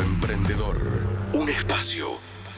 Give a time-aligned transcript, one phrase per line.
[0.00, 1.06] Emprendedor.
[1.34, 2.08] Un espacio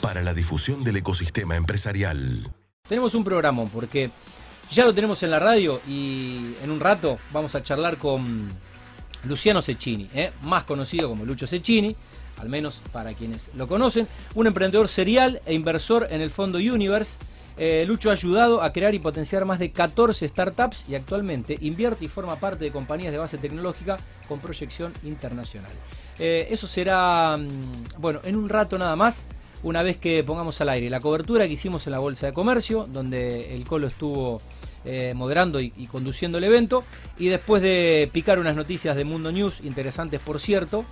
[0.00, 2.53] para la difusión del ecosistema empresarial.
[2.88, 4.11] Tenemos un programa porque
[4.70, 8.48] ya lo tenemos en la radio y en un rato vamos a charlar con
[9.24, 10.32] Luciano Cecchini, ¿eh?
[10.43, 11.96] más conocido como Lucho Cecchini,
[12.38, 17.18] al menos para quienes lo conocen, un emprendedor serial e inversor en el fondo Universe.
[17.57, 22.05] Eh, Lucho ha ayudado a crear y potenciar más de 14 startups y actualmente invierte
[22.05, 23.96] y forma parte de compañías de base tecnológica
[24.29, 25.73] con proyección internacional.
[26.19, 27.48] Eh, eso será, mm,
[27.98, 29.27] bueno, en un rato nada más,
[29.63, 32.86] una vez que pongamos al aire la cobertura que hicimos en la Bolsa de Comercio,
[32.91, 34.41] donde el Colo estuvo
[34.84, 36.84] eh, moderando y, conduciendo el evento,
[37.18, 40.84] y después de picar unas noticias de Mundo News, interesantes por cierto,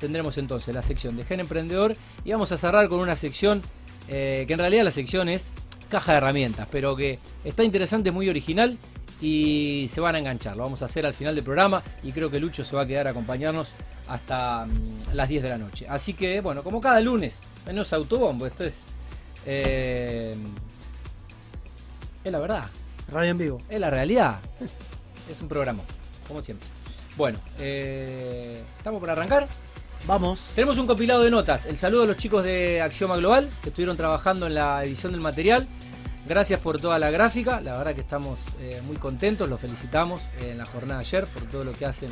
[0.00, 1.94] tendremos entonces la sección de Gen Emprendedor
[2.24, 3.62] y vamos a cerrar con una sección
[4.08, 5.50] eh, que en realidad la sección es
[5.88, 8.76] caja de herramientas, pero que está interesante, muy original
[9.20, 10.56] y se van a enganchar.
[10.56, 12.86] Lo vamos a hacer al final del programa y creo que Lucho se va a
[12.86, 13.68] quedar a acompañarnos
[14.08, 15.86] hasta mm, las 10 de la noche.
[15.88, 17.40] Así que, bueno, como cada lunes,
[17.72, 18.82] no es autobombo, esto es.
[19.46, 20.34] eh,
[22.22, 22.64] es la verdad,
[23.10, 23.60] Radio en vivo.
[23.68, 24.40] es la realidad.
[25.30, 25.82] Es un programa,
[26.28, 26.66] como siempre.
[27.16, 29.46] Bueno, eh, ¿estamos por arrancar?
[30.06, 30.40] Vamos.
[30.54, 31.64] Tenemos un compilado de notas.
[31.64, 35.20] El saludo a los chicos de Axioma Global que estuvieron trabajando en la edición del
[35.22, 35.66] material.
[36.26, 37.60] Gracias por toda la gráfica.
[37.60, 39.48] La verdad que estamos eh, muy contentos.
[39.48, 42.08] Los felicitamos eh, en la jornada de ayer por todo lo que hacen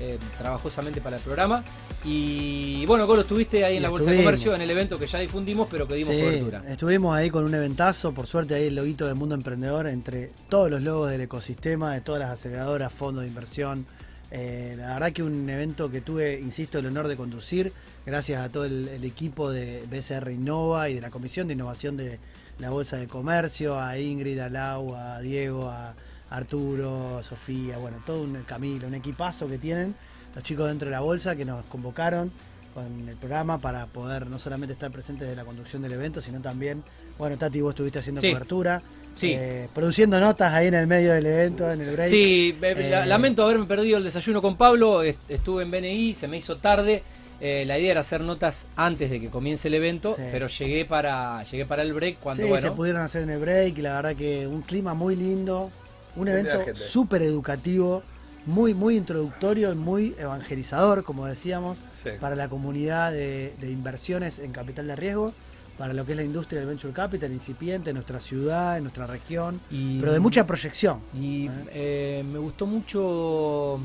[0.00, 1.62] eh, trabajosamente para el programa.
[2.04, 4.16] Y bueno, Colo, estuviste ahí en Y la Bolsa de.
[4.18, 6.64] Comercio en el evento que ya difundimos, pero que dimos Sí, cobertura.
[6.68, 10.70] estuvimos ahí con un eventazo, por suerte ahí el loguito del mundo emprendedor entre todos
[10.70, 13.86] los logos del ecosistema, de todas las aceleradoras, fondos de inversión.
[14.30, 17.72] La verdad que un evento que tuve, insisto, el honor de conducir,
[18.04, 21.96] gracias a todo el, el equipo de BCR Innova y de la Comisión de Innovación
[21.96, 22.18] de
[22.58, 25.94] la Bolsa de Comercio, a Ingrid, a Lau, a Diego, a
[26.30, 29.94] Arturo, a Sofía, bueno, todo un Camilo, un equipazo que tienen
[30.34, 32.30] los chicos dentro de la bolsa que nos convocaron
[32.74, 36.40] con el programa para poder no solamente estar presentes de la conducción del evento, sino
[36.40, 36.84] también,
[37.16, 38.30] bueno, Tati, vos estuviste haciendo Sí.
[38.30, 38.82] cobertura,
[39.14, 39.32] Sí.
[39.32, 42.10] eh, produciendo notas ahí en el medio del evento, en el break.
[42.10, 45.02] Sí, eh, Eh, lamento haberme perdido el desayuno con Pablo.
[45.02, 47.02] est- Estuve en BNI, se me hizo tarde.
[47.40, 50.22] Eh, la idea era hacer notas antes de que comience el evento, Sí.
[50.32, 52.68] pero llegué para llegué para el break cuando sí, bueno.
[52.68, 55.70] se pudieron hacer en el break y la verdad que un clima muy lindo,
[56.16, 58.02] un evento súper educativo,
[58.46, 62.10] muy, muy introductorio y muy evangelizador, como decíamos, Sí.
[62.20, 65.32] para la comunidad de, de inversiones en capital de riesgo,
[65.76, 69.06] para lo que es la industria del venture capital incipiente en nuestra ciudad, en nuestra
[69.06, 70.98] región, Y- pero de mucha proyección.
[71.14, 73.78] Y eh, me gustó mucho.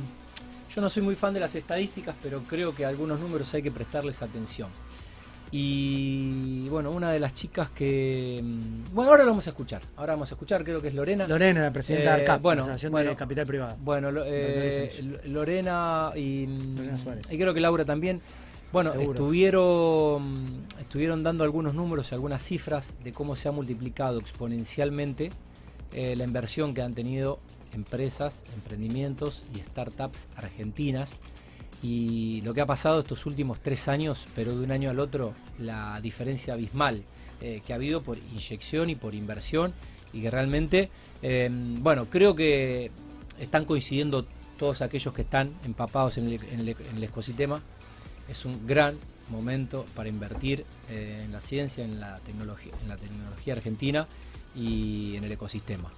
[0.75, 3.61] Yo no soy muy fan de las estadísticas, pero creo que a algunos números hay
[3.61, 4.69] que prestarles atención.
[5.55, 8.41] Y bueno, una de las chicas que.
[8.43, 9.83] mm, Bueno, ahora lo vamos a escuchar.
[9.97, 11.27] Ahora vamos a escuchar, creo que es Lorena.
[11.27, 13.11] Lorena, la presidenta Eh, de ARCAP, bueno, Asociación bueno.
[13.11, 13.77] de Capital Privado.
[13.81, 14.89] Bueno, eh,
[15.27, 17.27] Lorena Lorena y, Lorena Suárez.
[17.29, 18.19] y creo que Laura también.
[18.71, 19.11] Bueno, Seguro.
[19.11, 25.29] estuvieron, estuvieron dando algunos números y algunas cifras de cómo se ha multiplicado exponencialmente
[25.93, 27.37] eh, la inversión que han tenido
[27.73, 31.19] empresas, emprendimientos y startups argentinas.
[31.81, 35.33] Y lo que ha pasado estos últimos tres años, pero de un año al otro,
[35.59, 37.03] la diferencia abismal
[37.41, 39.73] eh, que ha habido por inyección y por inversión.
[40.13, 40.89] Y que realmente,
[41.21, 42.91] eh, bueno, creo que
[43.39, 44.25] están coincidiendo
[44.57, 47.59] todos aquellos que están empapados en el, en el- en el ecosistema.
[48.29, 48.95] Es un gran
[49.29, 54.07] momento para invertir eh, en la ciencia, en la tecnología, en la tecnología argentina
[54.55, 55.91] y en el ecosistema.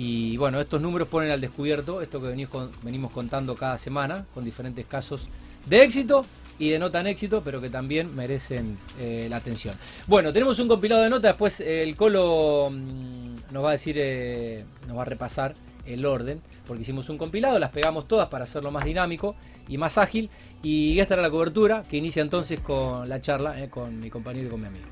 [0.00, 4.26] Y bueno, estos números ponen al descubierto esto que venimos, con- venimos contando cada semana,
[4.32, 5.28] con diferentes casos
[5.66, 6.24] de éxito
[6.60, 9.74] y de no tan éxito, pero que también merecen eh, la atención.
[10.06, 14.64] Bueno, tenemos un compilado de notas, después el Colo mm, nos va a decir, eh,
[14.86, 15.54] nos va a repasar
[15.84, 19.34] el orden, porque hicimos un compilado, las pegamos todas para hacerlo más dinámico
[19.68, 20.30] y más ágil,
[20.62, 24.46] y esta era la cobertura que inicia entonces con la charla eh, con mi compañero
[24.46, 24.86] y con mi amigo.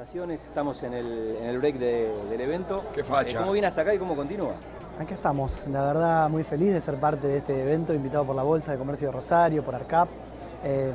[0.00, 2.84] Sensaciones, estamos en el, en el break de- del evento.
[2.94, 3.38] Qué facha.
[3.38, 4.52] Eh, ¿Cómo viene hasta acá y cómo continúa?
[5.00, 8.42] Aquí estamos, la verdad muy feliz de ser parte de este evento, invitado por la
[8.42, 10.06] Bolsa de Comercio de Rosario, por ARCAP.
[10.64, 10.92] Eh,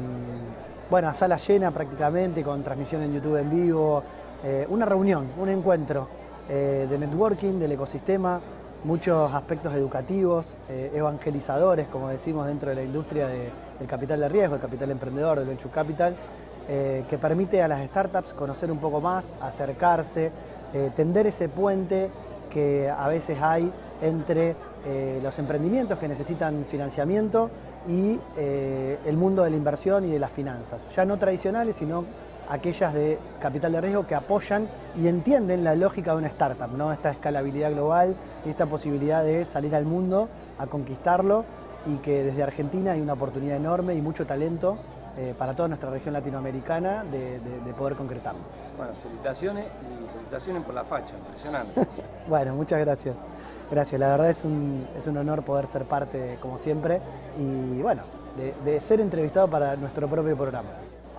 [0.87, 4.03] bueno, a sala llena prácticamente, con transmisión en YouTube en vivo.
[4.43, 6.07] Eh, una reunión, un encuentro
[6.47, 8.39] eh, de networking, del ecosistema,
[8.83, 13.49] muchos aspectos educativos, eh, evangelizadores, como decimos dentro de la industria de-
[13.79, 16.15] del capital de riesgo, el capital emprendedor, del venture capital,
[16.73, 20.31] eh, que permite a las startups conocer un poco más, acercarse,
[20.73, 22.09] eh, tender ese puente
[22.49, 23.69] que a veces hay
[24.01, 27.49] entre eh, los emprendimientos que necesitan financiamiento
[27.89, 32.05] y el mundo de la inversión y de las finanzas, ya no tradicionales, sino
[32.49, 36.93] aquellas de capital de riesgo que apoyan y entienden la lógica de una startup, ¿no?
[36.93, 38.15] esta escalabilidad global
[38.45, 41.43] y esta posibilidad de salir al mundo a conquistarlo
[41.85, 44.77] y que desde Argentina hay una oportunidad enorme y mucho talento
[45.17, 47.39] eh, para toda nuestra región latinoamericana de,
[47.77, 48.39] poder concretarlo.
[48.77, 51.81] Bueno, felicitaciones y felicitaciones por la facha, impresionante.
[52.29, 53.15] bueno, muchas gracias.
[53.69, 57.01] Gracias, la verdad es un, es un honor poder ser parte, como siempre,
[57.37, 58.03] y bueno,
[58.37, 60.69] de, ser entrevistado para nuestro propio programa.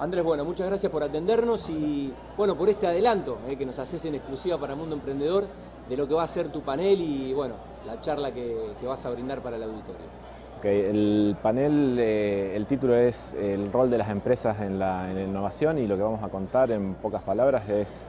[0.00, 4.04] Andrés, bueno, muchas gracias por atendernos y bueno, por este adelanto eh, que nos haces
[4.06, 5.44] en exclusiva para Mundo Emprendedor
[5.88, 7.54] de lo que va a ser tu panel y bueno,
[7.86, 10.31] la charla que, que vas a brindar para el auditorio
[10.64, 15.86] el panel, eh, el título es el rol de las empresas en la, innovación y
[15.86, 18.06] lo que vamos a contar en pocas palabras es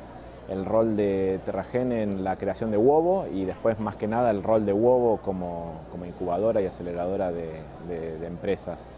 [0.49, 4.43] el rol de Terragen en la creación de Huevo y después más que nada el
[4.43, 7.61] rol de Huevo como, incubadora y aceleradora de,
[8.25, 8.89] empresas.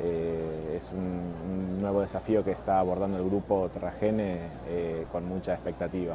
[0.00, 4.38] Eh, es un, nuevo desafío que está abordando el grupo Terragene
[4.68, 6.14] eh, con mucha expectativa.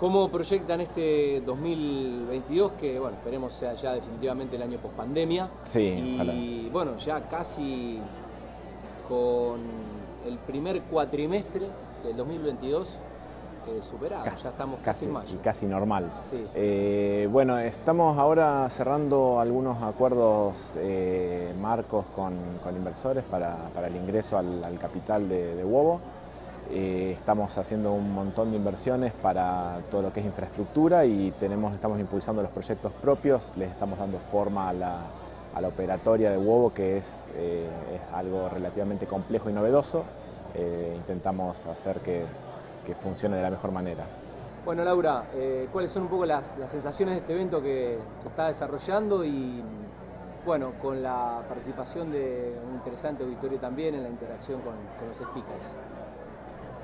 [0.00, 5.50] ¿Cómo proyectan este 2022 que, bueno, esperemos sea ya definitivamente el año post pandemia?
[5.64, 7.98] Sí, y bueno, ya casi
[9.06, 9.60] con
[10.26, 11.66] el primer cuatrimestre
[12.02, 12.88] del 2022
[13.68, 16.10] eh, superado, ya estamos casi, casi casi normal.
[16.54, 22.32] Eh, bueno, estamos ahora cerrando algunos acuerdos eh, marcos con,
[22.74, 26.00] inversores para, el ingreso al, capital de, de Huevo.
[26.72, 31.74] Eh, estamos haciendo un montón de inversiones para todo lo que es infraestructura y tenemos,
[31.74, 36.98] estamos impulsando los proyectos propios, les estamos dando forma a la, operatoria de huevo que
[36.98, 37.68] es, eh,
[38.14, 40.04] algo relativamente complejo y novedoso.
[40.54, 42.24] Eh, intentamos hacer que,
[43.02, 44.04] funcione de la mejor manera.
[44.64, 45.24] Bueno Laura,
[45.72, 49.62] ¿cuáles son un poco las, sensaciones de este evento que se está desarrollando y
[50.44, 54.74] bueno, con la participación de un interesante auditorio también en la interacción con
[55.06, 55.76] los speakers?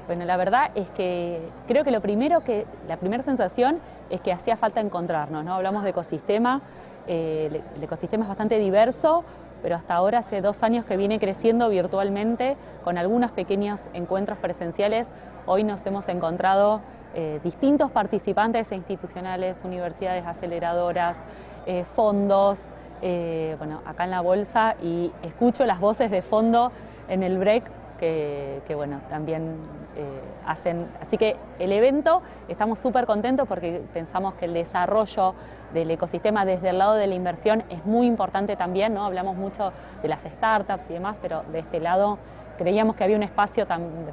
[0.06, 4.32] Bueno, la verdad es que creo que lo primero que, la primera sensación es que
[4.32, 5.54] hacía falta encontrarnos, ¿no?
[5.54, 6.62] Hablamos de ecosistema,
[7.08, 9.24] eh, el ecosistema es bastante diverso,
[9.62, 15.08] pero hasta ahora hace dos años que viene creciendo virtualmente con algunos pequeños encuentros presenciales.
[15.44, 16.82] Hoy nos hemos encontrado
[17.16, 21.16] eh, distintos participantes e institucionales, universidades aceleradoras,
[21.66, 22.58] eh, fondos,
[23.58, 26.72] bueno, acá en la bolsa y escucho las voces de fondo
[27.08, 27.64] en el break
[27.98, 29.56] que, bueno, también
[29.96, 30.86] eh, hacen.
[31.00, 35.34] Así que el evento estamos súper contentos porque pensamos que el desarrollo
[35.72, 39.04] del ecosistema desde el lado de la inversión es muy importante también, ¿no?
[39.04, 39.72] Hablamos mucho
[40.02, 42.18] de las startups y demás, pero de este lado
[42.58, 43.66] creíamos que había un espacio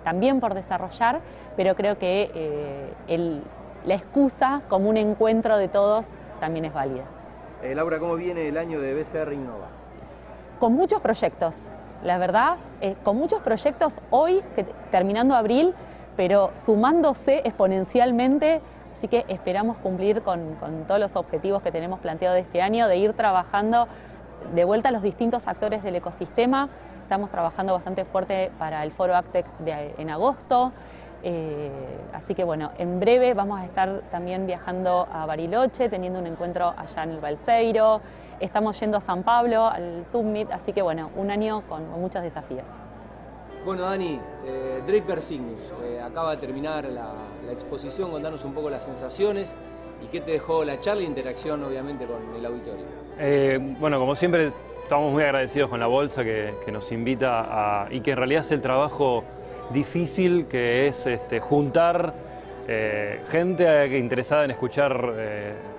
[0.03, 1.21] también por desarrollar,
[1.56, 3.41] pero creo que eh,
[3.86, 6.06] la excusa como un encuentro de todos
[6.39, 7.03] también es válida.
[7.62, 9.68] Eh, Laura, ¿cómo viene el año de BCR Innova?
[10.59, 11.53] Con muchos proyectos,
[12.03, 14.41] la verdad, eh, con muchos proyectos hoy,
[14.91, 15.73] terminando abril,
[16.15, 18.61] pero sumándose exponencialmente,
[18.97, 20.57] así que esperamos cumplir con,
[20.88, 23.88] todos los objetivos que tenemos planteado de este año, de ir trabajando
[24.53, 26.69] de vuelta a los distintos actores del ecosistema.
[27.03, 30.71] Estamos trabajando bastante fuerte para el foro Actec en agosto.
[31.25, 31.71] Eh,
[32.13, 36.73] así que bueno, en breve vamos a estar también viajando a Bariloche, teniendo un encuentro
[36.75, 38.01] allá en el Balseiro.
[38.43, 42.65] Estamos yendo a San Pablo, al Summit, así que bueno, un año con, muchos desafíos.
[43.63, 47.13] Bueno, Dani, eh, Draper Cygnus, eh, acaba de terminar la,
[47.49, 49.55] exposición, contanos un poco las sensaciones
[50.03, 52.83] y qué te dejó la charla e interacción, obviamente, con el auditorio.
[53.17, 54.51] Eh, bueno, como siempre,
[54.81, 58.55] estamos muy agradecidos con la bolsa que, nos invita a, y que en realidad hace
[58.55, 59.23] el trabajo
[59.71, 62.13] difícil que es este, juntar
[63.29, 65.13] gente interesada en escuchar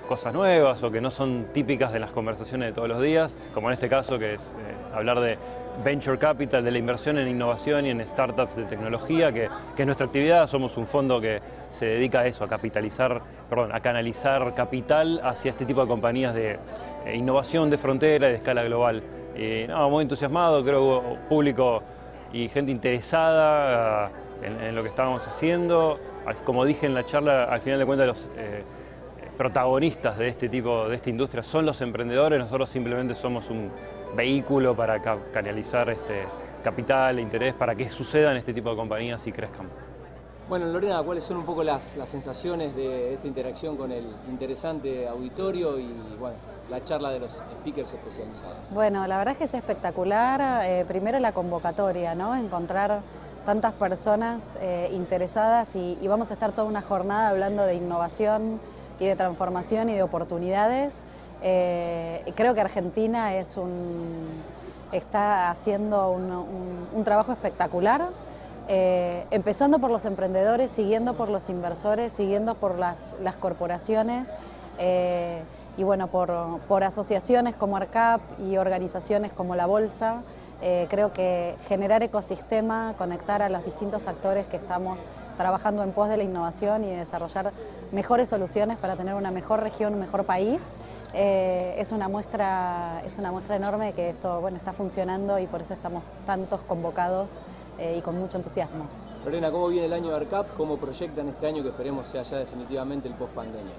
[0.05, 3.69] cosas nuevas o que no son típicas de las conversaciones de todos los días, como
[3.69, 5.39] en este caso que es eh, hablar de
[5.85, 10.07] venture capital, de la inversión en innovación y en startups de tecnología, que, es nuestra
[10.07, 11.41] actividad, somos un fondo que
[11.79, 16.35] se dedica a eso, a capitalizar, perdón, a canalizar capital hacia este tipo de compañías
[16.35, 16.59] de
[17.07, 19.03] eh, innovación de frontera y de escala global.
[19.37, 21.83] Y, no, muy entusiasmado, creo público
[22.33, 24.11] y gente interesada
[24.43, 25.99] eh, en, lo que estábamos haciendo.
[26.45, 28.29] Como dije en la charla, al final de cuentas los
[29.37, 33.71] protagonistas de este tipo, de esta industria son los emprendedores, nosotros simplemente somos un
[34.17, 35.01] vehículo para
[35.33, 36.25] canalizar este
[36.63, 39.69] capital e interés para que sucedan este tipo de compañías y crezcan.
[40.49, 45.79] Bueno, Lorena, ¿cuáles son un poco las, sensaciones de esta interacción con el interesante auditorio
[45.79, 45.89] y
[46.19, 46.37] bueno,
[46.71, 48.59] la charla de los speakers especializados?
[48.71, 50.67] Bueno, la verdad es que es espectacular.
[50.67, 52.37] Eh, primero la convocatoria, ¿no?
[52.37, 53.01] Encontrar
[53.47, 58.61] tantas personas eh, interesadas y, y, vamos a estar toda una jornada hablando de innovación,
[58.99, 60.95] y de transformación y de oportunidades.
[61.43, 64.43] Eh, creo que Argentina es un,
[64.93, 68.09] está haciendo un, trabajo espectacular,
[68.69, 74.31] eh, empezando por los emprendedores, siguiendo por los inversores, siguiendo por las, corporaciones.
[74.79, 75.43] Eh,
[75.77, 80.23] y bueno, por, asociaciones como ARCAP y organizaciones como la Bolsa,
[80.89, 84.99] creo que generar ecosistema, conectar a los distintos actores que estamos
[85.37, 87.53] trabajando en pos de la innovación y desarrollar
[87.93, 90.63] mejores soluciones para tener una mejor región, un mejor país,
[91.15, 95.63] eh, es, una muestra, es una muestra enorme que esto bueno, está funcionando y por
[95.63, 97.31] eso estamos tantos convocados
[97.79, 98.87] eh, y con mucho entusiasmo.
[99.25, 100.55] Lorena, ¿cómo viene el año de ARCAP?
[100.57, 103.73] ¿Cómo proyectan este año que esperemos sea ya definitivamente el post-pandemia?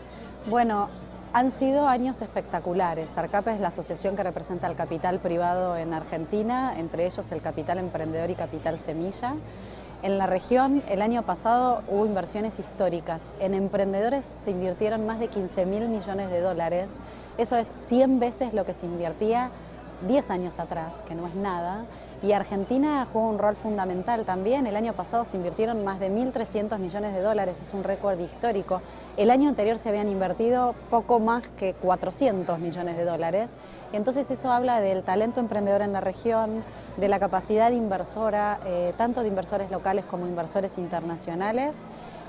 [0.50, 0.88] Bueno,
[1.34, 3.18] han sido años espectaculares.
[3.18, 7.78] ARCAP es la asociación que representa el capital privado en Argentina, entre ellos el capital
[7.78, 9.36] emprendedor y capital semilla.
[10.04, 13.22] En la región, el año pasado hubo inversiones históricas.
[13.40, 16.98] En emprendedores se invirtieron más de 15 mil millones de dólares.
[17.38, 19.50] Eso es 100 veces lo que se invertía
[20.08, 21.86] 10 años atrás, que no es nada.
[22.22, 24.68] Y Argentina jugó un rol fundamental también.
[24.68, 28.82] El año pasado se invirtieron más de 1.300 millones de dólares, es un récord histórico.
[29.18, 33.56] El año anterior se habían invertido poco más que 400 millones de dólares.
[33.92, 36.64] Entonces eso habla del talento emprendedor en la región,
[36.98, 41.88] de la capacidad inversora, eh, tanto de inversores locales como inversores internacionales.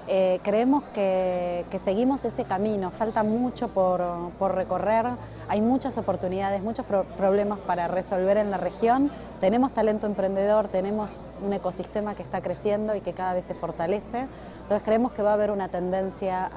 [0.09, 5.05] Eh, creemos que, seguimos ese camino, falta mucho por, recorrer,
[5.49, 11.53] hay muchas oportunidades, muchos problemas para resolver en la región, tenemos talento emprendedor, tenemos un
[11.53, 14.27] ecosistema que está creciendo y que cada vez se fortalece,
[14.63, 16.51] entonces creemos que va a haber una tendencia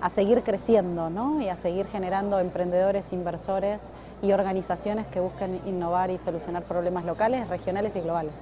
[0.00, 6.18] a, seguir creciendo y a seguir generando emprendedores, inversores y organizaciones que busquen innovar y
[6.18, 8.32] solucionar problemas locales, regionales y globales.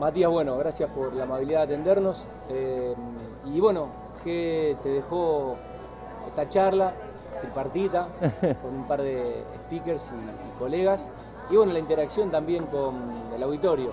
[0.00, 2.26] Matías, bueno, gracias por la amabilidad de atendernos.
[2.48, 2.94] Eh,
[3.44, 3.88] y bueno,
[4.24, 5.56] ¿qué te dejó
[6.26, 6.94] esta charla
[7.42, 8.08] tripartita
[8.62, 11.06] con un par de speakers y, colegas?
[11.50, 12.94] Y bueno, la interacción también con
[13.34, 13.92] el auditorio.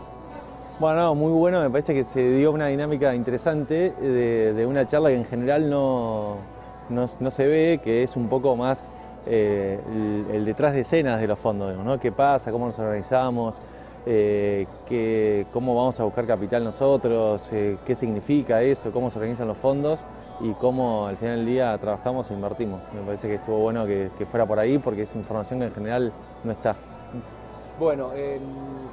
[0.80, 5.16] Bueno, muy bueno, me parece que se dio una dinámica interesante de, una charla que
[5.16, 6.38] en general no,
[6.90, 8.92] no, se ve, que es un poco más
[9.30, 9.80] eh,
[10.32, 12.00] el, detrás de escenas de los fondos, ¿no?
[12.00, 12.52] ¿Qué pasa?
[12.52, 13.60] ¿Cómo nos organizamos?
[14.10, 19.58] eh, cómo vamos a buscar capital nosotros, eh, qué significa eso, cómo se organizan los
[19.58, 20.00] fondos
[20.40, 22.82] y cómo al final del día trabajamos e invertimos.
[22.94, 26.14] Me parece que estuvo bueno que, fuera por ahí porque es información que en general
[26.46, 26.76] no está.
[27.78, 28.12] Bueno,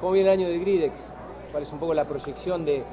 [0.01, 1.07] ¿cómo viene el año de Gridex?
[1.51, 2.83] ¿Cuál es un poco la proyección del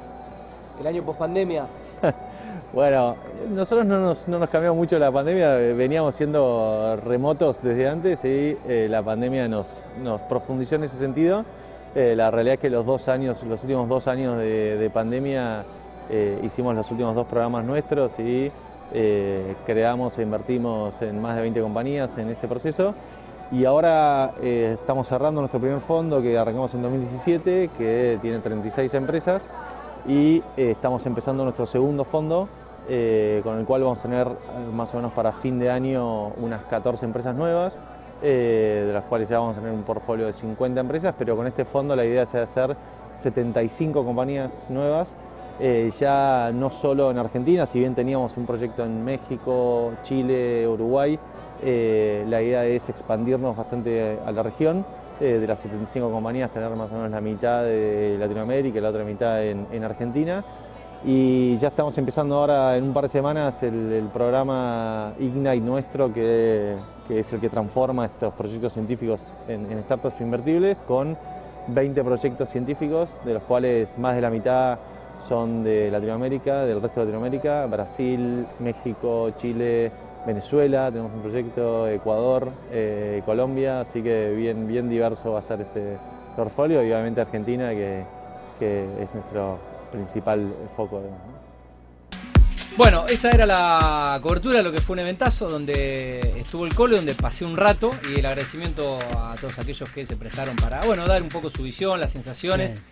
[0.79, 1.67] el año post pandemia?
[2.73, 3.17] bueno,
[3.51, 8.57] nosotros no nos, no nos, cambiamos mucho la pandemia, veníamos siendo remotos desde antes y
[8.67, 11.45] eh, la pandemia nos, nos profundizó en ese sentido.
[11.95, 15.65] Eh, la realidad es que los dos años, los últimos dos años de, pandemia
[16.09, 18.51] eh, hicimos los últimos dos programas nuestros y
[19.67, 22.95] creamos e invertimos en más de 20 compañías en ese proceso.
[23.51, 29.47] Y ahora estamos cerrando nuestro primer fondo que arrancamos en 2017, que tiene 36 empresas,
[30.07, 32.49] y estamos empezando nuestro segundo fondo,
[32.87, 34.29] con el cual vamos a tener
[34.73, 37.81] más o menos para fin de año unas 14 empresas nuevas.
[38.25, 41.49] Eh, de las cuales ya vamos a tener un portfolio de 50 empresas, pero con
[41.49, 42.77] este fondo la idea es hacer
[43.19, 45.17] 75 compañías nuevas,
[45.59, 51.19] eh, ya no solo en Argentina, si bien teníamos un proyecto en México, Chile, Uruguay,
[51.65, 54.85] eh, la idea es expandirnos bastante a la región,
[55.19, 59.05] de las 75 compañías tener más o menos la mitad de Latinoamérica y la otra
[59.05, 60.43] mitad en Argentina.
[61.05, 66.77] Y ya estamos empezando ahora en un par de semanas el, programa Ignite nuestro, que,
[67.09, 71.17] es el que transforma estos proyectos científicos en, startups invertibles, con
[71.67, 74.79] 20 proyectos científicos, de los cuales más de la mitad
[75.27, 79.91] son de Latinoamérica, del resto de Latinoamérica, Brasil, México, Chile,
[80.25, 85.61] Venezuela, tenemos un proyecto, Ecuador, eh, Colombia, así que bien, bien diverso va a estar
[85.61, 85.97] este
[86.37, 88.05] portfolio y obviamente Argentina, que,
[88.61, 91.03] que es nuestro principal foco.
[92.77, 96.97] Bueno, esa era la cobertura de lo que fue un eventazo donde estuvo el cole,
[96.97, 101.07] donde pasé un rato y el agradecimiento a todos aquellos que se prestaron para, bueno,
[101.07, 102.83] dar un poco su visión, las sensaciones.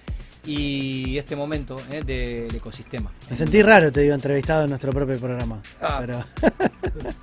[0.45, 3.12] y este momento eh, del ecosistema.
[3.28, 5.61] Me sentí raro, te digo, entrevistado en nuestro propio programa.
[5.80, 5.99] Ah.
[6.00, 6.25] Pero...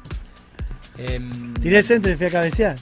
[0.97, 2.75] Em, Tiré el centro y fui a cabecear.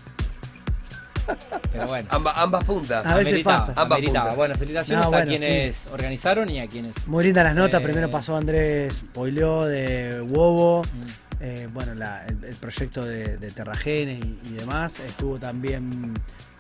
[1.72, 2.08] Pero bueno.
[2.12, 3.06] ambas puntas.
[3.06, 3.74] A veces pasa.
[3.76, 4.36] Ambas puntas.
[4.36, 7.08] Bueno, felicitaciones a quienes organizaron y a quienes.
[7.08, 7.82] Muy lindas las notas.
[7.82, 10.84] Eh, Primero pasó Andrés Poiló de Wobo.
[10.84, 11.26] Mm.
[11.42, 15.00] Eh, bueno, el, proyecto de, de Terragenes y, demás.
[15.00, 16.14] Estuvo también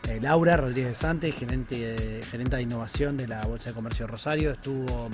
[0.09, 4.51] eh, Laura Rodríguez Santos, gerente, gerente de innovación de la Bolsa de Comercio Rosario.
[4.51, 5.09] Estuvo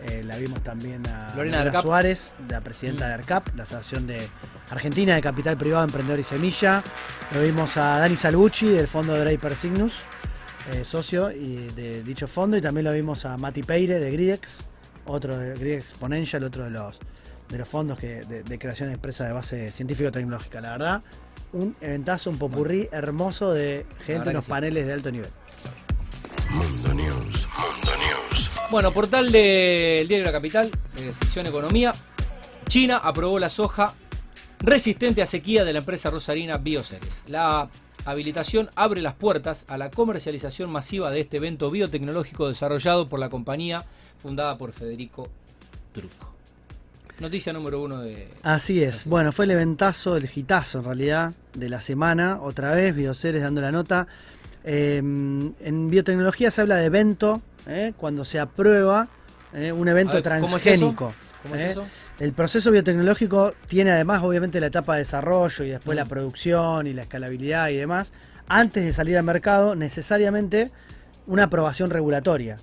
[0.00, 3.08] eh, la vimos también a Lorena Suárez, la presidenta mm.
[3.08, 4.28] de ARCAP, la Asociación de
[4.70, 6.82] Argentina de Capital Privado, Emprendedor y Semilla.
[7.32, 9.94] Lo vimos a Dani Salgucci, del fondo de Draper Signus,
[10.72, 12.56] eh, socio y de dicho fondo.
[12.56, 14.64] Y también lo vimos a Mati Peire, de Gridex,
[15.06, 17.00] otro de Gridex Exponential, otro de los,
[17.48, 20.60] de los fondos que, de, creación de empresa de base científico-tecnológica.
[20.60, 21.02] La verdad,
[21.52, 25.30] un eventazo, un popurrí hermoso de gente, unos paneles de alto nivel.
[26.50, 28.07] Mundo News, Mundo News.
[28.70, 30.66] Bueno, portal del Diario de la Capital,
[30.98, 31.90] eh, sección Economía.
[32.66, 33.94] China aprobó la soja
[34.58, 37.22] resistente a sequía de la empresa rosarina Bioceres.
[37.28, 37.70] La
[38.04, 43.30] habilitación abre las puertas a la comercialización masiva de este evento biotecnológico desarrollado por la
[43.30, 43.82] compañía
[44.18, 45.30] fundada por Federico
[45.94, 46.34] Truco.
[47.20, 48.28] Noticia número uno de...
[48.42, 49.06] Así es.
[49.06, 52.38] Bueno, fue el eventazo, el hitazo en realidad de la semana.
[52.42, 54.06] Otra vez, Bioceres dando la nota.
[54.62, 59.08] Eh, en biotecnología se habla de evento, eh, cuando se aprueba
[59.54, 61.14] eh, un evento transgénico.
[61.42, 61.84] ¿Cómo es eso?
[62.18, 66.92] El proceso biotecnológico tiene además obviamente la etapa de desarrollo y después la producción y
[66.92, 68.12] la escalabilidad y demás.
[68.48, 70.70] Antes de salir al mercado, necesariamente
[71.26, 72.56] una aprobación regulatoria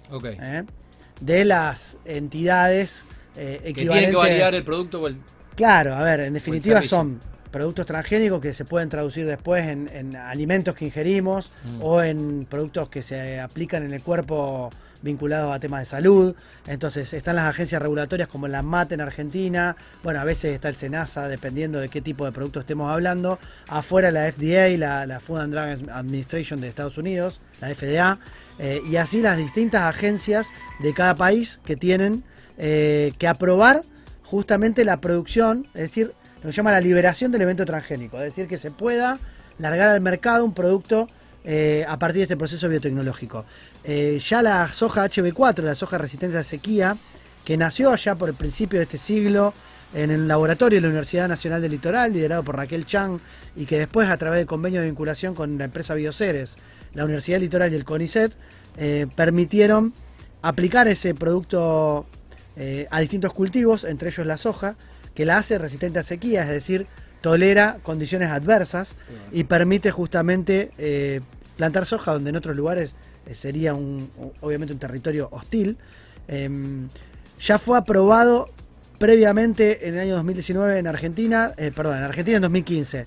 [1.22, 3.06] de las entidades
[3.38, 3.74] eh, equivalentes.
[3.74, 5.18] Que tienen que validar el producto o el.
[5.56, 7.20] Claro, a ver, en definitiva son
[7.50, 11.82] productos transgénicos que se pueden traducir después en, alimentos que ingerimos mm.
[11.82, 14.70] o en productos que se aplican en el cuerpo
[15.02, 16.36] vinculados a temas de salud.
[16.68, 20.76] Entonces están las agencias regulatorias como la MAT en Argentina, bueno, a veces está el
[20.76, 23.40] SENASA, dependiendo de qué tipo de producto estemos hablando.
[23.68, 28.20] Afuera la FDA, la, la Food and Drug Administration de Estados Unidos, la FDA,
[28.60, 30.48] eh, y así las distintas agencias
[30.82, 32.24] de cada país que tienen
[32.58, 33.82] eh, que aprobar
[34.24, 38.24] justamente la producción, es decir, lo que se llama la liberación del evento transgénico, es
[38.24, 39.20] decir, que se pueda
[39.60, 41.08] largar al mercado un producto
[41.44, 43.46] eh, a partir de este proceso biotecnológico.
[43.88, 46.98] Eh, ya la soja HB4, la soja resistente a sequía,
[47.44, 49.54] que nació allá por el principio de este siglo
[49.94, 53.20] en el laboratorio de la Universidad Nacional del Litoral, liderado por Raquel Chang,
[53.56, 56.56] y que después a través del convenio de vinculación con la empresa Bioceres,
[56.96, 58.34] la Universidad Litoral y el CONICET,
[58.78, 59.94] eh, permitieron
[60.42, 62.08] aplicar ese producto
[62.90, 64.78] a distintos cultivos, entre ellos la soja,
[65.14, 66.88] que la hace resistente a sequía, es decir,
[67.20, 68.92] tolera condiciones adversas
[69.34, 70.72] y permite justamente
[71.58, 74.10] plantar soja donde en otros lugares eh, sería un,
[74.42, 75.78] obviamente un territorio hostil.
[76.28, 76.88] Em,
[77.40, 78.50] ya fue aprobado
[78.98, 83.06] previamente en el año 2019 en Argentina, eh, perdón, en Argentina en 2015.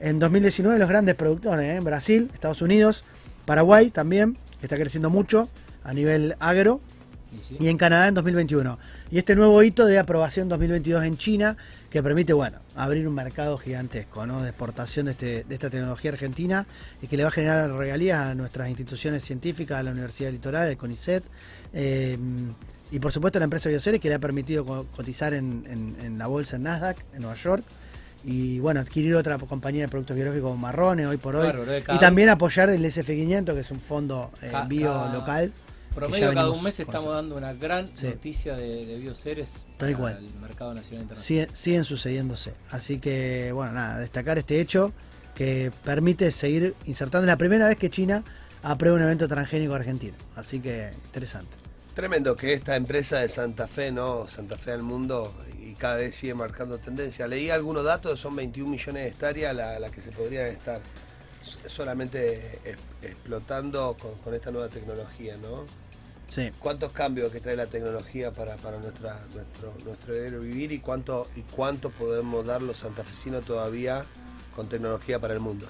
[0.00, 3.04] En 2019 los grandes productores, eh, en Brasil, Estados Unidos,
[3.44, 5.48] Paraguay también, que está creciendo mucho
[5.84, 6.80] a nivel agro,
[7.58, 8.78] y en Canadá en 2021.
[9.10, 11.56] Y este nuevo hito de aprobación 2022 en China,
[11.90, 14.42] que permite, bueno, abrir un mercado gigantesco, ¿no?
[14.42, 16.66] De exportación de, este, de esta tecnología argentina
[17.02, 20.68] y que le va a generar regalías a nuestras instituciones científicas, a la Universidad Litoral,
[20.68, 21.24] el CONICET,
[21.72, 22.16] eh,
[22.92, 26.56] y por supuesto a la empresa Bioceres que le ha permitido cotizar en, la bolsa
[26.56, 27.64] en Nasdaq, en Nueva York,
[28.24, 31.52] y bueno, adquirir otra compañía de productos biológicos como Marrones hoy por hoy,
[31.88, 35.52] y también apoyar el SF500, que es un fondo eh, bio local.
[35.94, 40.72] Promedio cada un mes estamos dando una gran noticia de, de bioseres para el mercado
[40.72, 41.48] nacional internacional.
[41.52, 42.54] siguen sucediéndose.
[42.70, 44.92] Así que, bueno, nada, destacar este hecho
[45.34, 47.26] que permite seguir insertando.
[47.26, 48.22] Es la primera vez que China
[48.62, 50.14] aprueba un evento transgénico argentino.
[50.36, 51.56] Así que, interesante.
[51.94, 54.26] Tremendo que esta empresa de Santa Fe, ¿no?
[54.28, 57.26] Santa Fe al mundo y cada vez sigue marcando tendencia.
[57.26, 60.80] Leí algunos datos, son 21 millones de hectáreas las la que se podrían estar
[61.42, 62.60] solamente
[63.02, 65.64] explotando con, esta nueva tecnología, ¿no?
[66.28, 66.50] Sí.
[66.60, 71.90] ¿Cuántos cambios que trae la tecnología para, nuestra, nuestro, nuestro vivir y cuánto, y cuánto
[71.90, 74.04] podemos dar los santafesinos todavía
[74.54, 75.66] con tecnología para el mundo?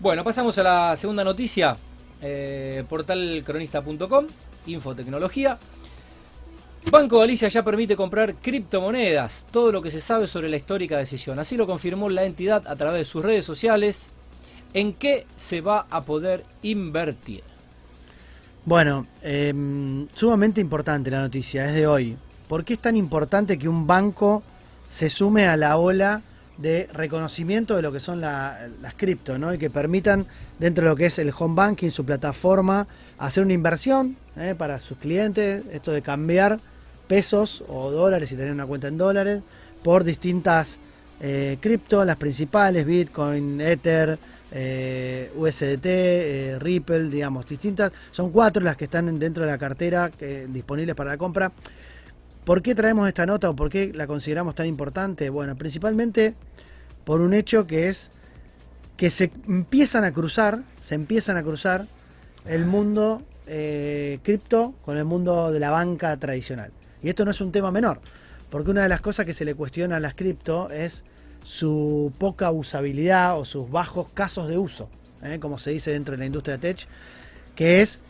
[0.00, 1.76] Bueno, pasamos a la segunda noticia.
[2.20, 4.26] Eh, portalcronista.com,
[4.66, 5.58] infotecnología.
[6.90, 11.38] Banco Galicia ya permite comprar criptomonedas, todo lo que se sabe sobre la histórica decisión.
[11.38, 14.12] Así lo confirmó la entidad a través de sus redes sociales
[14.74, 17.42] ¿En qué se va a poder invertir?
[18.64, 22.16] Bueno, em, sumamente importante la noticia, es de hoy.
[22.48, 24.42] ¿Por qué es tan importante que un banco
[24.88, 26.22] se sume a la ola
[26.58, 28.58] de reconocimiento de lo que son las
[28.96, 29.54] cripto, ¿no?
[29.54, 30.26] Y que permitan,
[30.58, 34.54] dentro de lo que es el home banking, su plataforma, hacer una inversión ¿eh?
[34.58, 36.58] para sus clientes, esto de cambiar
[37.06, 39.42] pesos o dólares y tener una cuenta en dólares
[39.82, 40.78] por distintas
[41.20, 44.18] eh, cripto, las principales, Bitcoin, Ether,
[44.52, 47.92] eh, USDT, eh, Ripple, digamos, distintas.
[48.10, 50.10] Son cuatro las que están dentro de la cartera
[50.48, 51.52] disponibles para la compra.
[52.44, 55.28] ¿Por qué traemos esta nota o por qué la consideramos tan importante?
[55.28, 56.34] Bueno, principalmente
[57.04, 58.10] por un hecho que es
[58.96, 61.86] que se empiezan a cruzar, se empiezan a cruzar
[62.46, 66.72] el mundo eh, cripto con el mundo de la banca tradicional.
[67.02, 68.00] Y esto no es un tema menor,
[68.50, 71.04] porque una de las cosas que se le cuestiona a las cripto es
[71.48, 74.90] su poca usabilidad o sus bajos casos de uso,
[75.22, 75.38] ¿eh?
[75.40, 76.86] como se dice dentro de la industria tech,
[77.54, 78.00] que es,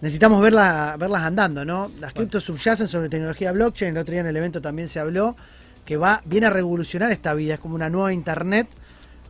[0.00, 1.90] necesitamos verlas andando, ¿no?
[1.98, 5.34] Las criptos subyacen sobre tecnología blockchain, el otro día en el evento también se habló,
[5.84, 8.68] que va, viene a revolucionar esta vida, es como una nueva internet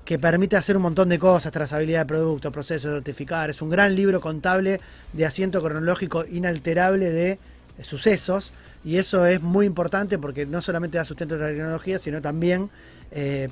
[0.05, 3.49] que permite hacer un montón de cosas, trazabilidad de productos, procesos de notificar.
[3.49, 4.83] Es un gran libro contable
[5.14, 7.38] de asiento cronológico inalterable de
[7.81, 8.53] sucesos
[8.85, 12.71] y eso es muy importante porque no solamente da sustento a la tecnología, sino también
[13.11, 13.49] eh,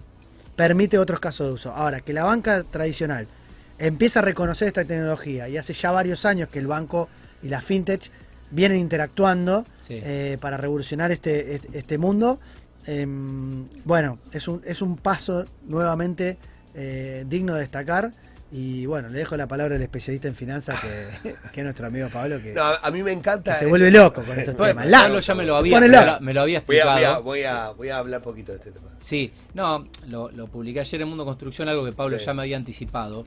[0.56, 1.72] permite otros casos de uso.
[1.72, 3.26] Ahora, que la banca tradicional
[3.78, 7.08] empieza a reconocer esta tecnología y hace ya varios años que el banco
[7.42, 8.10] y la fintech
[8.50, 10.00] vienen interactuando Sí.
[10.02, 12.38] eh, para revolucionar este, este, este mundo.
[12.86, 16.38] Em, bueno, es un, es un paso nuevamente
[16.74, 18.10] eh, digno de destacar.
[18.56, 22.08] Y bueno, le dejo la palabra al especialista en finanzas, que, que es nuestro amigo
[22.08, 23.52] Pablo, que, No, a mí me encanta.
[23.54, 25.02] que se vuelve loco con estos Bueno, temas.
[25.02, 27.22] Pablo ya me lo había, me lo, me lo había Voy a, explicado.
[27.24, 28.86] voy, a, voy, a, voy a hablar poquito de este tema.
[29.00, 32.24] Sí, no, lo, lo publiqué ayer en Mundo Construcción, algo que Pablo Sí.
[32.26, 33.24] ya me había anticipado.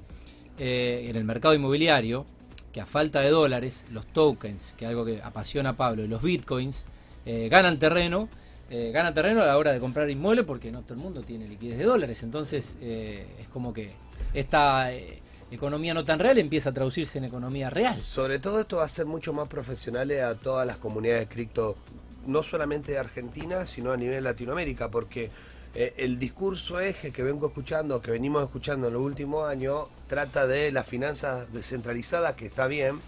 [0.60, 2.26] Eh, en el mercado inmobiliario,
[2.72, 6.08] que a falta de dólares, los tokens, que es algo que apasiona a Pablo, y
[6.08, 6.86] los bitcoins,
[7.26, 8.30] eh, ganan terreno.
[8.70, 11.48] Eh, ganan terreno a la hora de comprar inmuebles porque no todo el mundo tiene
[11.48, 12.24] liquidez de dólares.
[12.24, 13.92] Entonces eh, es como que
[14.34, 17.96] esta eh, economía no tan real empieza a traducirse en economía real.
[17.96, 21.78] Sobre todo esto va a ser mucho más profesionales a todas las comunidades cripto,
[22.26, 25.32] no solamente de Argentina, sino a nivel Latinoamérica, porque
[25.76, 30.48] eh, el discurso eje que vengo escuchando, que venimos escuchando en los últimos años, trata
[30.48, 33.00] de las finanzas descentralizadas, que está bien,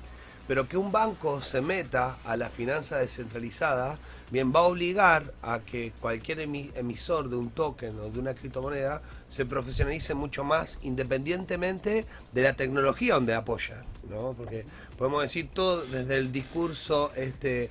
[0.47, 3.99] pero que un banco se meta a las finanzas descentralizadas,
[4.31, 8.33] bien, va a obligar a que cualquier emi- emisor de un token o de una
[8.33, 14.33] criptomoneda se profesionalice mucho más independientemente de la tecnología donde apoya, ¿no?
[14.37, 14.65] Porque
[14.97, 17.69] podemos decir todo desde el discurso, este,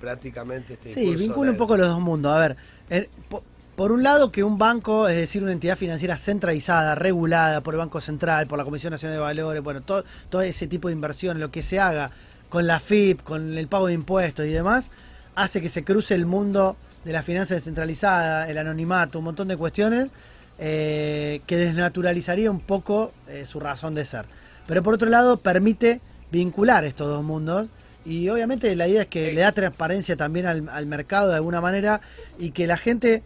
[0.00, 2.32] prácticamente este Sí, vincula un poco los dos mundos.
[2.34, 3.42] A ver, po-
[3.74, 7.78] por un lado que un banco, es decir, una entidad financiera centralizada, regulada por el
[7.78, 11.40] Banco Central, por la Comisión Nacional de Valores, bueno, todo, todo ese tipo de inversión,
[11.40, 12.10] lo que se haga
[12.48, 14.90] con la FIP, con el pago de impuestos y demás,
[15.36, 19.56] hace que se cruce el mundo de la finanza descentralizada, el anonimato, un montón de
[19.56, 20.08] cuestiones
[20.58, 24.24] eh, que desnaturalizaría un poco eh, su razón de ser.
[24.66, 26.00] Pero por otro lado, permite
[26.32, 27.68] vincular estos dos mundos
[28.04, 32.00] y obviamente la idea es que le da transparencia también al, mercado de alguna manera
[32.38, 33.22] y que la gente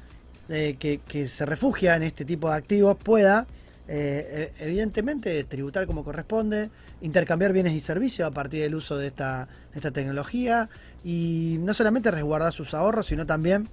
[0.49, 3.47] eh, que, se refugia en este tipo de activos pueda,
[3.87, 6.71] eh, evidentemente, tributar como corresponde,
[7.03, 9.49] intercambiar bienes y servicios a partir del uso de esta
[9.93, 10.69] tecnología
[11.05, 13.69] y no solamente resguardar sus ahorros, sino también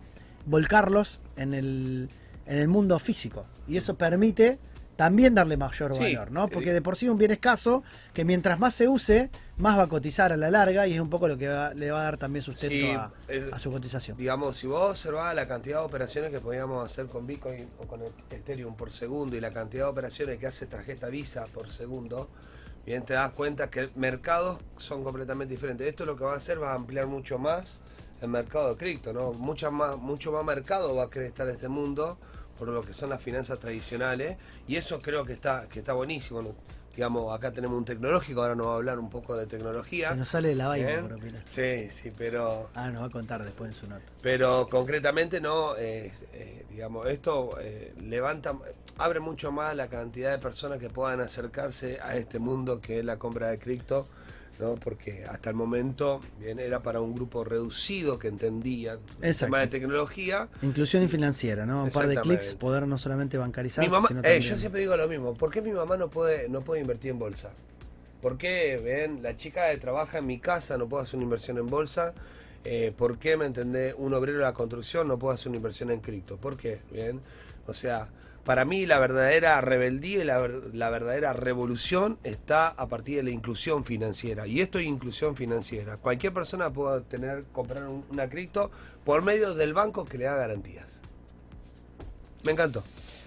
[0.45, 2.09] volcarlos en el,
[2.45, 3.45] en el mundo físico.
[3.67, 4.59] Y eso permite
[4.95, 6.47] también darle mayor Sí, valor, ¿no?
[6.47, 9.77] Porque eh, de por sí es un bien escaso que mientras más se use, más
[9.77, 11.99] va a cotizar a la larga y es un poco lo que va- le va
[11.99, 14.17] a dar también sustento Sí, a, el- a su cotización.
[14.17, 18.01] Digamos, si vos observás la cantidad de operaciones que podíamos hacer con Bitcoin o con
[18.31, 22.29] Ethereum por segundo y la cantidad de operaciones que hace tarjeta Visa por segundo,
[22.87, 25.85] bien te das cuenta que mercados son completamente diferentes.
[25.85, 27.81] Esto lo que va a hacer va a ampliar mucho más
[28.21, 29.33] el mercado de cripto, ¿no?
[29.33, 32.17] Mucha más, mucho más mercado va a querer estar este mundo
[32.57, 34.37] por lo que son las finanzas tradicionales
[34.69, 36.41] y eso creo que está que está buenísimo.
[36.97, 40.09] Digamos, acá tenemos un tecnológico, ahora nos va a hablar un poco de tecnología.
[40.09, 41.43] Se nos sale de la vaina por opinar.
[41.45, 44.01] Sí, sí, pero Ah, nos va a contar después en su nota.
[44.23, 48.55] pero concretamente no, eh, eh, digamos, esto eh, levanta,
[48.97, 53.05] abre mucho más la cantidad de personas que puedan acercarse a este mundo que es
[53.05, 54.07] la compra de cripto,
[54.59, 54.75] ¿no?
[54.75, 59.67] Porque hasta el momento bien era para un grupo reducido que entendía el tema de
[59.67, 60.49] tecnología.
[60.61, 61.83] Inclusión y financiera, ¿no?
[61.83, 64.95] Un par de clics, poder no solamente bancarizar, Mi mamá, sino eh, yo siempre digo
[64.95, 67.51] lo mismo, ¿por qué mi mamá no puede, no puede invertir en bolsa?
[68.21, 71.57] ¿Por qué, ven, la chica que trabaja en mi casa no puede hacer una inversión
[71.59, 72.13] en bolsa?
[72.63, 75.91] Eh, ¿Por qué, me entendés, un obrero de la construcción no puede hacer una inversión
[75.91, 76.37] en cripto?
[76.37, 76.79] ¿Por qué?
[76.91, 77.21] Bien,
[77.67, 78.09] o sea,
[78.47, 83.31] para mí la verdadera rebeldía y la, la verdadera revolución está a partir de la
[83.31, 84.47] inclusión financiera.
[84.47, 85.97] Y esto es inclusión financiera.
[85.97, 88.71] Cualquier persona puede tener, comprar un- una cripto
[89.03, 91.01] por medio del banco que le da garantías.
[92.43, 92.83] Me encantó.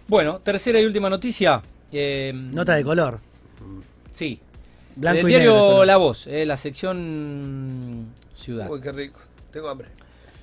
[0.09, 1.61] Bueno, tercera y última noticia.
[1.93, 3.21] eh, Nota de color.
[4.13, 4.41] Sí.
[4.97, 5.85] Blanco el y diario negro.
[5.85, 8.71] La Voz, eh, la sección Ciudad.
[8.71, 9.21] Uy, qué rico.
[9.53, 9.89] Tengo hambre.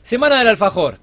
[0.04, 1.00] Semana del alfajor.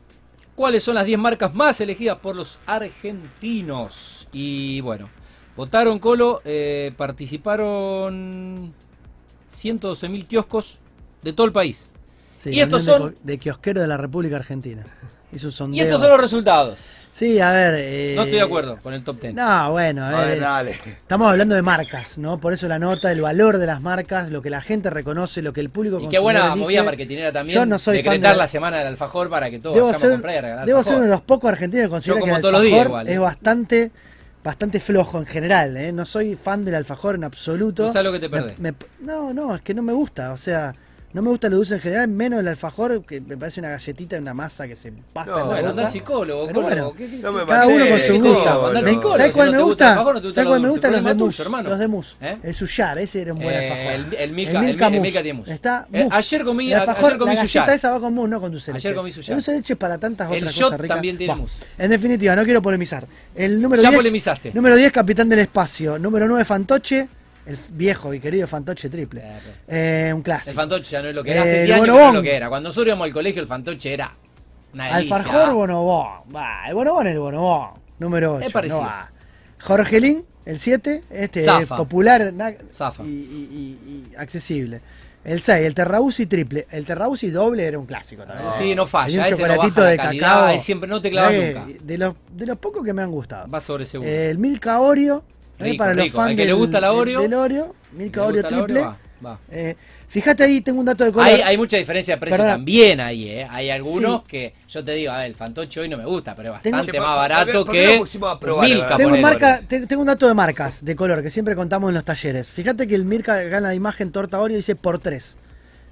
[0.54, 4.28] ¿Cuáles son las 10 marcas más elegidas por los argentinos?
[4.32, 5.08] Y bueno,
[5.56, 8.72] votaron Colo, eh, participaron
[9.50, 10.80] 112.000 kioscos
[11.22, 11.90] de todo el país.
[12.36, 14.84] Sí, y estos son de, de kiosquero de la República Argentina.
[15.34, 16.78] Y estos son los resultados.
[17.12, 17.74] Sí, a ver.
[17.78, 19.34] eh, No estoy de acuerdo con el top 10.
[19.34, 20.28] No, bueno, a A ver.
[20.30, 20.70] ver, eh, dale.
[20.72, 22.38] Estamos hablando de marcas, ¿no?
[22.38, 25.52] Por eso la nota, el valor de las marcas, lo que la gente reconoce, lo
[25.52, 26.56] que el público Y qué buena elige.
[26.56, 27.54] movida marketinera también.
[27.56, 30.34] Yo no soy fan de- la semana del alfajor para que todos ser, a comprar
[30.34, 30.92] y a regalar debo alfajor.
[30.92, 33.12] ser uno de los pocos argentinos que considera que el días alfajor igual, ¿eh?
[33.14, 33.90] es bastante
[34.42, 35.90] bastante flojo en general, ¿eh?
[35.92, 37.86] No soy fan del alfajor en absoluto.
[37.86, 38.58] No sabes lo que te Me- perdés.
[38.58, 40.74] me- no, no, es que no me gusta, o sea,
[41.14, 44.18] No me gusta lo dulce en general, menos el alfajor, que me parece una galletita,
[44.18, 45.70] una masa que se pasta No, en la Bueno, boca.
[45.70, 48.44] anda al psicólogo, Pero bueno, ¿Qué- qué- no me Cada uno con su ¿qué gusto.
[49.16, 50.12] ¿Sabes cuál me gusta gusta?
[50.12, 51.68] gusta ¿Sabes cuál me gustan los de hermano.
[51.70, 52.16] Los de mousse.
[52.20, 52.36] ¿Eh?
[52.42, 54.12] El suyar, ese era un buen Eh, alfajor.
[54.12, 55.00] el, el Milka, El.
[55.00, 55.52] Milka tiene mousse.
[55.54, 57.62] Está Eh, ayer comí, El alfajor, ayer comí la suyar.
[57.66, 59.30] galleta esa va con mousse, no con dulce Ayer comí suyar.
[59.30, 60.96] El dulce de leche es para tantas otras cosas ricas.
[60.96, 61.54] también tiene mousse.
[61.78, 63.06] En definitiva, no quiero polemizar.
[63.36, 64.50] El número Ya 10, polemizaste.
[64.52, 65.96] Número 10, Capitán del Espacio.
[65.96, 67.06] Número 9, Fantoche.
[67.46, 69.22] El viejo y querido Fantoche triple.
[69.68, 70.50] Eh, un clásico.
[70.50, 71.42] El fantoche ya no es lo que Eh, era.
[71.42, 72.48] Hace el 10 años que no es lo que era.
[72.48, 74.12] Cuando nosotros íbamos al colegio, el fantoche era
[74.72, 75.16] una delicia.
[75.16, 76.06] Alfajor Bonobón.
[76.34, 77.70] Va, el Bonobón es el Bonobón.
[77.98, 78.46] Número 8.
[78.46, 78.80] Es parecido.
[78.80, 79.10] No va.
[79.60, 81.02] Jorgelín, el 7.
[81.10, 81.76] Este es Zafa.
[81.76, 83.02] popular na- Zafa.
[83.04, 83.78] Y, y-
[84.12, 84.80] y- accesible.
[85.22, 86.66] El 6, el Terrabusi triple.
[86.70, 88.52] El Terrabusi doble era un clásico también.
[88.52, 89.06] Sí, no falla.
[89.06, 90.58] Hay un ese no chocolatito la de calidad, cacao.
[90.58, 91.84] siempre no te clava Mirá que nunca.
[91.84, 93.48] De los, de los pocos que me han gustado.
[93.50, 94.08] Va sobre seguro.
[94.10, 95.24] El Milka Oreo.
[95.58, 96.16] Eh, Rico, para los rico.
[96.16, 97.74] fans Al que le gusta la Oreo, Del, Oreo.
[97.92, 98.80] Milka ¿Le Oreo triple.
[98.80, 98.96] Oreo?
[99.24, 99.38] Va, va.
[99.50, 99.74] Eh,
[100.08, 101.26] fíjate ahí, tengo un dato de color.
[101.28, 103.46] Hay, hay mucha diferencia de precio también ahí, ¿eh?
[103.50, 104.28] Hay algunos Sí.
[104.28, 106.76] que yo te digo, a ver, el fantoche hoy no me gusta, pero es bastante
[106.76, 108.00] más ¿por- por barato que
[108.40, 108.96] probar, Milka?
[108.96, 109.60] Tengo, marca,
[109.96, 112.48] un dato de marcas de color que siempre contamos en los talleres.
[112.48, 115.36] Fíjate que el Mirka gana la imagen torta Oreo dice por 3.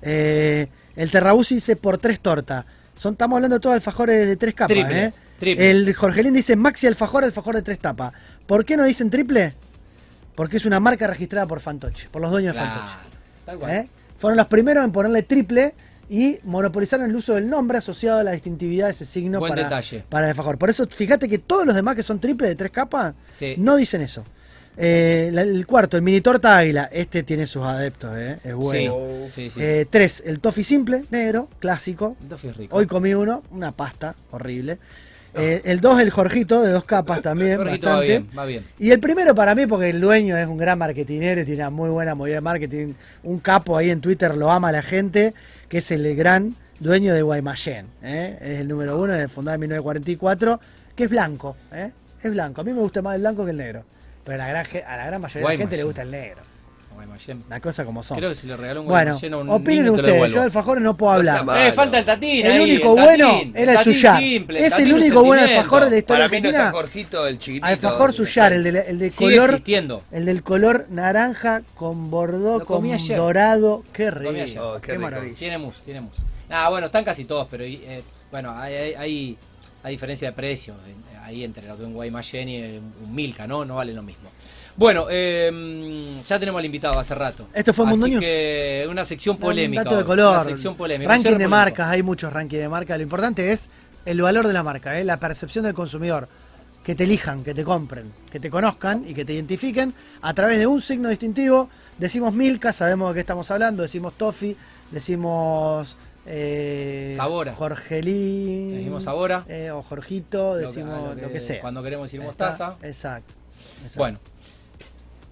[0.03, 2.67] el Terrabusi dice por 3 torta.
[2.95, 4.77] Son, estamos hablando de todos alfajores de 3 capas.
[4.77, 5.13] ¿eh?
[5.41, 8.13] El Jorgelín dice maxi alfajor, alfajor de 3 tapas.
[8.47, 9.55] ¿Por qué no dicen triple?
[10.35, 12.93] Porque es una marca registrada por Fantoche, por los dueños de Fantoche.
[13.45, 13.73] tal cual.
[13.73, 13.89] ¿eh?
[14.17, 15.75] Fueron los primeros en ponerle triple
[16.09, 19.65] y monopolizaron el uso del nombre asociado a la distintividad de ese signo Buen para,
[19.65, 20.05] detalle.
[20.09, 20.59] para el alfajor.
[20.59, 23.55] Por eso, fíjate que todos los demás que son triple de tres capas Sí.
[23.59, 24.23] no dicen eso.
[24.77, 28.39] Eh, la- el cuarto, el mini torta águila, este tiene sus adeptos, ¿eh?
[28.43, 28.97] es bueno.
[29.27, 29.61] Sí, sí, sí.
[29.63, 32.17] Eh, tres, el toffee simple, negro, clásico.
[32.23, 32.77] El toffee es rico.
[32.77, 34.79] Hoy comí uno, una pasta horrible.
[35.35, 38.19] Eh, el dos, el Jorgito, de dos capas también, Jorgito va bastante.
[38.19, 38.65] bien, va bien.
[38.79, 41.71] Y el primero para mí, porque el dueño es un gran marketinero y tiene una
[41.71, 42.95] muy buena movida de marketing.
[43.23, 45.35] Un capo ahí en Twitter lo ama la gente,
[45.69, 47.87] que es el gran dueño de Guaymallén.
[48.03, 48.39] ¿eh?
[48.41, 50.61] Es el número uno, es fundado en 1944,
[50.97, 51.57] que es blanco.
[51.73, 51.91] ¿eh?
[52.23, 52.61] Es blanco.
[52.61, 53.85] A mí me gusta más el blanco que el negro.
[54.25, 56.43] Pero a la gran, a la gran mayoría de la gente le gusta el negro.
[57.49, 58.17] La cosa como son.
[58.17, 60.13] Creo que si le regaló un bueno, a un opinen niño te lo ustedes.
[60.13, 60.35] devuelvo.
[60.35, 61.45] Yo de alfajores no puedo No sea hablar.
[61.47, 61.67] malo.
[61.67, 64.19] Eh, falta el tatín El ahí, único tatín, bueno era el tatín suyar.
[64.21, 65.61] simple, Es tatín el único buen sentimiento.
[65.61, 66.67] alfajor de la historia Para mí no argentina.
[66.67, 67.67] está Jorgito el chiquitito.
[67.67, 69.51] Alfajor suyar, el de, el de Sigue color.
[69.51, 70.03] existiendo.
[70.13, 73.17] El del color naranja con bordó, Lo con comí ayer.
[73.17, 73.83] dorado.
[73.93, 74.49] Qué Lo comí ayer.
[74.51, 74.69] rico.
[74.69, 75.03] Oh, qué qué rico.
[75.03, 75.37] maravilla.
[75.37, 76.17] Tiene mus, tiene mus.
[76.51, 79.39] Ah, bueno, están casi todos, pero eh, bueno, hay, hay, hay,
[79.83, 80.75] hay diferencia de precio
[81.23, 82.63] ahí entre lo que un Guaymallén y
[83.05, 83.65] un Milka, ¿no?
[83.65, 84.31] No vale lo mismo.
[84.77, 87.49] Bueno, eh, ya tenemos al invitado hace rato.
[87.53, 88.25] Esto fue Mundo Así News.
[88.25, 89.83] que una sección polémica.
[89.83, 90.35] Un dato de color.
[90.35, 91.11] Una sección polémica.
[91.11, 91.51] Ranking de polémico.
[91.51, 92.97] marcas, hay muchos rankings de marcas.
[92.97, 93.69] Lo importante es
[94.07, 95.05] el valor de la marca, ¿eh?
[95.05, 96.29] la percepción del consumidor.
[96.83, 100.59] Que te elijan, que te compren, que te conozcan y que te identifiquen a través
[100.59, 101.69] de un signo distintivo.
[101.97, 103.83] Decimos Milka, sabemos de qué estamos hablando.
[103.83, 104.57] Decimos Toffee,
[104.91, 105.97] decimos.
[106.27, 107.55] Eh, Sabora.
[107.55, 108.77] Jorgelín.
[108.77, 109.45] Decimos Sabora.
[109.49, 111.61] eh, o Jorgito, Lo que- decimos lo que, sea.
[111.61, 112.77] Cuando queremos decir mostaza.
[112.83, 113.35] Exacto.
[113.83, 113.99] exacto.
[113.99, 114.19] Bueno,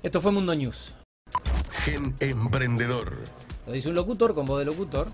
[0.02, 0.94] esto fue Mundo News.
[1.84, 3.16] Gen Emprendedor.
[3.66, 5.06] Lo dice un locutor con voz de locutor.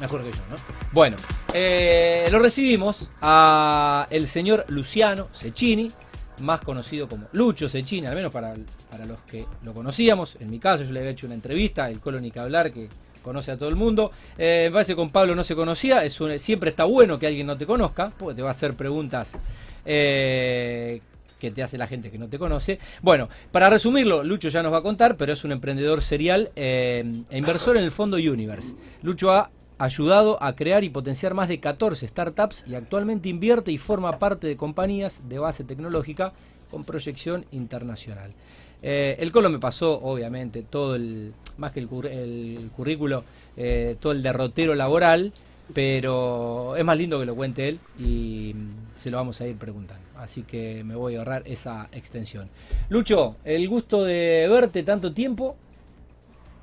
[0.00, 0.56] Mejor que yo, ¿no?
[0.92, 1.16] Bueno,
[1.54, 5.88] eh, lo recibimos a el señor Luciano Cecchini,
[6.40, 8.54] más conocido como Lucho Cecchini, al menos para,
[8.90, 10.36] para los que lo conocíamos.
[10.38, 12.90] En mi caso, yo le había hecho una entrevista, el Colo ni que hablar, que
[13.26, 14.12] conoce a todo el mundo.
[14.38, 16.04] Eh, me parece que con Pablo no se conocía.
[16.04, 19.36] Es siempre está bueno que alguien no te conozca, porque te va a hacer preguntas
[19.84, 21.00] eh,
[21.40, 22.78] que te hace la gente que no te conoce.
[23.02, 27.04] Bueno, para resumirlo, Lucho ya nos va a contar, pero es un emprendedor serial eh,
[27.28, 28.76] e inversor en el fondo Universe.
[29.02, 33.78] Lucho ha ayudado a crear y potenciar más de 14 startups y actualmente invierte y
[33.78, 36.32] forma parte de compañías de base tecnológica
[36.70, 38.30] con proyección internacional.
[38.82, 43.24] Eh, el Colo me pasó, obviamente, todo el, más que el, curr- el currículo,
[43.56, 45.32] eh, todo el derrotero laboral,
[45.74, 49.56] pero es más lindo que lo cuente él y mm, se lo vamos a ir
[49.56, 50.04] preguntando.
[50.16, 52.48] Así que me voy a ahorrar esa extensión.
[52.88, 55.56] Lucho, el gusto de verte tanto tiempo.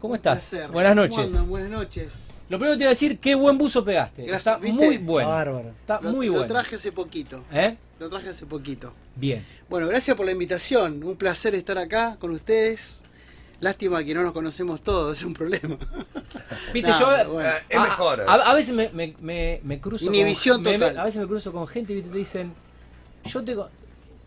[0.02, 0.50] ¿Cómo estás?
[0.50, 0.72] placer.
[0.72, 1.48] Buenas ¿Cómo noches.
[1.48, 2.30] Buenas noches.
[2.50, 4.24] Lo primero que te voy a decir, qué buen buzo pegaste.
[4.26, 4.86] Gracias, Está ¿viste?
[4.86, 5.30] muy bueno.
[5.30, 5.70] Bárbaro.
[5.70, 6.48] Está Lo, muy lo bueno.
[6.48, 7.44] traje hace poquito.
[7.54, 7.78] ¿Eh?
[8.00, 8.92] Lo traje hace poquito.
[9.16, 9.46] Bien.
[9.70, 11.04] Bueno, gracias por la invitación.
[11.04, 13.02] Un placer estar acá con ustedes.
[13.64, 15.78] Lástima que no nos conocemos todos, es un problema.
[16.74, 17.50] Viste, No, yo bueno.
[17.50, 18.22] Eh, es a, mejor.
[18.28, 20.98] A, a veces me, me, me, me cruzo Inhibición con, total.
[20.98, 22.54] a veces me cruzo con gente y te dicen,
[23.26, 23.56] yo te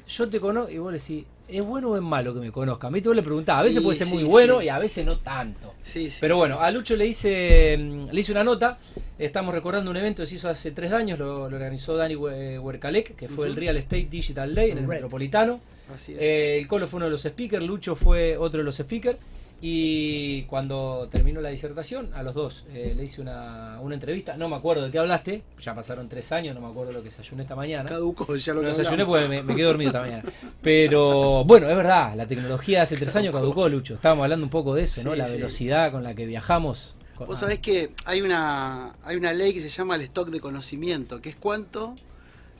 [0.08, 2.92] yo te conozco y vos le decís, ¿es bueno o es malo que me conozcan?
[2.92, 3.08] ¿Viste?
[3.08, 4.66] Vos le preguntás, a veces Sí, puede ser sí, muy bueno sí.
[4.66, 5.74] y a veces no tanto.
[5.82, 6.38] Sí, sí, Pero sí.
[6.38, 8.78] bueno, a Lucho le hice, mm, le hice una nota.
[9.18, 12.58] Estamos recordando un evento que se hizo hace tres años, lo, lo organizó Dani Hue-
[12.60, 13.56] Huercalec, que fue el.
[13.56, 14.94] Real Estate Digital Day en el Red.
[14.94, 15.60] Metropolitano.
[15.92, 16.18] Así es.
[16.20, 19.18] Eh, el Colo fue uno de los speakers, Lucho fue otro de los speakers.
[19.62, 24.36] Y cuando terminó la disertación, a los dos eh, le hice una, una, entrevista.
[24.36, 27.06] No me acuerdo de qué hablaste, ya pasaron tres años, no me acuerdo lo que
[27.06, 27.88] desayuné esta mañana.
[27.88, 30.24] Caducó, ya lo No desayuné porque me, me, quedé dormido esta mañana.
[30.62, 33.94] Pero bueno, es verdad, la tecnología hace tres años caducó, Lucho.
[33.94, 35.14] Estábamos hablando un poco de eso, ¿no?
[35.14, 35.36] La sí.
[35.36, 36.94] velocidad con la que viajamos.
[37.18, 41.22] Vos sabés que hay una, hay una ley que se llama el stock de conocimiento,
[41.22, 41.96] que es cuánto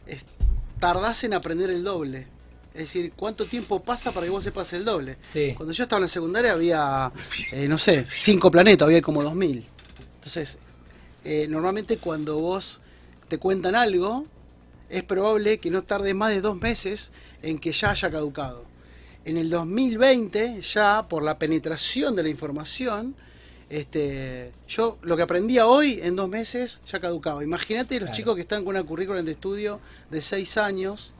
[0.07, 0.25] es-
[0.81, 2.27] tardás en aprender el doble.
[2.77, 5.17] Es decir, cuánto tiempo pasa para que vos sepas el doble.
[5.23, 5.55] Sí.
[5.57, 7.11] Cuando yo estaba en la secundaria había,
[7.53, 9.65] eh, no sé, cinco planetas, había como dos mil.
[10.17, 10.59] Entonces,
[11.25, 12.83] eh, normalmente cuando vos
[13.29, 14.27] te cuentan algo,
[14.91, 17.13] es probable que no tarde más de dos meses
[17.43, 18.67] en que ya haya caducado.
[19.25, 23.17] En el 2020, ya por la penetración de la información,
[23.71, 27.43] este, yo lo que aprendía hoy en dos meses ya caducaba.
[27.43, 28.17] Imagínate los Claro.
[28.17, 31.13] chicos que están con una currícula de estudio de seis años.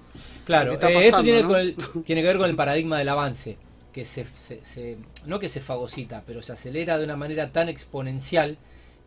[0.45, 1.49] Claro, eh, esto tiene, ¿no?
[1.49, 3.57] con el- tiene que ver con el paradigma del avance,
[3.93, 7.69] que se, se- se- no que se fagocita, pero se acelera de una manera tan
[7.69, 8.59] exponencial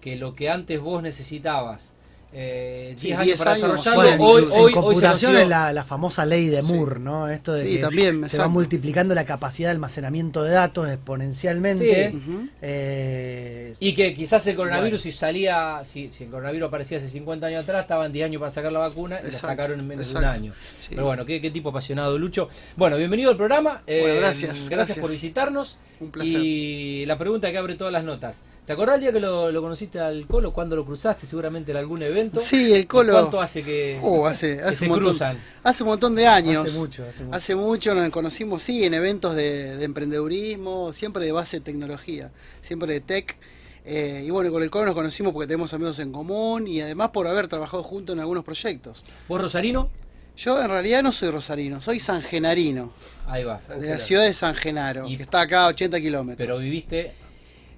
[0.02, 1.94] que lo que antes vos necesitabas
[2.32, 5.44] eh, 10 Sí, años 10 para años, desarrollarlo, bueno, hoy, hoy, hoy en computación vació.
[5.44, 7.28] es la, la famosa ley de Moore, ¿no?
[7.30, 12.14] Esto de Sí, que también, se va multiplicando la capacidad de almacenamiento de datos exponencialmente.
[12.62, 17.48] Eh, Y que quizás el coronavirus, si salía, si, si el coronavirus aparecía hace 50
[17.48, 20.20] años atrás, estaban 10 años para sacar la vacuna y la sacaron en menos de
[20.20, 20.54] un año.
[20.82, 20.90] Sí.
[20.92, 22.50] Pero bueno, qué, qué tipo apasionado, Lucho.
[22.76, 23.82] Bueno, bienvenido al programa.
[23.88, 24.70] Bueno, Eh, gracias, gracias.
[24.70, 24.98] gracias.
[25.00, 25.78] por visitarnos.
[26.00, 26.40] Un placer.
[26.42, 28.44] Y la pregunta que abre todas las notas.
[28.70, 30.54] ¿Te acordás el día que lo, lo conociste al Colo?
[30.54, 31.26] ¿Cuándo lo cruzaste?
[31.26, 32.40] Seguramente en algún evento.
[32.40, 33.14] Sí, el Colo.
[33.14, 35.40] ¿Cuánto hace que, Oh, hace, que hace se un montón, cruzan?
[35.64, 36.66] hace un montón de años.
[36.68, 37.36] Hace mucho, hace mucho.
[37.36, 42.30] Hace mucho nos conocimos, sí, en eventos de, de emprendedurismo, siempre de base de tecnología,
[42.62, 43.38] siempre de tech.
[43.86, 47.10] Eh, y bueno, con el Colo nos conocimos porque tenemos amigos en común y además
[47.10, 49.04] por haber trabajado juntos en algunos proyectos.
[49.28, 49.90] ¿Vos, Rosarino?
[50.38, 52.94] Yo en realidad no soy rosarino, soy sangenarino,
[53.28, 53.60] Ahí va.
[53.80, 56.38] de la ciudad de San Genaro, Y- que está acá a 80 kilómetros.
[56.48, 57.14] Pero viviste.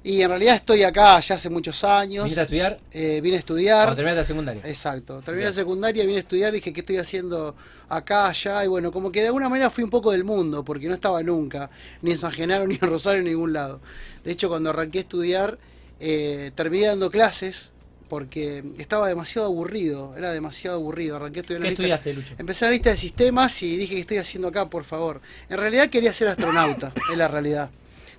[0.03, 2.23] Y en realidad estoy acá ya hace muchos años.
[2.23, 2.79] ¿Viniste a estudiar?
[2.91, 3.83] Eh, vine a estudiar.
[3.85, 4.61] Cuando terminaste la secundaria.
[4.65, 5.21] Exacto.
[5.23, 7.55] Terminé la secundaria, vine a estudiar, dije, ¿qué estoy haciendo
[7.87, 8.63] acá, allá?
[8.63, 11.21] Y bueno, como que de alguna manera fui un poco del mundo, porque no estaba
[11.21, 11.69] nunca,
[12.01, 13.79] ni en San Genaro, ni en Rosario, en ningún lado.
[14.23, 15.59] De hecho, cuando arranqué a estudiar,
[15.99, 17.71] eh, terminé dando clases,
[18.09, 21.15] porque estaba demasiado aburrido, era demasiado aburrido.
[21.17, 22.33] Arranqué a estudiar ¿Qué la lista- estudiaste, Lucho?
[22.39, 25.21] Empecé la lista de sistemas y dije, ¿qué estoy haciendo acá, por favor?
[25.47, 27.69] En realidad quería ser astronauta, es la realidad.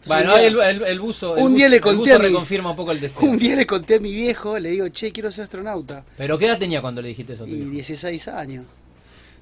[0.07, 1.37] Bueno, el, el- el buzo.
[1.37, 3.23] el un día buzo- le el conté buzo a mi- reconfirma un poco el deseo.
[3.29, 6.05] Un día le conté a mi viejo, le digo, che, quiero ser astronauta.
[6.17, 7.47] ¿Pero qué edad tenía cuando le dijiste eso?
[7.47, 7.71] Y viejo?
[7.71, 8.65] 16 años.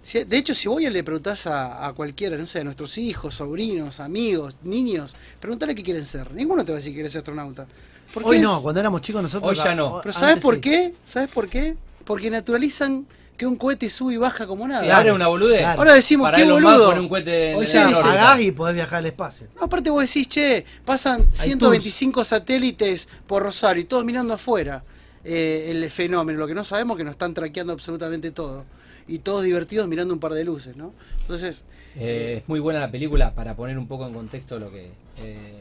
[0.02, 2.96] Si- De hecho, si voy y le preguntás a, a cualquiera, no sé, a nuestros
[2.98, 6.32] hijos, sobrinos, amigos, niños, preguntale qué quieren ser.
[6.32, 7.66] Ninguno te va a decir que quieres ser astronauta.
[8.12, 9.50] ¿Por hoy no, cuando éramos chicos nosotros.
[9.58, 10.00] Hoy ya no.
[10.02, 10.60] Pero ¿sabes por sí.
[10.62, 10.94] qué?
[11.04, 11.76] ¿Sabes por qué?
[12.04, 13.06] Porque naturalizan
[13.40, 14.82] que un cohete sube y baja como nada.
[14.84, 15.60] Sí, ahora es una boludez.
[15.60, 15.78] Claro.
[15.80, 16.88] Ahora decimos, Para qué Elon Musk boludo.
[16.90, 19.46] pone un cohete Hoy ya pagás y podés viajar al espacio.
[19.56, 24.84] No, aparte vos decís, che, pasan 125 satélites por Rosario y todos mirando afuera
[25.24, 26.38] eh, el fenómeno.
[26.38, 28.66] Lo que no sabemos es que nos están traqueando absolutamente todo.
[29.08, 30.92] Y todos divertidos mirando un par de luces, ¿no?
[31.22, 31.64] Entonces,
[31.96, 34.90] Eh, es muy buena la película para poner un poco en contexto lo que.
[35.22, 35.54] eh,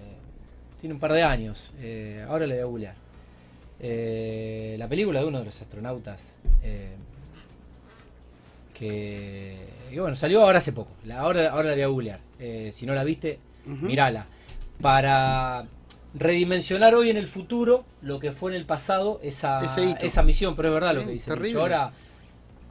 [0.82, 1.72] tiene un par de años.
[1.80, 2.96] eh, ahora le voy a googlear.
[3.82, 6.36] Eh, la película de uno de los astronautas.
[8.80, 9.56] Que.
[9.98, 10.92] bueno, salió ahora hace poco.
[11.06, 12.20] La, ahora, ahora la voy a googlear.
[12.40, 14.26] Eh, si no la viste, mirala.
[14.82, 15.66] Para
[16.16, 19.60] redimensionar hoy en el futuro lo que fue en el pasado esa,
[20.02, 20.56] esa misión.
[20.56, 21.30] Pero es verdad lo que dice.
[21.32, 21.60] terrible.
[21.60, 21.92] Ahora.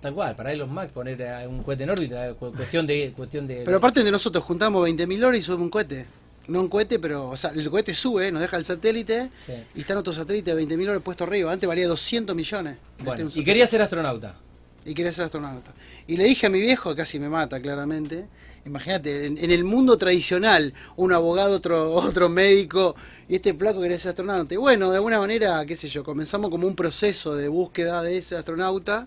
[0.01, 3.49] Tal cual, para Elon Musk poner un cohete en órbita, eh, cu- cuestión de, cuestión
[3.49, 6.07] de, pero aparte de nosotros juntamos 20.000 horas y subimos un cohete.
[6.47, 9.55] No un cohete, pero, o sea, el cohete sube, nos deja el satélite Sí.
[9.75, 11.53] y están otros satélites de 20.000 horas puesto arriba.
[11.53, 12.79] Antes valía 200 millones.
[12.97, 14.37] Este Bueno, y quería ser astronauta.
[14.85, 15.73] y quería ser astronauta.
[16.09, 18.27] Y le dije a mi viejo, casi me mata claramente,
[18.65, 22.97] imagínate, en, en el mundo tradicional, un abogado, otro, otro médico,
[23.29, 24.55] y este placo quería ser astronauta.
[24.55, 28.17] Y bueno, de alguna manera, qué sé yo, comenzamos como un proceso de búsqueda de
[28.19, 29.07] ese astronauta,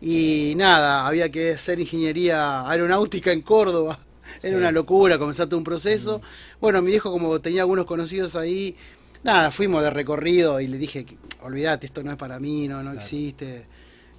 [0.00, 3.98] y nada, había que hacer ingeniería aeronáutica en Córdoba.
[4.42, 4.54] Era Sí.
[4.54, 6.22] una locura comenzar todo un proceso.
[6.60, 8.74] Bueno, mi viejo, como tenía algunos conocidos ahí,
[9.22, 11.04] nada, fuimos de recorrido y le dije,
[11.42, 12.96] olvídate, esto no es para mí, no, no Claro.
[12.98, 13.66] existe.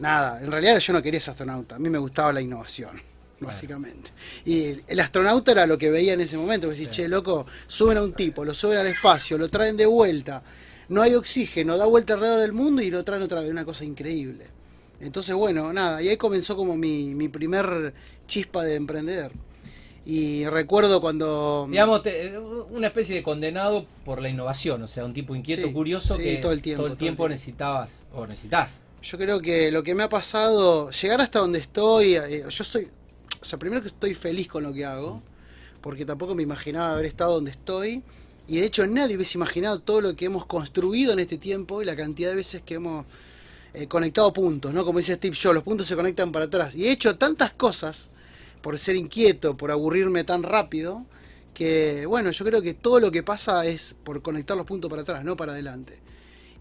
[0.01, 2.99] Nada, en realidad yo no quería ser astronauta, a mí me gustaba la innovación,
[3.39, 4.11] básicamente.
[4.45, 7.45] Y el, el astronauta era lo que veía en ese momento, que decís, che, loco,
[7.67, 10.43] suben a un tipo, lo suben al espacio, lo traen de vuelta,
[10.89, 13.86] no hay oxígeno, da vuelta alrededor del mundo y lo traen otra vez, una cosa
[13.86, 14.47] increíble.
[14.99, 17.93] Entonces, bueno, nada, y ahí comenzó como mi, mi primer
[18.28, 19.32] chispa de emprender.
[20.05, 21.67] Y recuerdo cuando...
[21.69, 25.73] Digamos, te- una especie de condenado por la innovación, o sea, un tipo inquieto, Sí,
[25.73, 27.30] curioso sí, que todo el tiempo, todo el tiempo.
[27.30, 28.80] necesitabas, o necesitas.
[29.02, 32.88] Yo creo que lo que me ha pasado, llegar hasta donde estoy, eh, yo estoy,
[33.41, 35.24] o sea, primero que estoy feliz con lo que hago,
[35.82, 38.04] porque tampoco me imaginaba haber estado donde estoy,
[38.47, 41.86] Y de hecho nadie hubiese imaginado todo lo que hemos construido en este tiempo y
[41.86, 43.06] la cantidad de veces que hemos
[43.74, 44.84] eh, conectado puntos, ¿no?
[44.84, 46.76] Como dice Steve Jobs, los puntos se conectan para atrás.
[46.76, 48.10] Y he hecho tantas cosas
[48.62, 51.06] por ser inquieto, por aburrirme tan rápido,
[51.54, 55.04] que bueno, yo creo que todo lo que pasa es por conectar los puntos para
[55.04, 55.99] atrás, no para adelante.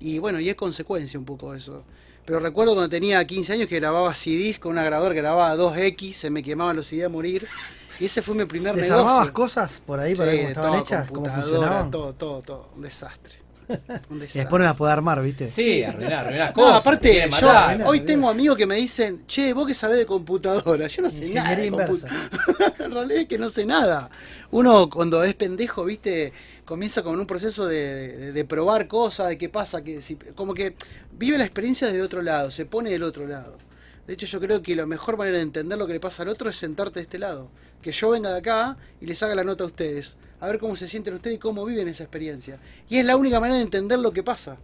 [0.01, 1.85] Y bueno, y es consecuencia un poco eso.
[2.31, 6.13] Pero recuerdo cuando tenía 15 años que grababa CDs con una grabadora que grababa 2X,
[6.13, 7.45] se me quemaban los CDs a morir.
[7.99, 9.33] Y ese fue mi primer ¿Desarmabas negocio.
[9.33, 11.11] cosas por ahí para Sí, ver cómo estaban todo, hechas?
[11.11, 11.91] ¿Cómo funcionaban?
[11.91, 12.69] Todo, todo, todo.
[12.77, 13.35] Un desastre.
[13.69, 13.77] Un
[14.17, 14.41] Y desastre.
[14.43, 15.49] después no las puede armar, ¿viste?
[15.49, 16.77] Sí, arruinar, arruinar No, cosas.
[16.77, 17.83] aparte, yo matar.
[17.85, 21.31] hoy tengo amigos que me dicen, che, vos que sabés de computadora, yo no sé
[21.31, 22.31] nada de computadora.
[22.79, 24.09] en realidad es que no sé nada.
[24.53, 26.33] Uno cuando es pendejo, viste,
[26.71, 30.55] comienza con un proceso de, de- de probar cosas, de qué pasa, que si, como
[30.55, 30.75] que
[31.13, 33.59] vive la experiencia desde otro lado, se pone del otro lado.
[34.07, 36.29] De hecho, yo creo que la mejor manera de entender lo que le pasa al
[36.31, 37.51] otro es sentarte de este lado.
[37.83, 40.17] Que yo venga de acá y les haga la nota a ustedes.
[40.41, 42.59] A ver cómo se sienten ustedes y cómo viven esa experiencia.
[42.89, 44.57] Y es la única manera de entender lo que pasa.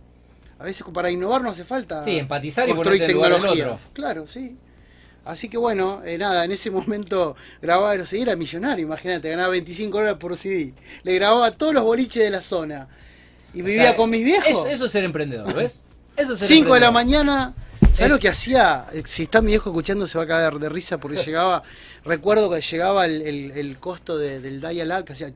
[0.59, 3.33] A veces para innovar no hace falta Sí, empatizar y construir ponerte en el lugar
[3.33, 3.75] del tecnología.
[3.75, 3.93] otro.
[3.93, 4.57] Claro, sí.
[5.27, 9.49] Así que bueno, eh, nada, en ese momento grababa los CD, era millonario, imagínate, ganaba
[9.51, 10.73] 25 horas por CD.
[11.03, 12.89] Le grababa a todos los boliches de la zona.
[13.53, 14.49] Y O vivía sea, con mis viejos.
[14.49, 15.83] Eso, eso es ser emprendedor, ¿ves?
[16.17, 17.55] Eso es ser 5 de la mañana.
[17.81, 18.87] ¿Sabes Es- lo que hacía?
[18.93, 21.63] Eh, Si está mi viejo escuchando se va a caer de risa porque llegaba,
[22.05, 25.33] recuerdo que llegaba el, el- el costo de- del dial-up que hacía...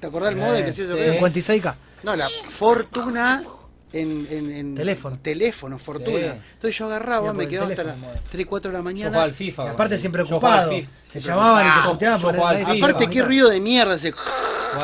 [0.00, 1.14] ¿Te acordás del modem que hacía ese ruido?
[1.14, 1.74] 56K.
[2.02, 3.44] No, la fortuna
[3.94, 5.18] en, en- en Teléfono.
[5.22, 6.34] teléfono, fortuna.
[6.34, 6.40] Sí.
[6.54, 7.96] Entonces yo agarraba, me quedaba hasta las
[8.30, 9.08] 3, 4 de la Yo mañana.
[9.10, 9.64] jugaba al FIFA.
[9.64, 10.70] Y aparte siempre Yo ocupado.
[11.02, 11.90] Se llamaban y te Ah, yo
[12.58, 12.86] el- FIFA.
[12.86, 14.08] Aparte, qué ruido de mierda ese.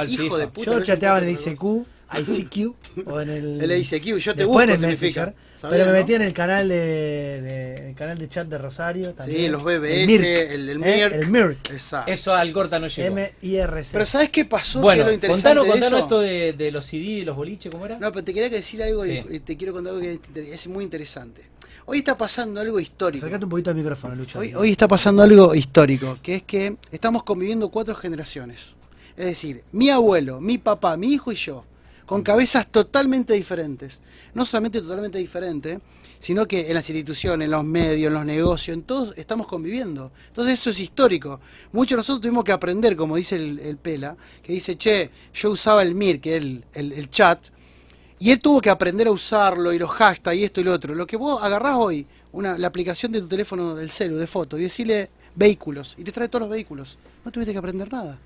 [0.07, 0.37] Hijo FIFA.
[0.39, 0.71] de puta.
[0.71, 1.85] Yo chateaba en el ICQ,
[2.19, 2.75] ICQ,
[3.07, 3.61] o en el...
[3.63, 5.27] El ICQ, yo te busco, en el significa.
[5.27, 5.99] Messenger, ¿Sabías, pero me no?
[5.99, 9.43] metía en el canal de, de- el canal de chat de Rosario también.
[9.43, 10.97] Sí, los BBS, Mirk, el, el ¿eh?
[11.09, 11.15] Mirk.
[11.15, 11.71] El Mirk.
[11.71, 12.11] Exacto.
[12.11, 13.09] Eso al corta no llegó.
[13.17, 13.91] M-I-R-C.
[13.93, 14.81] Pero ¿sabes qué pasó?
[14.81, 16.05] Bueno, ¿Qué lo interesante contanos, de contanos eso?
[16.07, 17.99] esto de, de los CD y los boliches, ¿cómo era?
[17.99, 19.23] No, pero te quería decir algo y- Sí.
[19.31, 20.03] y te quiero contar algo
[20.35, 21.43] que es muy interesante.
[21.87, 23.25] Hoy está pasando algo histórico.
[23.27, 24.39] Acercate un poquito al micrófono, Lucho.
[24.39, 28.77] Hoy, hoy está pasando algo histórico, que es que estamos conviviendo cuatro generaciones.
[29.17, 31.65] Es decir, mi abuelo, mi papá, mi hijo y yo,
[32.11, 34.01] con cabezas totalmente diferentes.
[34.35, 35.79] No solamente totalmente diferentes,
[36.19, 40.11] sino que en las instituciones, en los medios, en los negocios, en todos estamos conviviendo.
[40.27, 41.39] Entonces eso es histórico.
[41.71, 45.53] Muchos de nosotros tuvimos que aprender, como dice el, el Pela, que dice, che, yo
[45.53, 47.39] usaba el MIR, que es el, el- chat,
[48.19, 50.97] y él tuvo que aprender a usarlo y los hashtags y esto y lo otro.
[50.97, 54.59] Lo que vos agarrás hoy, una, la aplicación de tu teléfono del celu, de foto,
[54.59, 56.99] y decirle vehículos, y te trae todos los vehículos.
[57.25, 58.19] No tuviste que aprender nada.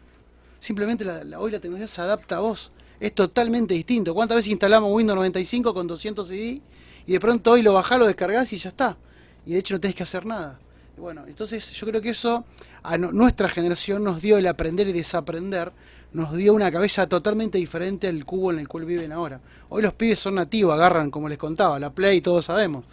[0.58, 2.72] Simplemente la- hoy la tecnología se adapta a vos.
[3.04, 4.14] Es totalmente distinto.
[4.14, 6.60] ¿Cuántas veces instalamos Windows 95 con 200 CD
[7.06, 8.96] y de pronto hoy lo bajás, lo descargás y ya está?
[9.44, 10.58] Y de hecho no tenés que hacer nada.
[10.96, 12.46] Y bueno, entonces yo creo que eso
[12.82, 15.70] a no- nuestra generación nos dio el aprender y desaprender,
[16.14, 19.38] nos dio una cabeza totalmente diferente al cubo en el cual viven ahora.
[19.68, 22.84] Hoy los pibes son nativos, agarran, como les contaba, la Play, todos sabemos.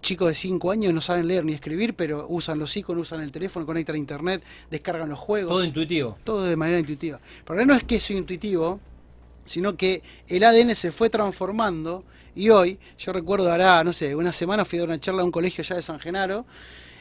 [0.00, 3.30] Chicos de 5 años no saben leer ni escribir, pero usan los iconos, usan el
[3.32, 5.50] teléfono, conectan a internet, descargan los juegos.
[5.50, 6.16] Todo intuitivo.
[6.24, 7.20] Todo de manera intuitiva.
[7.44, 8.78] Pero no es que sea intuitivo,
[9.48, 14.32] sino que el ADN se fue transformando y hoy, yo recuerdo, hará, no sé, una
[14.32, 16.46] semana fui a dar una charla a un colegio allá de San Genaro,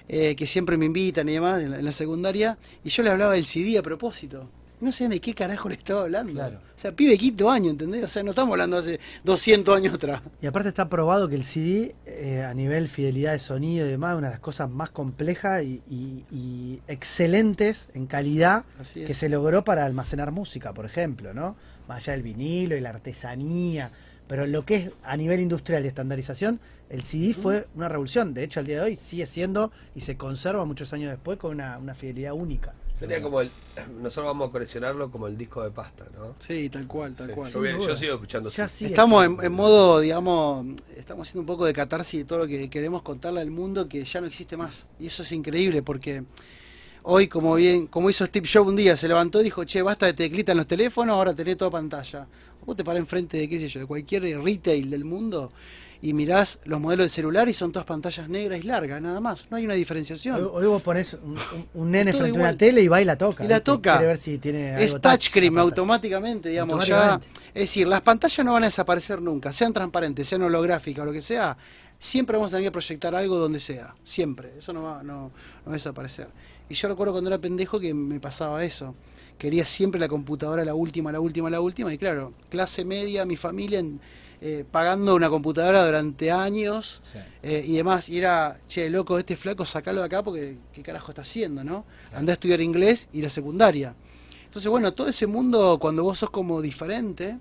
[0.09, 3.09] eh, que siempre me invitan y demás, en la, en la secundaria, y yo le
[3.11, 4.49] hablaba del CD a propósito.
[4.79, 6.33] No sé de qué carajo le estaba hablando.
[6.33, 6.57] Claro.
[6.75, 8.03] O sea, pibe quinto año, ¿entendés?
[8.03, 10.21] O sea, no estamos hablando hace 200 años atrás.
[10.39, 14.13] Y aparte está probado que el CD, eh, a nivel fidelidad de sonido y demás,
[14.13, 19.15] es una de las cosas más complejas y, y- y excelentes en calidad Así que
[19.15, 21.55] se logró para almacenar música, por ejemplo, ¿no?
[21.87, 23.91] Más allá del vinilo y la artesanía.
[24.27, 26.59] Pero lo que es a nivel industrial y estandarización,
[26.89, 28.33] el CD fue una revolución.
[28.33, 31.51] De hecho, al día de hoy sigue siendo y se conserva muchos años después con
[31.51, 32.73] una, una fidelidad única.
[32.99, 33.49] Sería como el.
[34.01, 36.35] Nosotros vamos a coleccionarlo como el disco de pasta, ¿no?
[36.39, 37.51] Sí, tal cual, tal Sí, cual.
[37.51, 38.49] Yo, yo sigo escuchando.
[38.49, 38.85] Ya sí.
[38.85, 40.65] Estamos en, en modo, digamos,
[40.95, 44.03] estamos haciendo un poco de catarsis de todo lo que queremos contarle al mundo que
[44.03, 44.87] ya no existe más.
[44.99, 46.23] Y eso es increíble porque
[47.09, 50.05] hoy, como bien, como hizo Steve Jobs un día, se levantó y dijo, che, basta
[50.05, 52.27] de teclita en los teléfonos, ahora tenés toda pantalla.
[52.65, 55.51] Vos te parás enfrente de, qué sé yo, de cualquier retail del mundo
[56.01, 59.45] y mirás los modelos de celular y son todas pantallas negras y largas, nada más.
[59.49, 60.49] No hay una Hoy, diferenciación.
[60.53, 61.37] hoy vos pones un, un-
[61.73, 63.43] un nene frente a una tele y va y la toca.
[63.45, 63.93] Y la toca.
[63.93, 65.69] Quiere ver si tiene algo Es touch touchscreen pantalla.
[65.69, 67.19] automáticamente, digamos, ya.
[67.53, 71.11] Es decir, las pantallas no van a desaparecer nunca, sean transparentes, sean holográficas o lo
[71.13, 71.57] que sea.
[71.99, 74.51] Siempre vamos a tener que proyectar algo donde sea, siempre.
[74.57, 75.31] Eso no va, no, no
[75.65, 76.27] va a desaparecer.
[76.69, 78.93] Y yo recuerdo cuando era pendejo que me pasaba eso.
[79.37, 81.93] Quería siempre la computadora, la última, la última, la última.
[81.93, 83.99] Y claro, clase media, mi familia en-
[84.39, 87.17] eh, pagando una computadora durante años Sí.
[87.41, 88.09] eh, y demás.
[88.09, 91.85] Y era, che, loco, este flaco, sacalo de acá porque qué carajo está haciendo, ¿no?
[92.13, 93.95] Andá a estudiar inglés y la secundaria.
[94.45, 97.37] Entonces, bueno, todo ese mundo, cuando vos sos como diferente,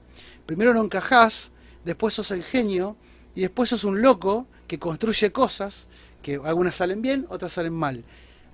[0.47, 1.51] primero no encajás,
[1.85, 2.97] después sos el genio,
[3.35, 5.89] y después sos un loco que construye cosas,
[6.23, 8.05] que algunas salen bien, otras salen mal.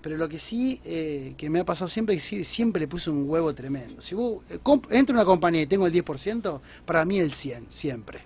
[0.03, 3.09] Pero lo que sí eh, que me ha pasado siempre es que siempre le puse
[3.09, 4.03] un huevo tremendo.
[4.03, 4.59] Si vos eh,
[4.91, 8.21] entro en una compañía y tengo el 10%, para mí el 100, siempre.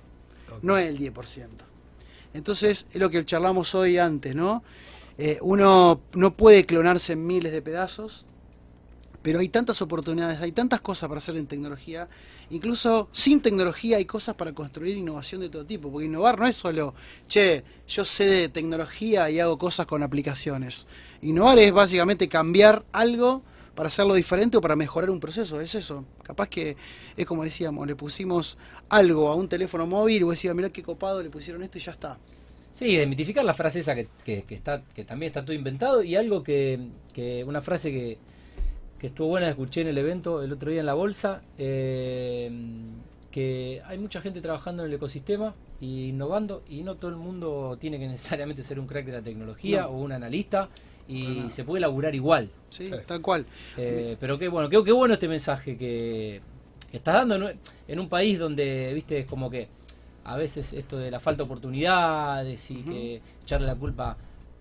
[0.62, 1.48] No es el 10%.
[2.32, 4.62] Entonces, es lo que charlamos hoy antes, ¿no?
[5.18, 8.26] Eh, uno no puede clonarse en miles de pedazos,
[9.26, 12.08] pero hay tantas oportunidades, hay tantas cosas para hacer en tecnología.
[12.50, 16.54] Incluso sin tecnología hay cosas para construir innovación de todo tipo, porque innovar no es
[16.56, 16.94] solo,
[17.26, 20.86] che, yo sé de tecnología y hago cosas con aplicaciones.
[21.22, 23.42] Innovar es básicamente cambiar algo
[23.74, 26.04] para hacerlo diferente o para mejorar un proceso, es eso.
[26.22, 26.76] Capaz que
[27.16, 28.56] es como decíamos, le pusimos
[28.88, 31.80] algo a un teléfono móvil y vos decías, mirá qué copado, le pusieron esto y
[31.80, 32.20] ya está.
[32.70, 36.14] Sí, desmitificar la frase esa que, que- que está, que también está todo inventado y
[36.14, 36.78] algo que,
[37.12, 38.18] que una frase que,
[38.98, 42.50] que estuvo buena, escuché en el evento el otro día en la bolsa, eh,
[43.30, 47.76] que hay mucha gente trabajando en el ecosistema e innovando y no todo el mundo
[47.78, 49.88] tiene que necesariamente ser un crack de la tecnología No.
[49.88, 50.68] o un analista
[51.08, 52.50] y se puede laburar igual.
[52.70, 53.46] Sí, tal cual.
[53.76, 56.40] Eh, pero qué bueno, qué, qué bueno este mensaje que,
[56.90, 59.68] que estás dando en, en un país donde, viste, es como que
[60.24, 64.16] a veces esto de la falta de oportunidades y que echarle la culpa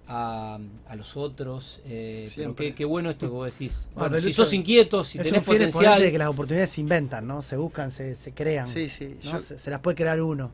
[0.07, 1.81] a, a los otros.
[1.85, 3.87] eh, pero qué, qué bueno esto que vos decís.
[3.93, 6.01] Bueno, Bueno, si sos inquieto, si tenés potencial.
[6.01, 7.41] de que las oportunidades se inventan, ¿no?
[7.41, 8.67] Se buscan, se, se crean.
[8.67, 9.31] Sí, sí, ¿no?
[9.33, 10.51] yo- se, se las puede crear uno.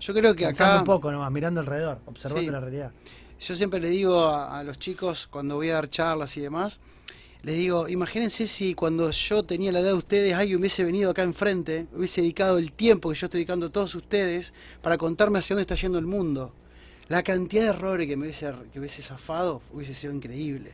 [0.00, 0.80] Yo creo que Pensando acá...
[0.80, 2.50] un poco nomás, mirando alrededor, observando Sí.
[2.52, 2.90] la realidad.
[3.40, 6.78] Yo siempre le digo a, a los chicos cuando voy a dar charlas y demás,
[7.42, 11.24] les digo, imagínense si cuando yo tenía la edad de ustedes alguien hubiese venido acá
[11.24, 15.54] enfrente, hubiese dedicado el tiempo que yo estoy dedicando a todos ustedes para contarme hacia
[15.54, 16.52] dónde está yendo el mundo.
[17.12, 20.72] La cantidad de errores que me hubiese, que hubiese zafado hubiese sido increíble.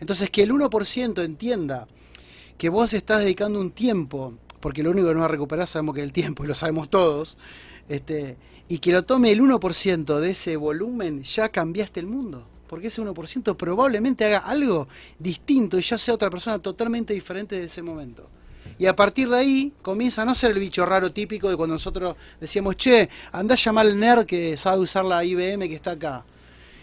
[0.00, 1.88] Entonces, que el 1% entienda
[2.58, 5.94] que vos estás dedicando un tiempo, porque lo único que no va a recuperar sabemos
[5.94, 7.38] que es el tiempo, y lo sabemos todos,
[7.88, 8.36] este,
[8.68, 12.46] y que lo tome el 1% de ese volumen, ya cambiaste el mundo.
[12.68, 17.64] Porque ese 1% probablemente haga algo distinto y ya sea otra persona totalmente diferente de
[17.64, 18.28] ese momento.
[18.78, 21.74] Y a partir de ahí comienza a no ser el bicho raro típico de cuando
[21.74, 25.92] nosotros decíamos, che, andá a llamar al nerd que sabe usar la IBM que está
[25.92, 26.24] acá.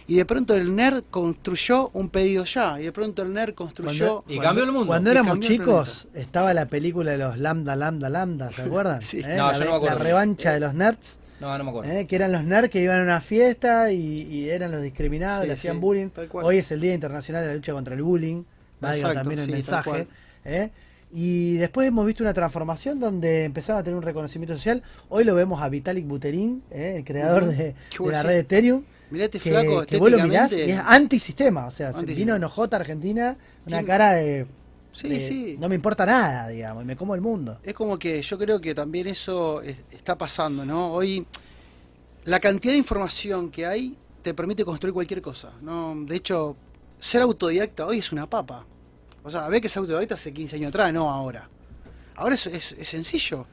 [0.07, 2.79] Y de pronto el nerd construyó un pedido ya.
[2.79, 4.23] Y de pronto el nerd construyó.
[4.23, 8.51] Cuando- Cuando Y éramos cambió el chicos, estaba la película de los Lambda, Lambda, Lambda,
[8.51, 9.01] ¿se acuerdan?
[9.01, 9.21] Sí.
[9.21, 9.35] ¿Eh?
[9.37, 9.99] No, la, yo no me la acuerdo.
[9.99, 11.17] revancha de los nerds.
[11.39, 11.91] No, no me acuerdo.
[11.91, 12.05] ¿eh?
[12.07, 15.47] Que eran los nerds que iban a una fiesta y, y eran los discriminados, Sí,
[15.47, 16.09] le hacían sí, bullying.
[16.33, 18.43] Hoy es el Día Internacional de la Lucha contra el Bullying.
[18.79, 20.07] Valga también el mensaje.
[20.45, 20.69] ¿eh?
[21.18, 24.84] Y después hemos visto una transformación donde empezaron a tener un reconocimiento social.
[25.07, 26.95] Hoy lo vemos a Vitalik Buterin, ¿eh?
[26.97, 28.84] el creador de, la red Ethereum.
[29.11, 31.68] Mirá este que, flaco que vos lo mirás y es antisistema.
[31.68, 32.26] O sea, se Antisistema.
[32.26, 34.45] vino enojota Argentina, una cara de,
[34.91, 35.57] Sí, de, sí.
[35.57, 37.59] No me importa nada, digamos, y me como el mundo.
[37.63, 40.91] Es como que yo creo que también eso es- está pasando, ¿no?
[40.91, 41.26] Hoy
[42.26, 45.95] la cantidad de información que hay te permite construir cualquier cosa, ¿no?
[45.95, 46.57] De hecho,
[46.99, 48.66] ser autodidacta hoy es una papa.
[49.26, 51.49] O sea, ve que es autodidacta hace 15 años atrás, no ahora.
[52.15, 53.47] Ahora es, es- sencillo.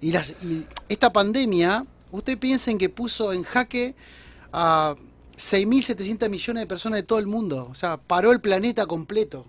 [0.00, 3.94] Y, y esta pandemia, usted piensen que puso en jaque
[4.52, 4.96] a
[5.38, 7.68] 6.700 millones de personas de todo el mundo.
[7.70, 9.46] O sea, paró el planeta completo.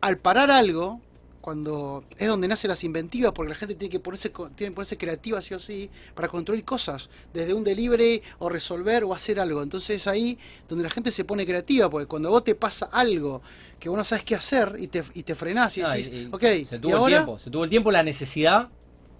[0.00, 1.00] Al parar algo,
[1.46, 4.98] cuando es donde nacen las inventivas, porque la gente tiene que ponerse, tiene que ponerse
[4.98, 9.62] creativa sí o sí para construir cosas, desde un delivery o resolver o hacer algo.
[9.62, 10.36] Entonces es ahí
[10.68, 13.42] donde la gente se pone creativa, porque cuando vos te pasa algo
[13.78, 16.16] que vos no sabes qué hacer y te, y te frenás y No, decís, y-
[16.22, 17.14] y ok, se ¿y tuvo el ahora?
[17.18, 18.68] tiempo, se tuvo el tiempo, la necesidad.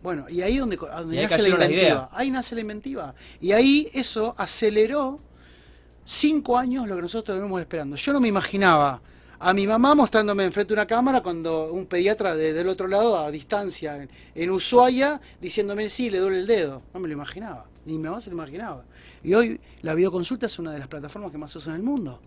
[0.03, 2.09] Bueno, y ahí es donde, donde Y ahí nace la inventiva.
[2.11, 3.15] Ahí nace la inventiva.
[3.41, 5.21] Y ahí eso aceleró
[6.05, 7.95] cinco años lo que nosotros venimos esperando.
[7.95, 9.01] Yo no me imaginaba
[9.39, 13.19] a mi mamá mostrándome enfrente de una cámara cuando un pediatra de- del otro lado,
[13.19, 16.83] a distancia, en, en Ushuaia, diciéndome, sí, le duele el dedo.
[16.95, 17.67] No me lo imaginaba.
[17.85, 18.85] Ni mi mamá se lo imaginaba.
[19.23, 22.21] Y hoy la videoconsulta es una de las plataformas que más usan en el mundo.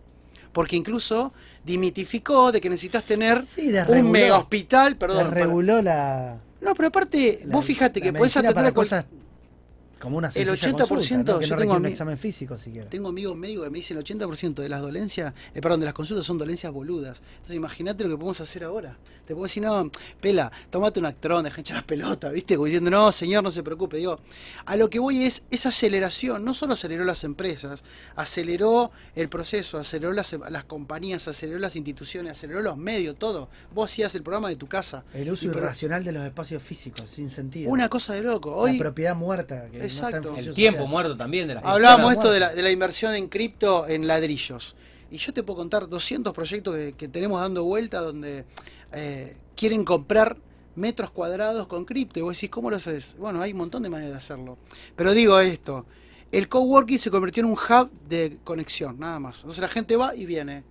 [0.54, 1.32] Porque incluso
[1.64, 4.00] dimitificó de que necesitas tener desreguló.
[4.00, 5.26] un mega hospital, perdón.
[5.30, 6.38] para- reguló la.
[6.62, 9.06] no, pero aparte, la- vos fíjate que podés atender a cosas
[10.00, 11.40] como una El sencilla 80% consulta, ¿no?
[11.40, 12.90] que yo no tengo un examen físico siquiera.
[12.90, 15.94] Tengo amigos médicos que me dicen el 80% de las dolencias, eh, perdón, de las
[15.94, 17.22] consultas son dolencias boludas.
[17.34, 18.98] Entonces imagínate lo que podemos hacer ahora.
[19.30, 22.56] Te puedo decir, no, pela, tomate un actrón, deja hinchar las pelotas, ¿viste?
[22.56, 23.98] Como diciendo, no, señor, no se preocupe.
[23.98, 24.20] Digo,
[24.66, 27.84] a lo que voy es esa aceleración, no solo aceleró las empresas,
[28.16, 33.50] aceleró el proceso, aceleró las, las compañías, aceleró las instituciones, aceleró los medios, todo.
[33.72, 35.04] Vos hacías el programa de tu casa.
[35.14, 37.70] El uso irracional de los espacios físicos, sin sentido.
[37.70, 38.56] Una cosa de loco.
[38.56, 39.68] Hoy, la propiedad muerta.
[39.72, 40.38] Que no está en Exacto.
[40.38, 40.90] El tiempo social.
[40.90, 44.76] muerto también de las Hablábamos esto de la, de la inversión en cripto en ladrillos.
[45.12, 48.46] Y yo te puedo contar 200 proyectos que, que tenemos dando vuelta donde
[48.92, 50.38] eh, quieren comprar
[50.76, 52.20] metros cuadrados con cripto.
[52.20, 53.16] Y vos decís, ¿cómo lo haces?
[53.20, 54.58] Bueno, hay un montón de maneras de hacerlo.
[54.96, 55.86] Pero digo esto,
[56.32, 59.38] el coworking se convirtió en un hub de conexión, nada más.
[59.38, 60.64] Entonces la gente va y viene.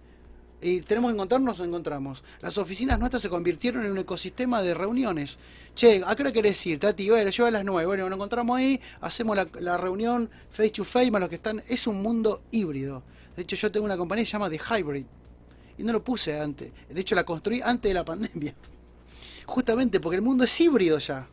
[0.61, 2.25] Y tenemos que encontrarnos, nos encontramos.
[2.41, 5.39] Las oficinas nuestras se convirtieron en un ecosistema de reuniones.
[5.77, 7.09] Che, ¿a qué hora querés ir, Tati?
[7.09, 7.87] Bueno, yo a las nueve.
[7.87, 11.63] Bueno, nos encontramos ahí, hacemos la, la reunión face to face, más los que están.
[11.69, 13.05] Es un mundo híbrido.
[13.37, 15.07] De hecho, yo tengo una compañía que se llama The Hybrid.
[15.79, 16.73] Y no lo puse antes.
[16.89, 18.55] De hecho, la construí antes de la pandemia.
[19.47, 21.27] Justamente porque el mundo es híbrido ya.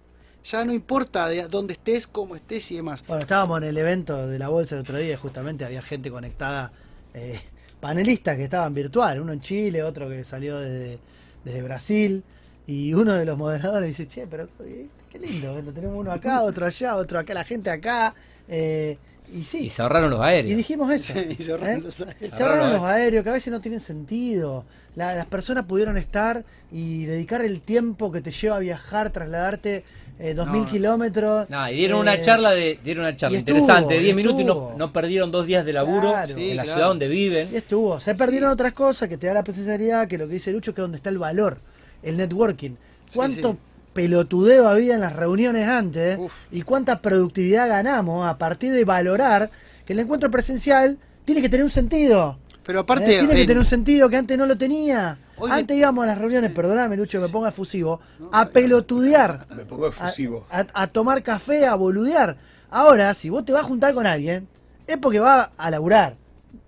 [0.43, 3.04] Ya no importa de dónde estés, cómo estés y demás.
[3.08, 6.72] Bueno, estábamos en el evento de la bolsa el otro día justamente había gente conectada,
[7.16, 7.39] eh,
[7.80, 11.00] panelistas que estaban virtual, uno en Chile, otro que salió desde,
[11.43, 12.24] desde Brasil,
[12.68, 16.43] y uno de los moderadores dice, che, pero eh, qué lindo, lo tenemos uno acá,
[16.43, 18.14] otro allá, otro acá, la gente acá.
[18.48, 18.98] Eh,
[19.34, 19.66] y sí.
[19.66, 20.52] Y se ahorraron los aéreos.
[20.52, 21.14] Y dijimos eso.
[21.38, 21.82] Y se ahorraron ¿eh?
[21.84, 22.36] los aéreos.
[22.38, 24.66] Se ahorraron los aéreos, que a veces no tienen sentido.
[24.96, 29.84] La- las personas pudieron estar y dedicar el tiempo que te lleva a viajar, trasladarte
[30.18, 30.70] eh, dos mil No.
[30.70, 31.50] kilómetros.
[31.50, 34.12] No, y dieron eh, una charla de dieron una charla y estuvo, interesante, de 10
[34.12, 36.32] y minutos y no, no perdieron dos días de laburo Claro.
[36.32, 36.78] en Sí, la claro.
[36.78, 37.50] ciudad donde viven.
[37.52, 38.00] Y estuvo.
[38.00, 40.80] Se perdieron otras cosas que te da la presencialidad, que lo que dice Lucho, que
[40.80, 41.60] es donde está el valor,
[42.02, 42.72] el networking.
[43.14, 43.58] ¿Cuánto sí.
[43.96, 46.20] Pelotudeo había en las reuniones antes?
[46.52, 49.50] Y cuánta productividad ganamos a partir de valorar
[49.86, 52.38] que el encuentro presencial tiene que tener un sentido.
[52.66, 55.18] Pero aparte, Eh, tiene que en- tener un sentido que antes no lo tenía.
[55.38, 58.00] Hoy antes íbamos a las reuniones, perdóname Lucho que me ponga efusivo,
[58.32, 59.46] a pelotudear.
[59.56, 60.46] Me pongo efusivo.
[60.50, 62.36] A, a tomar café, a boludear.
[62.70, 64.48] Ahora, si vos te vas a juntar con alguien,
[64.88, 66.16] es porque vas a laburar.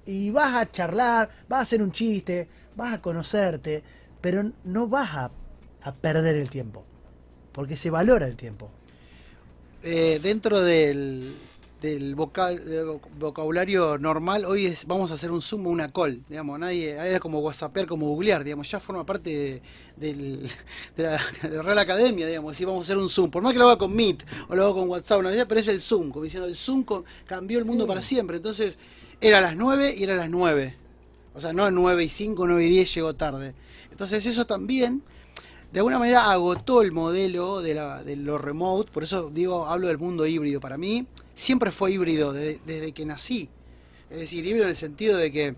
[0.06, 3.84] Y vas a charlar, vas a hacer un chiste, vas a conocerte,
[4.22, 5.32] pero no vas a,
[5.84, 6.86] a perder el tiempo.
[7.58, 8.70] Porque se valora el tiempo.
[9.82, 11.34] eh, dentro del,
[11.82, 16.22] del, vocal- del vocabulario normal, hoy es, vamos a hacer un Zoom o una call,
[16.30, 19.62] digamos, nadie, era como whatsappear, como googlear, digamos, ya forma parte de,
[19.96, 20.50] del-
[20.98, 23.54] de la, de la Real Academia, digamos, si vamos a hacer un Zoom, por más
[23.54, 26.12] que lo haga con Meet o lo haga con WhatsApp, vez, pero es el Zoom,
[26.12, 26.86] como diciendo, el Zoom
[27.26, 28.78] cambió el mundo para siempre, entonces
[29.20, 30.76] era a las 9 y era a las 9,
[31.34, 33.56] o sea, no 9 y 5, 9 y 10 llegó tarde,
[33.90, 35.02] entonces eso también
[35.72, 39.88] de alguna manera agotó el modelo de, la, de lo remote, por eso digo, hablo
[39.88, 40.60] del mundo híbrido.
[40.60, 43.50] Para mí siempre fue híbrido de- desde que nací.
[44.10, 45.56] Es decir, híbrido en el sentido de que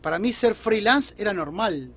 [0.00, 1.90] para mí ser freelance era normal.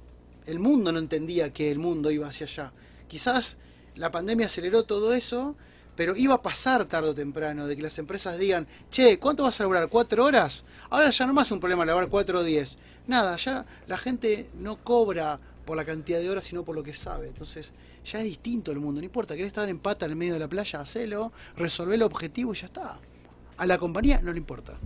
[0.46, 2.74] El mundo no entendía que el mundo iba hacia allá.
[3.08, 3.58] Quizás
[3.96, 5.56] la pandemia aceleró todo eso,
[5.96, 9.60] pero iba a pasar tarde o temprano de que las empresas digan, che, ¿cuánto vas
[9.60, 9.88] a laburar?
[9.88, 10.66] ¿Cuatro horas?
[10.90, 12.78] Ahora ya no más es un problema laburar cuatro o diez.
[13.08, 16.94] Nada, ya la gente no cobra por la cantidad de horas, sino por lo que
[16.94, 17.28] sabe.
[17.28, 17.74] Entonces,
[18.06, 19.02] ya es distinto el mundo.
[19.02, 22.04] No importa, querés estar en pata en el medio de la playa, hacelo, resolver el
[22.04, 23.00] objetivo y ya está.
[23.58, 24.78] A la compañía no le importa.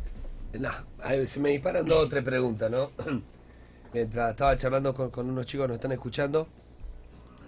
[0.54, 0.72] No,
[1.26, 2.92] se me disparan dos o tres preguntas, ¿no?
[3.94, 6.48] Mientras estaba charlando con, con unos chicos que nos están escuchando.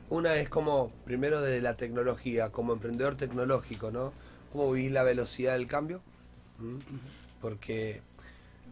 [0.09, 4.11] Una es como, primero desde la tecnología, como emprendedor tecnológico, ¿no?
[4.51, 6.01] ¿Cómo vivís la velocidad del cambio?
[6.59, 6.77] ¿Mm?
[7.39, 8.01] Porque,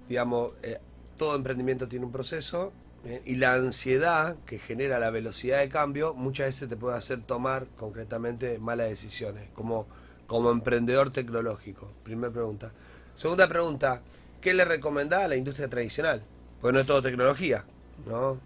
[0.10, 0.80] digamos, eh,
[1.18, 2.74] todo emprendimiento tiene un proceso
[3.06, 3.22] ¿eh?
[3.26, 7.68] y la ansiedad que genera la velocidad de cambio muchas veces te puede hacer tomar
[7.78, 9.88] concretamente malas decisiones, como,
[10.28, 11.92] como emprendedor tecnológico.
[12.04, 12.72] Primera pregunta.
[13.16, 14.02] Segunda pregunta,
[14.42, 16.24] ¿qué le recomendás a la industria tradicional?
[16.62, 17.66] Porque no es todo tecnología,
[18.08, 18.40] ¿no?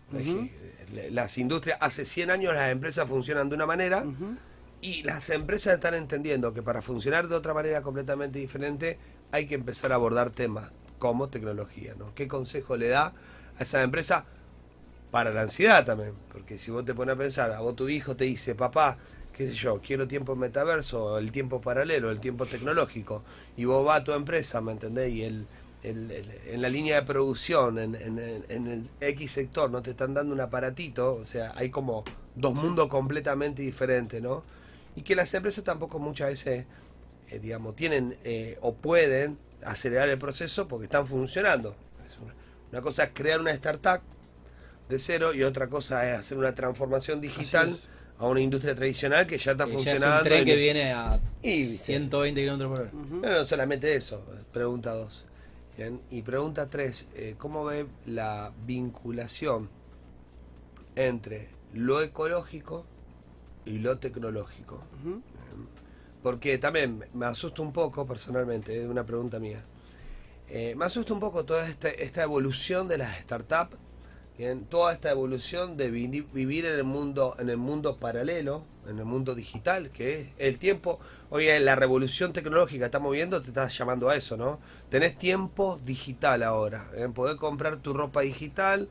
[1.12, 4.06] Las industrias, hace 100 años las empresas funcionan de una manera
[4.82, 8.99] y las empresas están entendiendo que para funcionar de otra manera completamente diferente
[9.32, 12.14] hay que empezar a abordar temas como tecnología, ¿no?
[12.14, 13.14] ¿Qué consejo le da
[13.58, 14.26] a esa empresa
[15.14, 16.14] para la ansiedad también?
[16.32, 18.97] Porque si vos te pones a pensar, a vos tu hijo te dice, papá,
[19.32, 23.22] qué sé yo, quiero tiempo metaverso, el tiempo paralelo, el tiempo tecnológico,
[23.55, 25.11] y vos vas a tu empresa, ¿me entendés?
[25.14, 25.45] Y el,
[25.84, 28.18] el- el- en la línea de producción, en, en-
[28.49, 32.03] en- el X sector, no te están dando un aparatito, o sea, hay como
[32.34, 34.43] dos mundos completamente diferentes, ¿no?
[34.95, 36.66] Y que las empresas tampoco muchas veces,
[37.30, 41.76] eh, digamos, tienen eh, o pueden acelerar el proceso porque están funcionando.
[42.72, 44.01] Una cosa es crear una startup
[44.89, 47.73] de cero y otra cosa es hacer una transformación digital
[48.19, 50.17] a una industria tradicional que ya está Que ya es funcionando.
[50.17, 52.91] un tren y- que viene a Y- 120 kilómetros por hora.
[52.93, 55.25] no, no solamente eso, pregunta dos.
[55.77, 59.69] Bien, Y pregunta tres, eh, ¿cómo ve la vinculación
[60.95, 62.86] entre lo ecológico
[63.65, 64.84] y lo tecnológico?
[66.21, 69.63] Porque también me asusta un poco personalmente, es una pregunta mía.
[70.47, 73.75] Eh, me asusta un poco toda esta, esta evolución de las startups,
[74.38, 78.99] bien, toda esta evolución de vi- vivir en el mundo, en el mundo paralelo, en
[78.99, 80.99] el mundo digital, que es el tiempo.
[81.29, 84.59] Oye, la revolución tecnológica estamos viendo te está llamando a eso, ¿no?
[84.89, 88.89] Tenés tiempo digital ahora, en poder comprar tu ropa digital,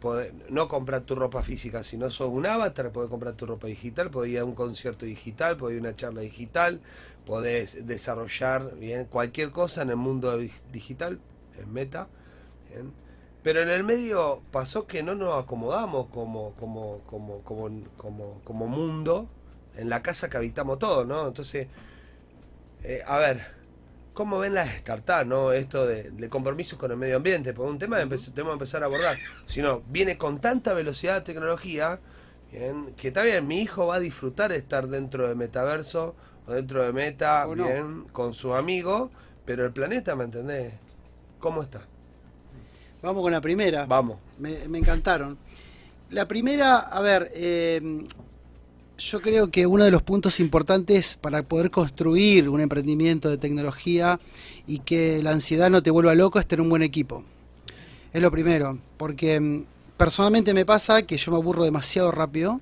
[0.00, 3.66] podés no comprar tu ropa física, si no sos un avatar, podés comprar tu ropa
[3.68, 6.80] digital, podés ir a un concierto digital, podés ir a una charla digital,
[7.26, 11.20] podés desarrollar bien cualquier cosa en el mundo dig- digital,
[11.58, 12.08] en meta.
[12.70, 12.92] bien.
[13.42, 18.66] Pero en el medio pasó que no nos acomodamos como, como, como, como, como, como
[18.66, 19.28] mundo
[19.76, 21.26] en la casa que habitamos todos, ¿no?
[21.26, 21.68] Entonces,
[22.82, 23.46] eh, a ver,
[24.12, 25.52] ¿cómo ven las startups, no?
[25.52, 28.82] Esto de, de compromisos con el medio ambiente, porque un tema que tenemos que empezar
[28.82, 29.16] a abordar.
[29.46, 31.98] Si no, viene con tanta velocidad de tecnología,
[32.52, 36.14] bien, que está bien, mi hijo va a disfrutar estar dentro de metaverso
[36.46, 37.54] o dentro de meta, no.
[37.54, 39.10] bien, con sus amigos,
[39.46, 40.74] pero el planeta, ¿me entendés?
[41.38, 41.86] ¿Cómo está?
[43.02, 43.86] Vamos con la primera.
[43.86, 44.18] Vamos.
[44.38, 45.38] Me, me encantaron.
[46.10, 47.80] La primera, a ver, eh,
[49.00, 54.20] yo creo que uno de los puntos importantes para poder construir un emprendimiento de tecnología
[54.66, 57.24] y que la ansiedad no te vuelva loco es tener un buen equipo.
[58.12, 59.64] Es lo primero, porque mm,
[59.96, 62.60] personalmente me pasa que yo me aburro demasiado rápido,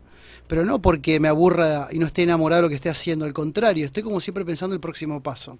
[0.49, 3.33] pero no porque me aburra y no esté enamorado de lo que esté haciendo, al
[3.33, 5.59] contrario, estoy como siempre pensando el próximo paso.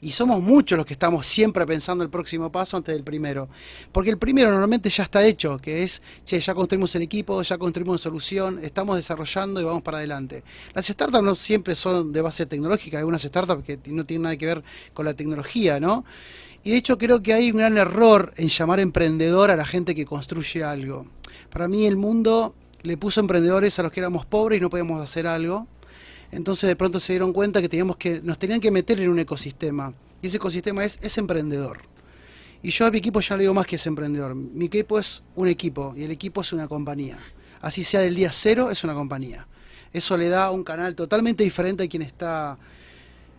[0.00, 3.48] Y somos muchos los que estamos siempre pensando el próximo paso antes del primero.
[3.92, 7.56] Porque el primero normalmente ya está hecho, que es, che, ya construimos el equipo, ya
[7.56, 10.42] construimos solución, estamos desarrollando y vamos para adelante.
[10.74, 14.36] Las startups no siempre son de base tecnológica, hay algunas startups que no tienen nada
[14.36, 16.04] que ver con la tecnología, ¿no?
[16.64, 19.94] Y de hecho creo que hay un gran error en llamar emprendedor a la gente
[19.94, 21.06] que construye algo.
[21.50, 22.54] Para mí el mundo
[22.84, 25.66] le puso emprendedores a los que éramos pobres y no podíamos hacer algo.
[26.30, 29.18] Entonces de pronto se dieron cuenta que teníamos que nos tenían que meter en un
[29.18, 29.92] ecosistema.
[30.22, 31.78] Y ese ecosistema es, es emprendedor.
[32.62, 34.34] Y yo a mi equipo ya no le digo más que es emprendedor.
[34.34, 37.18] Mi equipo es un equipo y el equipo es una compañía.
[37.60, 39.46] Así sea del día cero, es una compañía.
[39.92, 42.58] Eso le da un canal totalmente diferente a quien está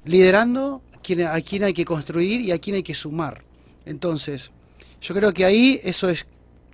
[0.06, 3.44] liderando, a quien, a quien hay que construir y a quien hay que sumar.
[3.86, 4.52] Entonces,
[5.02, 6.26] yo creo que ahí eso es,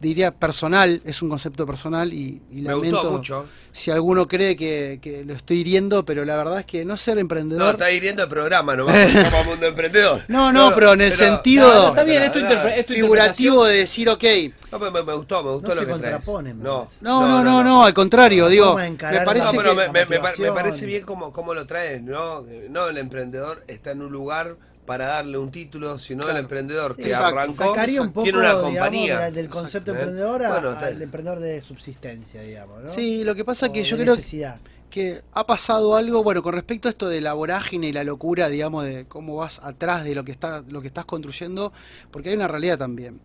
[0.02, 3.46] diría, personal, es un concepto personal y, y Me gustó mucho.
[3.72, 7.16] si alguno cree que, que lo estoy hiriendo, pero la verdad es que no ser
[7.16, 7.72] No, emprendedor...
[7.76, 10.22] está hiriendo el programa nomás, somos mundo emprendedor.
[10.28, 13.66] No, no, pero en el sentido No, no, está bien, es tu es tu figurativo
[13.66, 14.24] de decir, ok,
[14.72, 16.16] No, pero me, me gustó, me gustó No lo se que traes.
[16.16, 18.92] contraponen, No, no, no, no, no, al contrario, digo, me
[19.24, 20.42] parece No, pero que...
[20.42, 22.44] me, parece bien cómo, cómo lo traes, ¿no?
[22.70, 24.56] No, el emprendedor está en un lugar
[24.92, 27.28] para darle un título, sino el emprendedor que Exacto.
[27.40, 29.20] arrancó Sacaría un poco tiene una digamos, compañía.
[29.22, 32.90] del- del concepto Exacto, emprendedor a- Bueno, está- al emprendedor de subsistencia, digamos, ¿no?
[32.90, 34.60] Sí, lo que pasa O que yo creo necesidad.
[34.90, 38.50] que ha pasado algo, bueno, con respecto a esto de la vorágine y la locura,
[38.50, 41.72] digamos, de cómo vas atrás de lo que está, lo que estás construyendo,
[42.12, 43.22] porque hay una realidad también.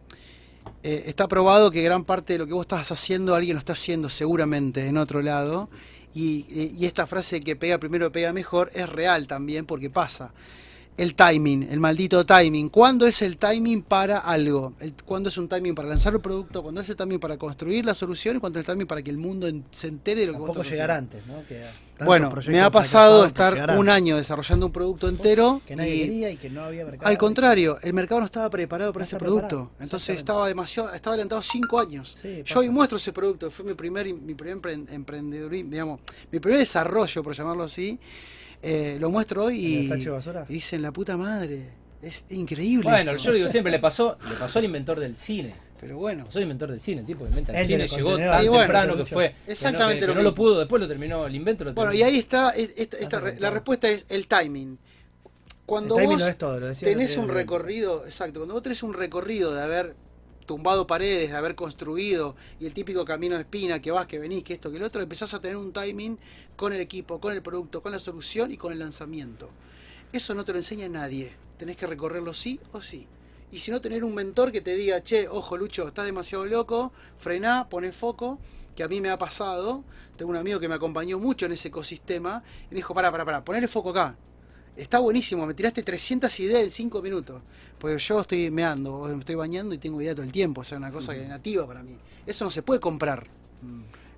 [0.84, 3.72] Eh, está probado que gran parte de lo que vos estás haciendo, alguien lo está
[3.72, 5.68] haciendo seguramente en otro lado.
[6.14, 10.32] Y, y- y esta frase que pega primero pega mejor es real también porque pasa.
[10.96, 12.70] El timing, el maldito timing.
[12.70, 14.72] ¿Cuándo es el timing para algo?
[15.04, 16.62] ¿Cuándo es un timing para lanzar el producto?
[16.62, 18.36] ¿Cuándo es el timing para construir la solución?
[18.36, 20.56] ¿Y cuándo es el timing para que el mundo se entere de lo que vos
[20.70, 21.16] llegar haciendo?
[21.18, 21.46] antes, ¿no?
[21.46, 25.94] Que tantos Bueno, me ha pasado estar un año desarrollando un producto entero Que nadie
[25.96, 27.10] y quería y que no había mercado.
[27.10, 29.46] al contrario, el mercado no estaba preparado para No ese producto.
[29.48, 32.16] preparado, Entonces estaba demasiado, estaba adelantado cinco años.
[32.22, 36.00] Sí, Yo hoy muestro ese producto, fue mi primer, mi primer empre- emprendedurismo, digamos,
[36.32, 37.98] mi primer desarrollo, por llamarlo así.
[38.68, 40.46] Eh, lo muestro hoy ¿En el y, tacho de basura?
[40.48, 41.68] y dicen la puta madre.
[42.02, 42.88] Es increíble.
[42.90, 43.24] Bueno, esto".
[43.24, 45.54] yo lo digo siempre, le pasó, le pasó al inventor del cine.
[45.80, 46.24] Pero bueno.
[46.24, 48.96] Pasó al inventor del cine, el tipo que inventa el, cine, llegó tan bueno, temprano
[48.96, 49.28] que fue.
[49.28, 51.74] que no- Exactamente que- que lo no lo pudo, después lo terminó, el invento lo
[51.74, 52.08] Bueno, terminó.
[52.08, 54.78] y ahí está, es- esta, esta Está re- la respuesta es el timing.
[55.66, 58.54] Cuando El timing vos lo es todo, lo decía el tenés un recorrido, exacto, cuando
[58.54, 59.94] vos tenés un recorrido de haber
[60.46, 64.44] tumbado paredes, de haber construido, y el típico camino de espina, que vas, que venís,
[64.44, 66.18] que esto, que el otro, empezás a tener un timing
[66.56, 69.50] con el equipo, con el producto, con la solución y con el lanzamiento.
[70.12, 71.32] Eso no te lo enseña nadie.
[71.58, 73.06] Tenés que recorrerlo sí o sí.
[73.52, 76.92] Y si no, tener un mentor que te diga, che, ojo Lucho, estás demasiado loco,
[77.18, 78.38] frená, poné foco,
[78.74, 79.84] que a mí me ha pasado.
[80.16, 83.24] Tengo un amigo que me acompañó mucho en ese ecosistema y me dijo, pará, pará,
[83.24, 84.16] pará, ponele foco acá.
[84.76, 87.40] Está buenísimo, me tiraste 300 ideas en 5 minutos.
[87.78, 90.60] Porque yo estoy meando, o me estoy bañando y tengo idea todo el tiempo.
[90.60, 91.96] O sea, una cosa que es nativa para mí.
[92.26, 93.26] Eso no se puede comprar.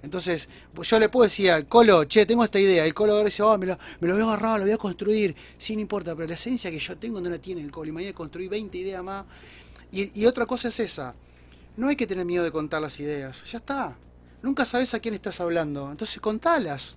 [0.03, 0.49] Entonces,
[0.83, 2.85] yo le puedo decir al Colo, che, tengo esta idea.
[2.85, 4.79] El Colo y dice, oh, me lo, me lo voy a agarrar, lo voy a
[4.79, 5.35] construir.
[5.59, 7.89] Sí, no importa, pero la esencia que yo tengo no la tiene el Colo.
[7.89, 9.27] Y mañana construí 20 ideas más.
[9.93, 11.15] Y, y otra cosa es esa.
[11.77, 13.45] No hay que tener miedo de contar las ideas.
[13.51, 13.97] Ya está.
[14.43, 15.91] Nunca sabes a quién estás hablando.
[15.91, 16.97] Entonces, contalas.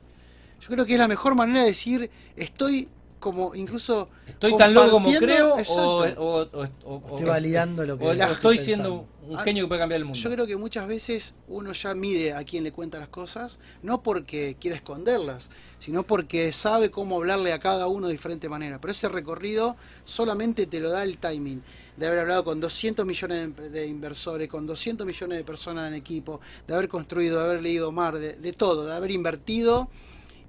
[0.61, 2.87] Yo creo que es la mejor manera de decir, estoy
[3.21, 4.09] como incluso...
[4.27, 5.81] Estoy tan loco como creo o, Exacto.
[5.81, 9.67] o- o- o- Estoy validando lo que o- o estoy siendo un Ah, genio que
[9.69, 10.19] puede cambiar el mundo.
[10.19, 14.01] Yo creo que muchas veces uno ya mide a quién le cuenta las cosas, no
[14.01, 15.49] porque quiera esconderlas,
[15.79, 18.81] sino porque sabe cómo hablarle a cada uno de diferente manera.
[18.81, 21.61] Pero ese recorrido solamente te lo da el timing.
[21.97, 25.93] de haber hablado con 200 millones de, de inversores, con 200 millones de personas en
[25.93, 29.87] equipo, de haber construido, de haber leído mar, de, de todo, de haber invertido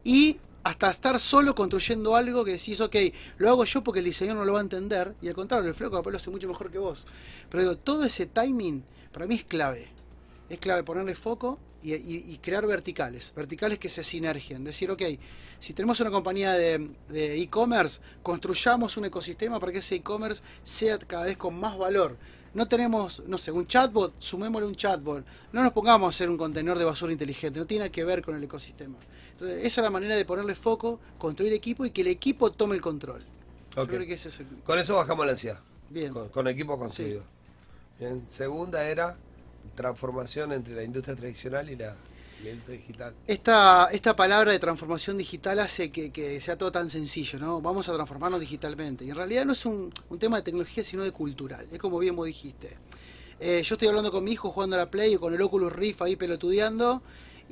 [0.03, 2.97] y hasta estar solo construyendo algo que decís, ok,
[3.39, 5.75] lo hago yo porque el diseñador no lo va a entender, y al contrario, el
[5.75, 7.07] flaco capaz lo hace mucho mejor que vos.
[7.51, 9.89] Pero digo, todo ese timing para mí es clave.
[10.49, 14.63] Es clave ponerle foco y, y- crear verticales, verticales que se sinergien.
[14.65, 15.03] Decir, ok,
[15.59, 21.25] si tenemos una compañía de e-commerce, construyamos un ecosistema para que ese e-commerce sea cada
[21.25, 22.17] vez con más valor.
[22.55, 25.25] No tenemos, no sé, un chatbot, sumémosle un chatbot.
[25.53, 28.37] No nos pongamos a hacer un contenedor de basura inteligente, no tiene que ver con
[28.37, 28.99] el ecosistema.
[29.43, 32.77] Entonces, esa es la manera de ponerle foco, construir equipo y que el equipo tome
[32.77, 33.21] el control.
[33.75, 33.89] Yo Ok.
[33.89, 34.47] creo que ese es el...
[34.65, 35.59] Con eso bajamos la ansiedad.
[35.91, 36.13] Bien.
[36.13, 37.23] Con, con equipo construido.
[37.99, 38.25] Bien.
[38.29, 39.17] Segunda era
[39.75, 41.97] transformación entre la industria tradicional y la,
[42.69, 43.15] digital.
[43.27, 47.61] Esta, esta palabra de transformación digital hace que, que sea todo tan sencillo, ¿no?
[47.61, 49.05] Vamos a transformarnos digitalmente.
[49.05, 51.67] Y en realidad no es un, un tema de tecnología, sino de cultural.
[51.73, 52.77] Es como bien vos dijiste.
[53.41, 55.73] Eh, yo estoy hablando con mi hijo jugando a la Play o con el Oculus
[55.73, 57.03] Rift ahí pelotudeando.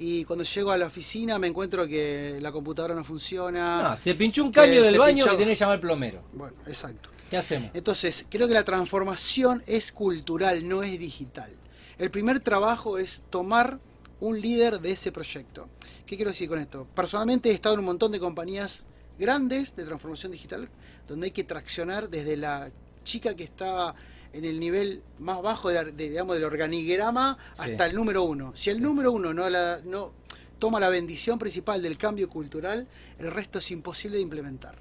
[0.02, 3.82] Y cuando llego a la oficina me encuentro que la computadora no funciona.
[3.90, 5.80] No, se pinchó un que caño del se baño pinchó- y tenés que llamar al
[5.80, 6.22] plomero.
[6.32, 7.10] Bueno, exacto.
[7.28, 7.70] ¿Qué hacemos?
[7.74, 11.50] Entonces, creo que la transformación es cultural, no es digital.
[11.98, 13.78] El primer trabajo es tomar
[14.20, 15.68] un líder de ese proyecto.
[16.06, 16.86] ¿Qué quiero decir con esto?
[16.94, 18.86] Personalmente he estado en un montón de compañías
[19.18, 20.70] grandes de transformación digital
[21.06, 22.70] donde hay que traccionar desde la
[23.04, 23.94] chica que está
[24.32, 27.62] en el nivel más bajo de la- de, digamos, del organigrama Sí.
[27.62, 28.52] hasta el número uno.
[28.54, 30.12] Si el número uno no, la, no
[30.58, 32.86] toma la bendición principal del cambio cultural,
[33.18, 34.76] el resto es imposible de implementar.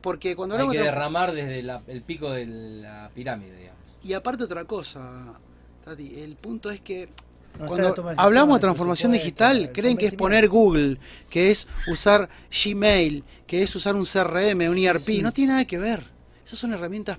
[0.00, 3.56] Porque cuando Hay hablamos que de transfor- derramar desde la- el pico de la pirámide,
[3.56, 3.78] digamos.
[4.02, 5.34] y aparte otra cosa,
[5.84, 7.08] Tati, el punto es que
[7.58, 10.98] No, cuando hablamos de transformación digital, creen que es poner Google,
[11.30, 15.78] que es usar Gmail, que es usar un CRM, un ERP, no tiene nada que
[15.78, 16.04] ver.
[16.46, 17.18] Esas son herramientas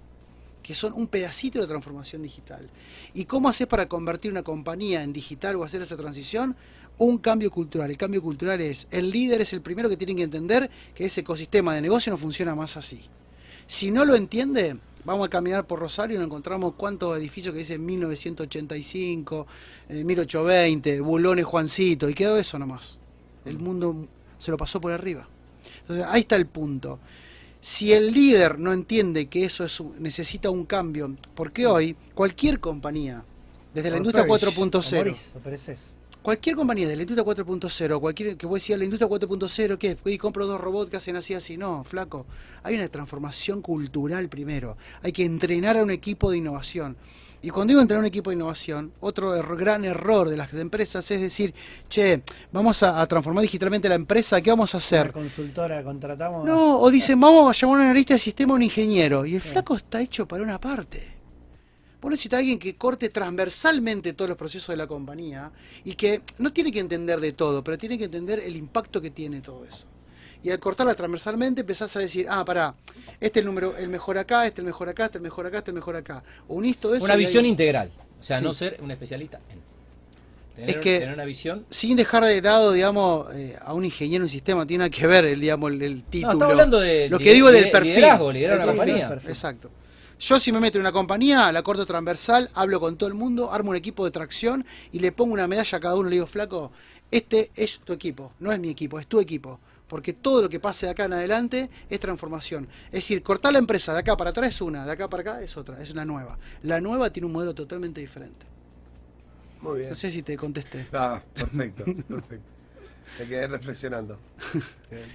[0.63, 2.69] que son un pedacito de transformación digital.
[3.13, 6.55] ¿Y cómo haces para convertir una compañía en digital o hacer esa transición?
[6.97, 7.91] Un cambio cultural.
[7.91, 11.21] El cambio cultural es, el líder es el primero que tiene que entender que ese
[11.21, 13.01] ecosistema de negocio no funciona más así.
[13.67, 17.59] Si no lo entiende, vamos a caminar por Rosario y nos encontramos cuántos edificios que
[17.59, 19.47] dicen 1985,
[19.89, 22.97] eh, 1820, Bulones Juancito, y quedó eso nomás.
[23.43, 24.07] El mundo
[24.37, 25.27] se lo pasó por arriba.
[25.81, 26.99] Entonces, ahí está el punto.
[27.65, 32.59] Si el líder no entiende que eso es un- necesita un cambio, porque hoy cualquier
[32.59, 33.23] compañía,
[33.73, 35.03] desde la industria Perish, 4.0,
[36.23, 39.97] Cualquier compañía de la industria 4.0, cualquier que vos decías la industria 4.0, ¿qué?
[40.05, 41.57] Y compro dos robots que hacen así, así.
[41.57, 42.25] No, flaco.
[42.63, 44.77] Hay una transformación cultural primero.
[45.01, 46.95] Hay que entrenar a un equipo de innovación.
[47.41, 50.53] Y cuando digo entrenar a un equipo de innovación, otro erro- gran error de las
[50.53, 51.53] empresas es decir,
[51.89, 55.11] che, vamos a, a transformar digitalmente la empresa, ¿qué vamos a hacer?
[55.11, 56.45] Consultora contratamos.
[56.45, 59.25] No, o dicen, vamos a llamar a un analista de sistema a un ingeniero.
[59.25, 61.12] Y el flaco está hecho para una parte.
[62.03, 65.51] Vos necesitas a alguien que corte transversalmente todos los procesos de la compañía
[65.85, 69.09] y que no tiene que entender de todo, pero tiene que entender el impacto que
[69.09, 69.85] tiene todo eso.
[70.43, 72.75] Y al cortarla transversalmente empezás a decir, ah, pará,
[73.21, 75.59] este es el número, el mejor acá, este el mejor acá, este el mejor acá,
[75.59, 76.23] este el mejor acá.
[76.49, 77.05] Unís todo eso.
[77.05, 77.89] Una visión ahí- integral.
[78.19, 78.43] O sea, Sí.
[78.43, 79.59] no ser un especialista en.
[80.55, 81.65] Tener, Es que- tener una visión.
[81.69, 85.39] Sin dejar de lado, digamos, eh, a un ingeniero en sistema, tiene que ver el,
[85.39, 86.33] digamos, el, el título.
[86.33, 87.95] estamos hablando de Lo que digo es del perfil.
[87.95, 89.07] liderazgo, liderar una compañía.
[89.07, 89.29] perfil.
[89.29, 89.71] Exacto.
[90.19, 93.51] Yo si me meto en una compañía, la corto transversal, hablo con todo el mundo,
[93.51, 96.09] armo un equipo de tracción y le pongo una medalla a cada uno.
[96.09, 96.71] Le digo, flaco,
[97.11, 99.59] este es tu equipo, no es mi equipo, es tu equipo.
[99.87, 102.67] Porque todo lo que pase de acá en adelante es transformación.
[102.87, 105.41] Es decir, cortar la empresa de acá para atrás es una, de acá para acá
[105.41, 106.37] es otra, es una nueva.
[106.63, 108.45] La nueva tiene un modelo totalmente diferente.
[109.61, 109.89] Muy bien.
[109.89, 110.87] No sé si te contesté.
[110.93, 112.51] Ah, perfecto, perfecto.
[113.19, 114.17] Me quedé reflexionando.
[114.89, 115.05] Bien.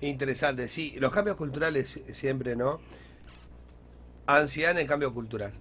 [0.00, 2.80] Interesante, sí, los cambios culturales siempre, ¿no?
[4.26, 5.52] Ansiedad en el cambio cultural.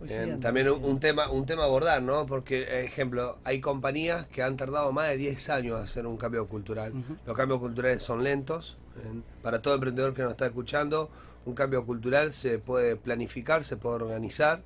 [0.00, 2.26] Bien, siguiente, también un, un tema un tema a abordar, ¿no?
[2.26, 6.16] Porque, eh, ejemplo, hay compañías que han tardado más de 10 años en hacer un
[6.16, 6.92] cambio cultural.
[7.24, 8.76] Los cambios culturales son lentos.
[9.00, 9.22] ¿bien?
[9.42, 11.08] Para todo emprendedor que nos está escuchando,
[11.46, 14.62] un cambio cultural se puede planificar, se puede organizar.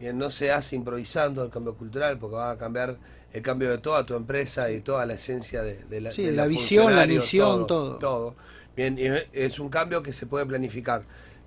[0.00, 2.96] Bien, no se hace improvisando el cambio cultural porque va a cambiar
[3.32, 6.32] el cambio de toda tu empresa y toda la esencia de, de la, Sí, de
[6.32, 7.96] la visión, la misión, todo.
[7.98, 8.34] todo.
[8.76, 11.02] Bien, y es- es un cambio que se puede planificar.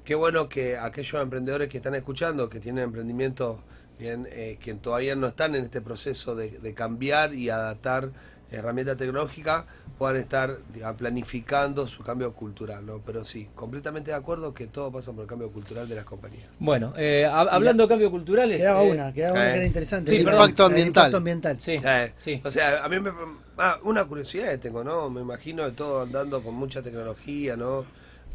[0.06, 3.60] Qué bueno que aquellos emprendedores que están escuchando, que tienen emprendimientos,
[4.00, 8.10] bien, eh, que todavía no están en este proceso de, de cambiar y adaptar
[8.52, 9.64] herramientas tecnológicas,
[9.98, 13.00] puedan estar digamos, planificando su cambio cultural, ¿no?
[13.06, 16.50] Pero sí, completamente de acuerdo que todo pasa por el cambio cultural de las compañías.
[16.60, 18.58] Bueno, eh, hab- hablando de cambios culturales.
[18.58, 20.12] Quedaba eh, una, quedaba una que era interesante.
[20.12, 20.42] Sí, El perdón.
[20.42, 20.88] impacto ambiental.
[20.88, 21.58] impacto ambiental.
[21.62, 22.42] Sí, Eh, sí.
[22.44, 23.12] O sea, a mí me.
[23.58, 25.10] ah, una curiosidad que tengo, ¿no?
[25.10, 27.86] Me imagino de todo andando con mucha tecnología, ¿no?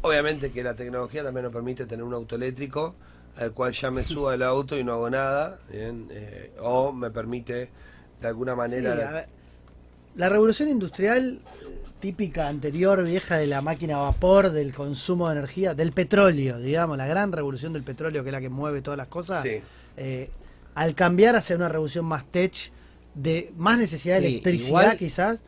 [0.01, 2.95] Obviamente que la tecnología también nos permite tener un auto eléctrico,
[3.37, 6.07] al cual ya me subo al auto y no hago nada, ¿bien?
[6.11, 7.69] Eh, o me permite
[8.21, 8.95] de alguna manera...
[8.95, 9.25] Sí, a ver,
[10.15, 15.35] la revolución industrial eh, típica anterior, vieja de la máquina a vapor, del consumo de
[15.37, 18.97] energía, del petróleo, digamos, la gran revolución del petróleo que es la que mueve todas
[18.97, 19.61] las cosas, Sí.
[19.97, 20.29] eh,
[20.75, 22.71] al cambiar hacia una revolución más tech,
[23.15, 25.39] de más necesidad de electricidad igual- quizás,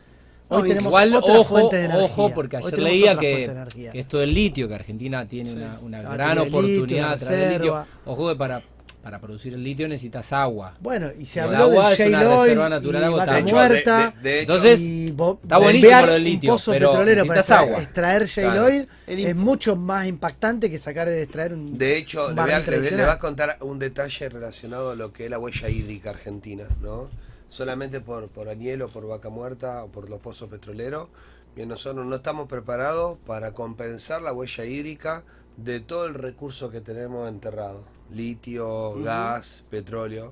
[0.58, 2.06] hoy tenemos igual, otra ojo, fuente de energía.
[2.06, 5.56] ojo, porque ayer leía que, de esto del litio, que Argentina tiene Sí.
[5.58, 7.86] una, una Ah, gran litio, oportunidad través del litio.
[8.06, 8.62] Ojo que para,
[9.02, 10.76] para producir el litio necesitas agua.
[10.80, 13.56] Bueno, y se El habló agua del es una shale oil reserva natural De hecho,
[13.56, 14.14] muerta.
[14.16, 17.60] de- de hecho- Entonces, y está buenísimo lo del litio, pozo pero petrolero para necesitas
[17.62, 17.84] extraer, agua.
[17.84, 18.66] extraer shale Claro.
[18.66, 22.52] oil El es mucho más impactante que sacar extraer un De hecho, un le voy,
[22.52, 25.68] a, barril le- voy a contar un detalle relacionado a lo que es la huella
[25.70, 27.10] hídrica argentina, ¿no?
[27.52, 31.10] Solamente por, por añelo, por vaca muerta o por los pozos petroleros,
[31.54, 35.26] bien, nosotros no estamos preparados para compensar la huella hídrica
[35.58, 37.84] de todo el recurso que tenemos enterrado.
[38.10, 40.32] Litio, gas, petróleo.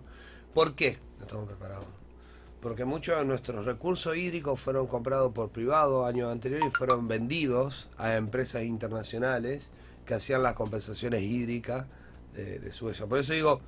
[0.53, 1.87] ¿Por qué no estamos preparados?
[2.61, 7.89] Porque muchos de nuestros recursos hídricos fueron comprados por privados años anteriores y fueron vendidos
[7.97, 9.71] a empresas internacionales
[10.05, 11.85] que hacían las compensaciones hídricas
[12.33, 13.07] de, de su huella.
[13.07, 13.59] Por eso digo,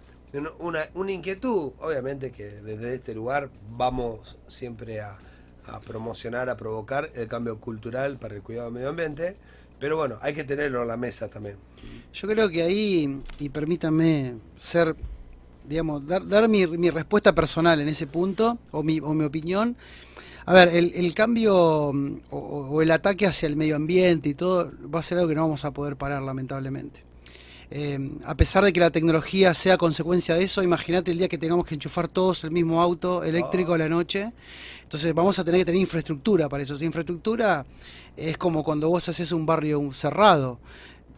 [0.59, 5.17] una, una inquietud, obviamente que desde este lugar vamos siempre a,
[5.65, 9.36] a promocionar, a provocar el cambio cultural para el cuidado del medio ambiente,
[9.79, 11.57] pero bueno, hay que tenerlo en la mesa también.
[12.13, 14.95] Yo creo que ahí, y permítanme ser,
[15.67, 19.75] digamos, dar, dar mi, mi respuesta personal en ese punto, o mi, o mi opinión.
[20.45, 21.93] A ver, el, el cambio o,
[22.32, 25.41] o el ataque hacia el medio ambiente y todo va a ser algo que no
[25.41, 27.03] vamos a poder parar, lamentablemente.
[27.74, 31.38] Eh, a pesar de que la tecnología sea consecuencia de eso, imagínate el día que
[31.38, 34.34] tengamos que enchufar todos el mismo auto eléctrico a la noche.
[34.84, 36.74] Entonces vamos a tener que tener infraestructura para eso.
[36.74, 37.65] Esa infraestructura
[38.17, 40.59] es como cuando vos haces un barrio cerrado.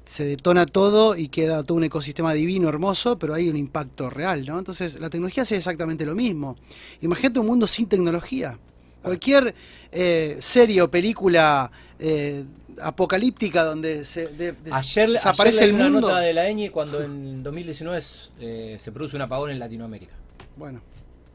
[0.04, 4.46] Se detona todo y queda todo un ecosistema divino, hermoso, pero hay un impacto real,
[4.46, 4.60] ¿no?
[4.60, 6.56] Entonces la tecnología hace exactamente lo mismo.
[7.02, 8.60] Imagínate un mundo sin tecnología.
[9.02, 9.56] Cualquier
[9.92, 12.44] eh, serie o película eh,
[12.82, 16.08] apocalíptica donde se de- de- Ayer, desaparece ayer el leí una mundo.
[16.10, 18.02] nota de la EñE cuando en 2019
[18.40, 20.14] eh, se produce un apagón en Latinoamérica,
[20.56, 20.82] Bueno,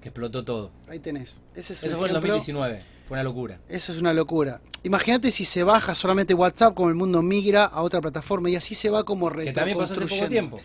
[0.01, 0.71] que explotó todo.
[0.89, 1.41] ahí tenés.
[1.55, 2.33] Ese es Eso fue en ejemplo.
[2.35, 3.59] 2019, fue una locura.
[3.69, 4.61] Eso es una locura.
[4.83, 8.75] Imagínate si se baja solamente WhatsApp, como el mundo migra a otra plataforma y así
[8.75, 10.61] se va como Que también pasó hace poco tiempo.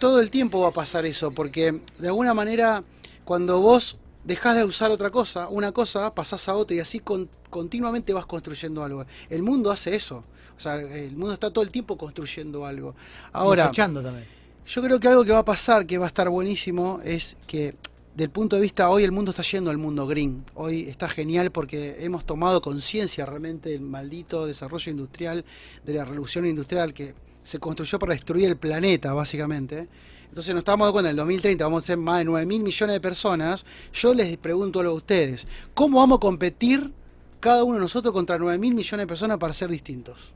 [0.00, 2.82] Todo el tiempo va a pasar eso, porque de alguna manera
[3.24, 7.28] cuando vos dejás de usar otra cosa, una cosa, pasás a otra y así con-
[7.50, 9.04] continuamente vas construyendo algo.
[9.30, 10.24] El mundo hace eso.
[10.56, 12.94] O sea, el mundo está todo el tiempo construyendo algo.
[13.32, 14.24] Ahora, también.
[14.66, 17.74] yo creo que algo que va a pasar, que va a estar buenísimo, es que
[18.14, 20.44] del punto de vista hoy el mundo está yendo al mundo green.
[20.54, 25.44] Hoy está genial porque hemos tomado conciencia realmente del maldito desarrollo industrial,
[25.84, 27.14] de la revolución industrial que
[27.44, 29.88] se construyó para destruir el planeta, básicamente.
[30.28, 32.62] Entonces nos estamos dando cuenta, en el 2030 vamos a ser más de 9 mil
[32.62, 33.64] millones de personas.
[33.92, 36.92] Yo les pregunto a ustedes, ¿cómo vamos a competir
[37.38, 40.34] cada uno de nosotros contra 9 mil millones de personas para ser distintos?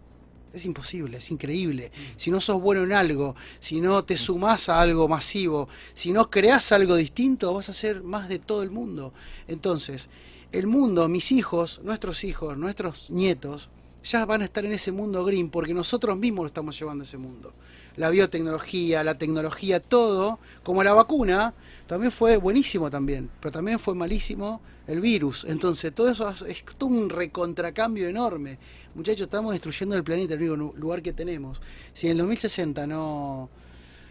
[0.53, 1.91] Es imposible, es increíble.
[2.17, 6.31] Si no sos bueno en algo, si no te sumás a algo masivo, si no
[6.31, 9.13] creás algo distinto, vas a ser más de todo el mundo.
[9.47, 10.11] Entonces,
[10.53, 13.69] el mundo, mis hijos, nuestros hijos, nuestros nietos,
[14.05, 17.07] ya van a estar en ese mundo green porque nosotros mismos lo estamos llevando a
[17.07, 17.53] ese mundo.
[17.97, 21.55] La biotecnología, la tecnología, todo, como la vacuna,
[21.87, 25.45] también fue buenísimo también, pero también fue malísimo el virus.
[25.45, 28.59] Entonces, todo eso es todo un recontracambio enorme.
[28.95, 31.61] Muchachos, estamos destruyendo el planeta, el único lugar que tenemos.
[31.93, 33.51] Si en el 2060 no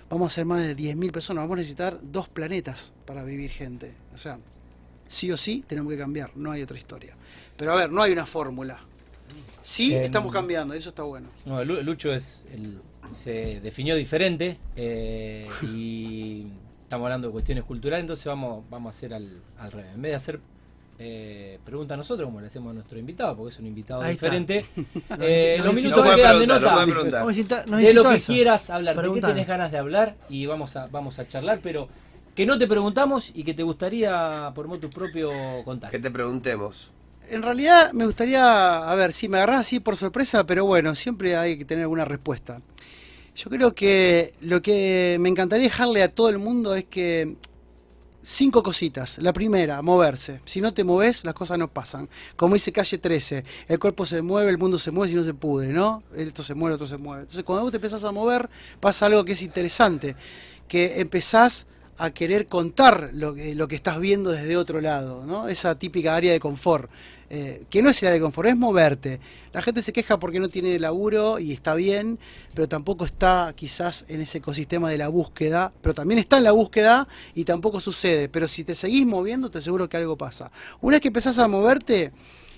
[0.10, 3.96] vamos a ser más de 10.000 personas, vamos a necesitar dos planetas para vivir gente.
[4.14, 4.40] O sea,
[5.08, 7.16] sí o sí tenemos que cambiar, no hay otra historia.
[7.56, 8.80] Pero a ver, no hay una fórmula.
[9.62, 11.28] Sí, Em, estamos cambiando, eso está bueno.
[11.46, 12.80] No, Lu- Lucho es el-
[13.12, 16.48] se definió diferente eh, y
[16.84, 19.94] estamos hablando de cuestiones culturales, entonces vamos, vamos a hacer al, al revés.
[19.96, 20.40] En vez de hacer
[21.00, 24.14] eh, preguntas a nosotros, como le hacemos a nuestro invitado, porque es un invitado Ahí
[24.14, 24.66] diferente,
[25.20, 26.86] eh, los minutos No que quedan de no nota,
[27.26, 28.34] visita- nos de lo que eso.
[28.34, 31.88] quieras hablar, de qué tenés ganas de hablar y vamos a, vamos a charlar, pero
[32.36, 35.30] que no te preguntamos y que te gustaría por motu propio
[35.66, 35.92] contar.
[35.92, 36.92] Que te preguntemos.
[37.30, 41.36] En realidad me gustaría, a ver, si me agarrás así por sorpresa, pero bueno, siempre
[41.36, 42.62] hay que tener alguna respuesta.
[43.36, 47.36] Yo creo que lo que me encantaría dejarle a todo el mundo es que
[48.22, 49.20] cinco cositas.
[49.20, 50.42] La primera, moverse.
[50.46, 52.10] Si no te moves, las cosas no pasan.
[52.36, 55.34] Como dice Calle 13, el cuerpo se mueve, el mundo se mueve si no se
[55.34, 56.04] pudre, ¿no?
[56.16, 57.24] Esto se mueve, otro se mueve.
[57.24, 58.50] Entonces, cuando vos te empezás a mover,
[58.80, 60.16] pasa algo que es interesante,
[60.68, 61.68] que empezás
[62.00, 65.48] a querer contar lo que estás viendo desde otro lado, ¿no?
[65.48, 66.92] Esa típica área de confort.
[67.30, 69.20] Eh, que no es el área de confort, es moverte.
[69.52, 72.20] La gente se queja porque no tiene laburo y está bien,
[72.54, 76.52] pero tampoco está quizás en ese ecosistema de la búsqueda, pero también está en la
[76.52, 78.30] búsqueda y tampoco sucede.
[78.30, 80.52] Pero si te seguís moviendo, te aseguro que algo pasa.
[80.80, 82.14] Una vez que empezás a moverte,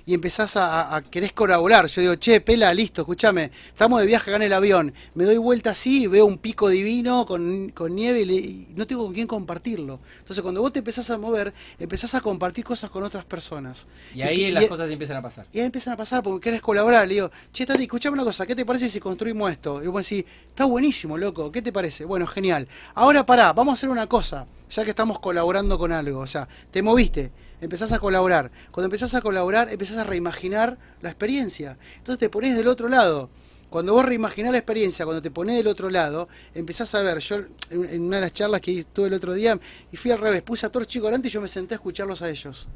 [0.09, 1.85] y empezás a, a, querés colaborar.
[1.85, 5.37] Yo digo, che, pela, listo, escúchame, estamos de viaje acá en el avión, me doy
[5.37, 9.99] vuelta así, veo un pico divino con, con nieve y, no tengo con quién compartirlo.
[10.17, 13.85] Entonces, cuando vos te empezás a mover, empezás a compartir cosas con otras personas.
[14.15, 15.45] Y ahí las cosas empiezan a pasar.
[15.53, 17.07] Y ahí empiezan a pasar porque querés colaborar.
[17.07, 19.83] Le digo, che, Tati, escuchame una cosa, ¿qué te parece si construimos esto?
[19.83, 22.03] Y vos decís, está buenísimo, loco, ¿qué te parece?
[22.03, 22.67] Bueno, genial.
[22.95, 26.21] Ahora pará, vamos a hacer una cosa, ya que estamos colaborando con algo.
[26.21, 27.29] O sea, te moviste
[27.61, 28.51] empezás a colaborar.
[28.71, 31.77] Cuando empezás a colaborar, empezás a reimaginar la experiencia.
[31.97, 33.29] Entonces te pones del otro lado.
[33.69, 37.19] Cuando vos reimaginás la experiencia, cuando te pones del otro lado, empezás a ver.
[37.19, 37.37] Yo,
[37.69, 39.59] en una de las charlas que tuve el otro día,
[39.91, 41.77] y fui al revés, puse a todos los chicos delante y yo me senté a
[41.77, 42.67] escucharlos a ellos.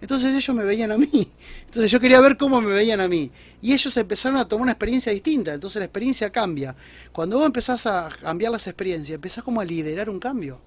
[0.00, 1.30] Entonces ellos me veían a mí.
[1.66, 3.30] Entonces yo quería ver cómo me veían a mí.
[3.60, 5.54] Y ellos empezaron a tomar una experiencia distinta.
[5.54, 6.74] Entonces la experiencia cambia.
[7.12, 10.60] Cuando vos empezás a cambiar las experiencias, empezás como a liderar un cambio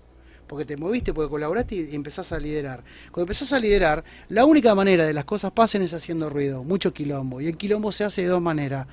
[0.48, 2.84] porque te moviste, porque colaboraste y empezás a liderar.
[3.12, 6.94] Cuando empezás a liderar, la única manera de las cosas pasen es haciendo ruido, mucho
[6.94, 7.42] quilombo.
[7.42, 8.88] Y el quilombo se hace de dos maneras.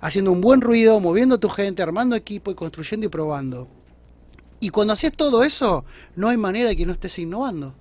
[0.00, 3.68] Haciendo un buen ruido, moviendo a tu gente, armando equipo y construyendo y probando.
[4.60, 5.84] Y cuando haces todo eso,
[6.16, 7.74] no hay manera de que no estés innovando.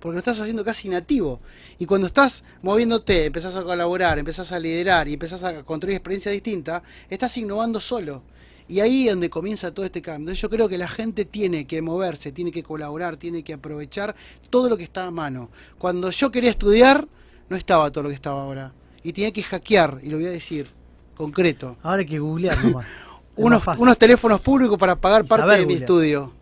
[0.00, 1.40] Porque lo estás haciendo casi nativo.
[1.78, 6.32] Y cuando estás moviéndote, empezás a colaborar, empezás a liderar y empezás a construir experiencias
[6.32, 8.22] distintas, estás innovando solo.
[8.70, 10.32] Y ahí es donde comienza todo este cambio.
[10.32, 14.14] Yo creo que la gente tiene que moverse, tiene que colaborar, tiene que aprovechar
[14.48, 15.50] todo lo que está a mano.
[15.76, 17.08] Cuando yo quería estudiar,
[17.48, 18.72] no estaba todo lo que estaba ahora.
[19.02, 20.68] Y tenía que hackear, y lo voy a decir,
[21.16, 21.78] concreto.
[21.82, 22.86] Ahora hay que googlear nomás.
[23.36, 26.32] unos, unos teléfonos públicos para pagar parte de mi estudio.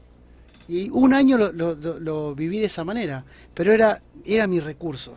[0.69, 3.25] Y un año lo, lo, viví de esa manera,
[3.55, 5.17] pero era, era mi recurso.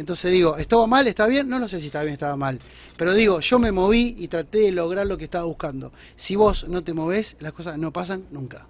[0.00, 1.06] Entonces digo, ¿estaba mal?
[1.06, 1.46] ¿Está bien?
[1.46, 2.58] No, no sé si estaba bien, estaba mal.
[2.96, 5.92] Pero digo, yo me moví y traté de lograr lo que estaba buscando.
[6.16, 8.66] Si vos no te movés, las cosas no pasan nunca.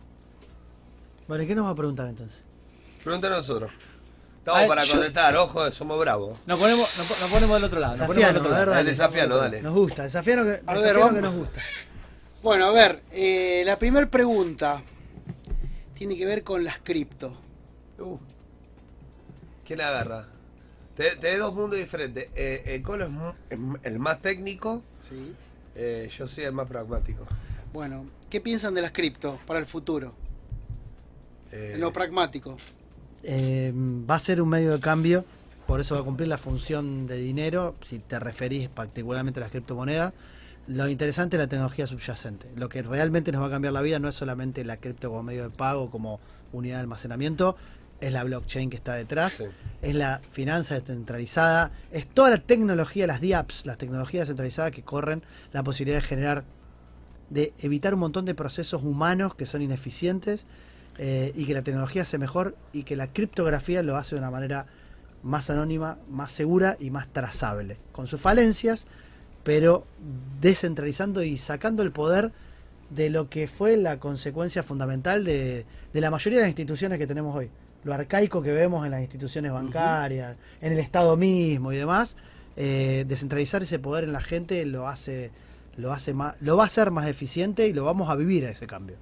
[1.29, 2.43] Vale, ¿qué nos va a preguntar entonces?
[3.05, 3.71] Pregunta a nosotros.
[4.39, 6.37] Estamos para contestar, ojo, somos bravos.
[6.47, 7.93] Nos ponemos, nos, ponemos del otro lado.
[7.93, 9.63] Desafiano, Desafiano, dale.
[9.63, 11.61] Nos gusta, desafiano que, a ver, que nos gusta.
[12.43, 14.83] Bueno, a ver, eh, la primera pregunta
[15.95, 17.37] tiene que ver con las cripto.
[18.01, 18.19] Uh.
[19.65, 20.40] ¿Quién agarra?
[21.01, 22.29] Tenés dos mundos diferentes.
[22.35, 23.07] Eh, el Colo
[23.49, 24.83] es, el más técnico.
[25.09, 25.33] Sí.
[25.75, 27.27] Eh, yo soy el más pragmático.
[27.73, 30.13] Bueno, ¿qué piensan de las cripto para el futuro?
[31.53, 32.59] Eh, en lo pragmático.
[33.25, 35.25] va a ser un medio de cambio,
[35.67, 39.51] por eso va a cumplir la función de dinero, si te referís particularmente a las
[39.51, 40.13] criptomonedas.
[40.67, 42.47] Lo interesante es la tecnología subyacente.
[42.57, 45.23] Lo que realmente nos va a cambiar la vida no es solamente la cripto como
[45.23, 46.21] medio de pago, como
[46.53, 47.57] unidad de almacenamiento,
[48.01, 49.43] es la blockchain que está detrás,
[49.83, 55.23] es la finanza descentralizada, es toda la tecnología, las DApps, las tecnologías descentralizadas que corren
[55.53, 56.45] la posibilidad de generar,
[57.29, 60.47] de evitar un montón de procesos humanos que son ineficientes
[60.99, 64.31] eh, y que la tecnología hace mejor y que la criptografía lo hace de una
[64.31, 64.67] manera
[65.23, 68.87] más anónima, más segura y más trazable, con sus falencias,
[69.45, 69.87] pero
[70.41, 72.33] descentralizando y sacando el poder
[72.89, 77.07] de lo que fue la consecuencia fundamental de, de la mayoría de las instituciones que
[77.07, 77.51] tenemos hoy
[77.85, 82.17] lo arcaico que vemos en las instituciones bancarias, en el Estado mismo y demás,
[82.57, 85.31] eh, descentralizar ese poder en la gente lo hace,
[85.77, 88.51] lo hace más, lo va a hacer más eficiente y lo vamos a vivir a
[88.51, 88.97] ese cambio.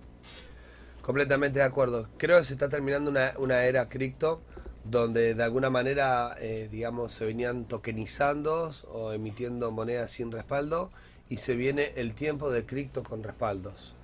[1.03, 2.07] Completamente de acuerdo.
[2.19, 4.43] Creo que se está terminando una, era cripto
[4.85, 10.91] donde de alguna manera, eh, digamos, se venían tokenizando o emitiendo monedas sin respaldo
[11.29, 13.95] y se viene el tiempo de cripto con respaldos.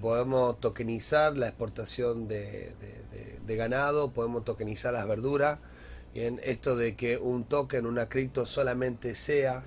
[0.00, 2.72] Podemos tokenizar la exportación de,
[3.46, 5.60] ganado, podemos tokenizar las verduras.
[6.12, 9.64] Esto de que un token, una cripto solamente sea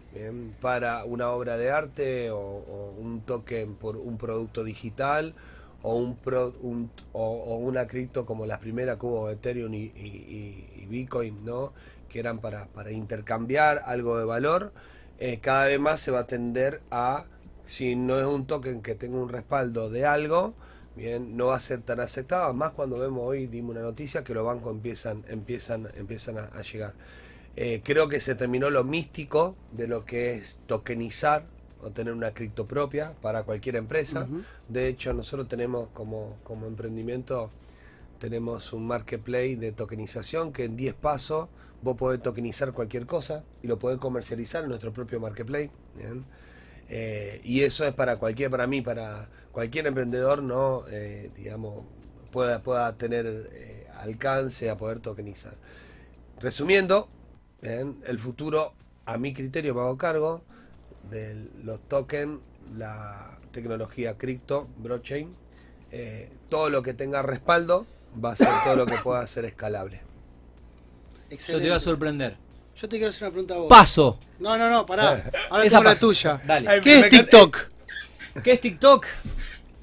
[0.59, 5.35] para una obra de arte o, un token por un producto digital
[5.83, 11.71] o, un, o, una cripto como las primeras que hubo Ethereum y, Bitcoin, ¿no?
[12.09, 14.73] que eran para, intercambiar algo de valor,
[15.17, 17.25] eh, cada vez más se va a tender a
[17.65, 20.53] si no es un token que tenga un respaldo de algo,
[20.95, 24.33] bien, no va a ser tan aceptado, más cuando vemos hoy, dimos una noticia, que
[24.33, 26.93] los bancos empiezan, empiezan, empiezan a, llegar.
[27.55, 31.45] Eh, creo que se terminó lo místico de lo que es tokenizar
[31.81, 34.27] o tener una cripto propia para cualquier empresa.
[34.69, 37.51] De hecho, nosotros tenemos como, como emprendimiento,
[38.19, 41.49] tenemos un marketplace de tokenización que en 10 pasos
[41.81, 45.71] vos podés tokenizar cualquier cosa y lo podés comercializar en nuestro propio marketplace.
[45.97, 46.23] ¿bien?
[46.89, 50.85] Eh, y eso es para cualquier, para mí, para cualquier emprendedor, ¿no?
[50.89, 51.85] Eh, digamos,
[52.31, 55.55] pueda, pueda tener eh, alcance a poder tokenizar.
[56.39, 57.09] Resumiendo,
[57.63, 58.73] Bien, El futuro,
[59.05, 60.43] a mi criterio, me hago cargo
[61.09, 62.41] de los tokens,
[62.75, 65.33] la tecnología cripto, blockchain,
[65.91, 67.85] eh, todo lo que tenga respaldo
[68.23, 70.01] va a ser todo lo que pueda ser escalable.
[71.29, 72.37] Yo te voy a sorprender.
[72.75, 73.69] Yo te quiero hacer una pregunta a vos.
[73.69, 74.19] Paso.
[74.39, 75.31] No, no, no, pará.
[75.49, 76.07] Ahora Esa tengo la paso.
[76.07, 76.41] tuya.
[76.45, 76.81] Dale.
[76.81, 77.57] ¿Qué es TikTok?
[78.43, 79.05] ¿Qué es TikTok?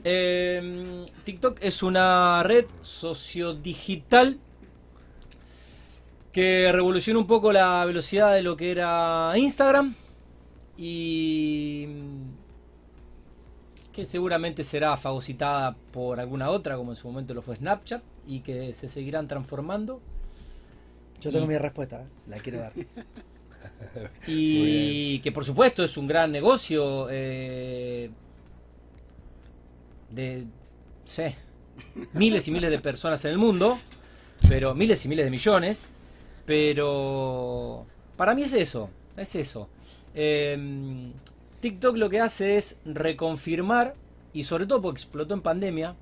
[0.03, 4.39] Eh, TikTok es una red sociodigital
[6.33, 9.95] que revoluciona un poco la velocidad de lo que era Instagram
[10.77, 11.87] y
[13.93, 18.41] que seguramente será fagocitada por alguna otra, como en su momento lo fue Snapchat, y
[18.41, 20.01] que se seguirán transformando.
[21.21, 22.07] Yo tengo Y- mi respuesta, ¿eh?
[22.29, 22.73] la quiero dar.
[24.27, 28.11] Y que por supuesto es un gran negocio eh,
[30.11, 30.45] de,
[31.05, 31.37] sé,
[32.13, 33.79] miles y miles de personas en el mundo,
[34.49, 35.87] pero miles y miles de millones,
[36.47, 37.87] pero
[38.17, 39.69] para mí es eso, es eso.
[40.15, 41.11] Eh,
[41.61, 43.95] TikTok lo que hace es reconfirmar,
[44.33, 45.95] y sobre todo porque explotó en pandemia,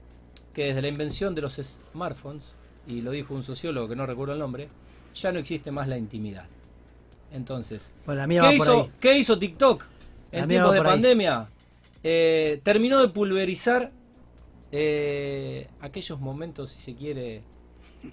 [0.53, 1.55] que desde la invención de los
[1.93, 2.53] smartphones,
[2.87, 4.69] y lo dijo un sociólogo que no recuerdo el nombre,
[5.15, 6.45] ya no existe más la intimidad.
[7.33, 9.85] Entonces, Bueno, la mía ¿qué, hizo, qué hizo TikTok
[10.33, 11.49] La en mía tiempos de pandemia?
[12.03, 13.91] Eh, terminó de pulverizar
[14.73, 17.43] eh, aquellos momentos, si se quiere,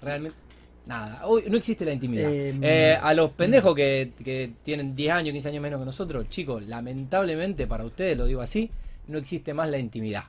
[0.00, 0.38] realmente...
[0.86, 2.32] Nada, hoy no existe la intimidad.
[2.32, 6.28] Eh, Eh, a los pendejos que, que tienen 10 años, 15 años menos que nosotros,
[6.28, 8.70] chicos, lamentablemente para ustedes, lo digo así,
[9.08, 10.24] no existe más la intimidad.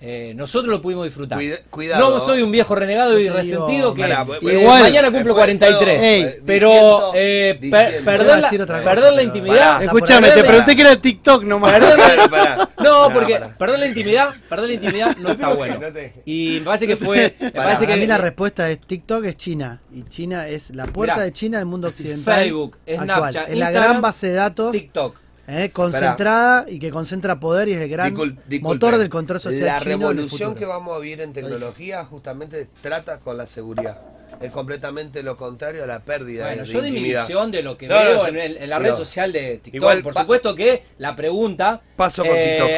[0.00, 1.36] Eh, nosotros lo pudimos disfrutar.
[1.38, 2.10] Cuida- cuidado.
[2.20, 5.98] No soy un viejo renegado y resentido que Pará, eh, igual- mañana cumplo después 43.
[5.98, 9.56] puedo- Ey, pero diciendo- eh, per- diciendo- perder, a la, cosa, perder intimidad.
[9.72, 11.72] Pará, Escúchame, te pregunté que era TikTok nomás.
[11.72, 11.96] perder
[12.30, 12.68] Pará.
[12.78, 13.58] no, Pará, porque pará.
[13.58, 15.78] perder la intimidad, perder la intimidad no está bueno.
[15.80, 19.24] No te- Y me parece que fue, me parece que mí la respuesta es TikTok
[19.24, 22.36] es China y China es la puerta Mirá, de China al mundo occidental.
[22.44, 23.04] Facebook, actual.
[23.04, 25.16] Snapchat, es la gran base de datos TikTok.
[25.48, 28.60] Eh, concentrada y que concentra poder y es el gran Discul- disculpe.
[28.62, 32.04] motor del control social La chino en el revolución que vamos a vivir en tecnología
[32.04, 33.98] justamente trata con la seguridad.
[34.42, 37.76] Es completamente lo contrario a la pérdida Bueno, de yo di mi visión de lo
[37.78, 39.74] que No, veo no, en, el- en la red social de TikTok.
[39.74, 41.80] igual Por supuesto que la pregunta.
[41.96, 42.68] Paso con TikTok.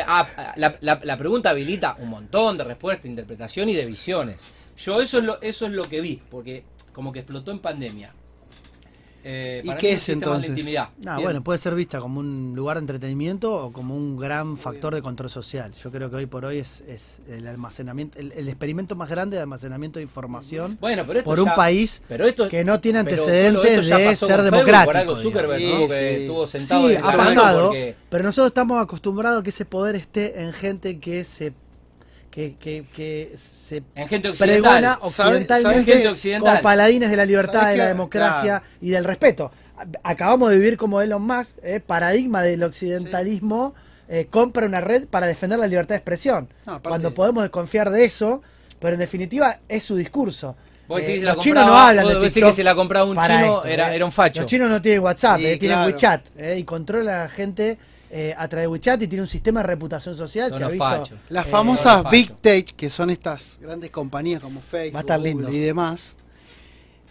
[0.56, 4.42] la, la- la pregunta habilita un montón de respuestas, interpretación y de visiones.
[4.78, 6.64] Yo eso es lo, eso es lo que vi, porque
[6.94, 8.12] como que explotó en pandemia.
[9.22, 10.50] Eh, ¿Y qué es entonces?
[11.06, 14.94] Ah, bueno, puede ser vista como un lugar de entretenimiento o como un gran factor
[14.94, 15.72] de control social.
[15.72, 19.36] Yo creo que hoy por hoy es, es el almacenamiento, el, el experimento más grande
[19.36, 22.80] de almacenamiento de información Bueno, pero esto por ya- un país pero esto- que no
[22.80, 24.96] tiene antecedentes de ser democrático.
[24.98, 25.16] Algo.
[25.16, 26.22] Zuckerberg Sí, que, sí.
[26.22, 29.64] estuvo sentado Sí, en el ha pasado, porque- pero nosotros estamos acostumbrados a que ese
[29.66, 31.52] poder esté en gente que se
[32.30, 34.60] que, que, que se En gente occidental.
[34.62, 36.50] pregona ¿Sabe- occidentalmente sabe gente occidental.
[36.50, 39.50] como paladines de la libertad, ¿Sabe de la democracia y del respeto.
[40.02, 43.74] Acabamos de vivir como Elon Musk, eh, paradigma del occidentalismo,
[44.08, 46.48] eh, compra una red para defender la libertad de expresión.
[46.66, 48.42] No, aparte- Cuando podemos desconfiar de eso,
[48.78, 50.56] pero en definitiva es su discurso.
[50.88, 53.56] Vos decís Eh, los chinos no hablan de TikTok que se la compraba un chino,
[53.58, 53.96] esto, era- eh.
[53.96, 54.40] era un facho.
[54.42, 55.92] Los chinos no tienen WhatsApp, Sí, eh, tienen claro.
[55.92, 57.78] WeChat eh, y controlan a la gente
[58.12, 60.52] eh, a través de WeChat y tiene un sistema de reputación social.
[60.56, 61.16] Se ha visto.
[61.28, 62.10] Las eh, famosas.
[62.10, 65.44] Big Tech, que son estas grandes compañías como Facebook Va a estar lindo.
[65.44, 66.16] Google y demás,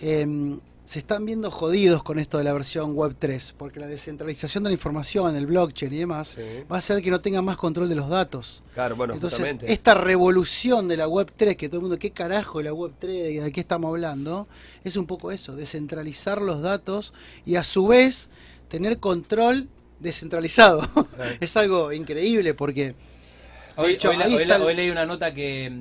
[0.02, 4.64] em, se están viendo jodidos con esto de la versión Web 3, porque la descentralización
[4.64, 6.42] de la información, el blockchain y demás, Sí.
[6.70, 8.64] va a hacer que no tengan más control de los datos.
[8.74, 9.72] Claro, bueno, Entonces, justamente.
[9.72, 13.44] esta revolución de la Web 3, que todo el mundo, ¿qué carajo la Web 3?
[13.44, 14.48] ¿De qué estamos hablando?
[14.84, 17.14] Es un poco eso, descentralizar los datos
[17.46, 18.32] y a su vez
[18.68, 19.68] tener control
[20.00, 20.82] descentralizado.
[21.40, 22.96] es algo increíble porque...
[23.76, 25.72] Hoy, hecho, hoy la- ahí hoy está la- el- hoy leí una nota que,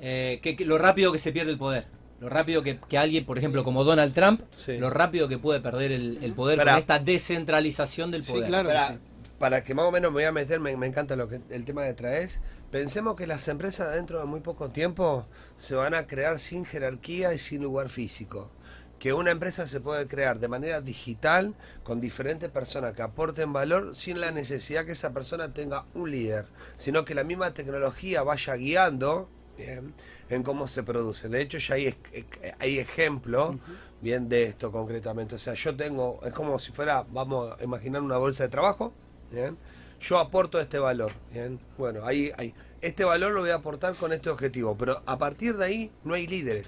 [0.00, 1.86] eh, que, que lo rápido que se pierde el poder.
[2.20, 4.76] Lo rápido que, que alguien, por ejemplo, como Donald Trump, Sí.
[4.78, 6.72] lo rápido que puede perder el, el poder Pará.
[6.72, 8.48] con esta descentralización del Sí, poder.
[8.48, 8.68] claro.
[8.68, 8.94] para, sí.
[9.38, 11.64] para que más o menos me voy a meter, me, me encanta lo que el
[11.64, 12.40] tema que traes.
[12.72, 15.26] Pensemos que las empresas dentro de muy poco tiempo
[15.56, 18.50] se van a crear sin jerarquía y sin lugar físico.
[18.98, 21.54] Que una empresa se puede crear de manera digital
[21.84, 26.46] con diferentes personas que aporten valor sin la necesidad que esa persona tenga un líder,
[26.76, 29.94] sino que la misma tecnología vaya guiando bien,
[30.30, 31.28] en cómo se produce.
[31.28, 33.56] De hecho, ya hay, ej- hay ejemplos
[34.00, 35.36] bien de esto concretamente.
[35.36, 38.92] O sea, yo tengo, es como si fuera, vamos a imaginar una bolsa de trabajo,
[39.30, 39.56] bien.
[40.00, 41.58] Yo aporto este valor, bien.
[41.76, 45.56] Bueno, ahí, ahí, este valor lo voy a aportar con este objetivo, pero a partir
[45.56, 46.66] de ahí no hay líderes.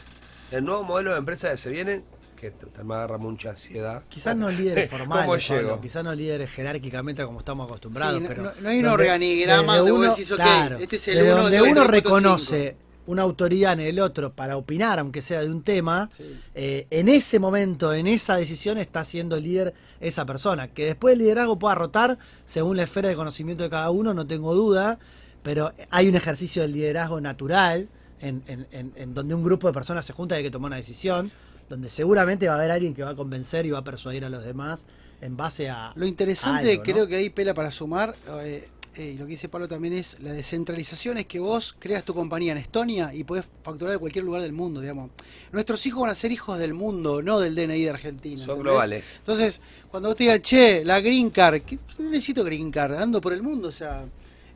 [0.50, 2.02] El nuevo modelo de empresa que se viene,
[2.40, 2.52] que
[2.84, 4.02] me agarra mucha ansiedad.
[4.08, 5.80] Quizás no líderes formales, ¿Cómo Pablo, llego?
[5.80, 9.02] quizás no líderes jerárquicamente como estamos acostumbrados, Sí, no- pero no- no hay un donde-
[9.04, 12.76] organigrama donde uno- decís, claro, este es el desde uno, donde dos, uno reconoce
[13.06, 16.08] una autoridad en el otro para opinar, aunque sea de un tema,
[16.54, 20.68] eh, en ese momento, en esa decisión, está siendo líder esa persona.
[20.68, 24.26] Que después el liderazgo pueda rotar según la esfera de conocimiento de cada uno, no
[24.28, 24.98] tengo duda,
[25.42, 27.88] pero hay un ejercicio del liderazgo natural
[28.20, 30.76] en, en- en donde un grupo de personas se junta y hay que tomar una
[30.76, 31.32] decisión,
[31.70, 34.28] donde seguramente va a haber alguien que va a convencer y va a persuadir a
[34.28, 34.84] los demás
[35.22, 35.92] en base a...
[35.94, 36.92] Lo interesante, algo, ¿no?
[36.92, 40.16] creo que ahí pela para sumar, eh, eh, y lo que dice Pablo también es
[40.20, 44.24] la descentralización, es que vos creas tu compañía en Estonia y podés facturar de cualquier
[44.24, 45.10] lugar del mundo, digamos.
[45.52, 48.36] Nuestros hijos van a ser hijos del mundo, no del DNI de Argentina.
[48.36, 48.64] Son ¿entendés?
[48.64, 49.14] globales.
[49.18, 49.60] Entonces,
[49.92, 53.42] cuando vos te digas, che, la Green Card, ¿qué- necesito Green Card, ando por el
[53.44, 54.04] mundo, o sea,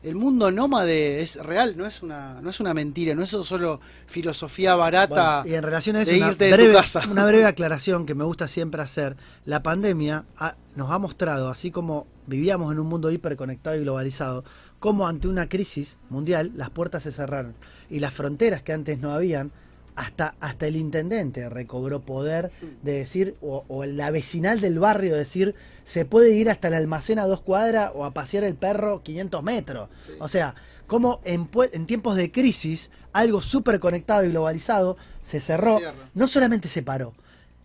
[0.07, 3.79] el mundo nómade es real, no es una, no es una mentira, no es solo
[4.05, 7.01] filosofía barata Bueno, y en relación a eso, de una irte de breve, tu casa.
[7.09, 9.17] una breve aclaración que me gusta siempre hacer.
[9.45, 14.43] La pandemia ha- nos ha mostrado, así como vivíamos en un mundo hiperconectado y globalizado,
[14.79, 17.55] cómo ante una crisis mundial las puertas se cerraron
[17.89, 19.51] y las fronteras que antes no habían,
[19.95, 22.51] hasta, hasta el intendente recobró poder
[22.83, 27.19] de decir, o, o la vecinal del barrio decir, se puede ir hasta el almacén
[27.19, 29.89] a dos cuadras o a pasear el perro 500 metros.
[30.19, 30.55] O sea,
[30.87, 36.09] como en, en tiempos de crisis, algo súper conectado y globalizado se cerró, Cierra.
[36.13, 37.13] no solamente se paró,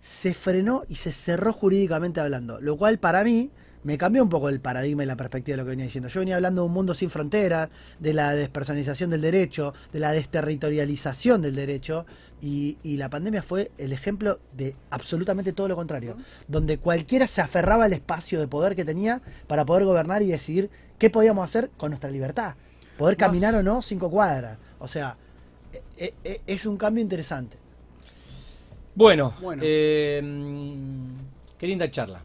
[0.01, 3.51] se frenó y se cerró jurídicamente hablando, lo cual para mí
[3.83, 6.09] me cambió un poco el paradigma y la perspectiva de lo que venía diciendo.
[6.09, 10.13] Yo venía hablando de un mundo sin fronteras, de la despersonalización del derecho, de la
[10.13, 12.05] desterritorialización del derecho,
[12.43, 16.17] y, y la pandemia fue el ejemplo de absolutamente todo lo contrario,
[16.49, 20.71] donde cualquiera se aferraba al espacio de poder que tenía para poder gobernar y decidir
[20.99, 22.55] qué podíamos hacer con nuestra libertad,
[22.99, 24.59] poder caminar o no cinco cuadras.
[24.79, 25.17] O sea,
[25.97, 27.57] e- e- es un cambio interesante.
[28.95, 29.63] Bueno, Bueno.
[29.65, 32.23] eh, mm, qué linda charla.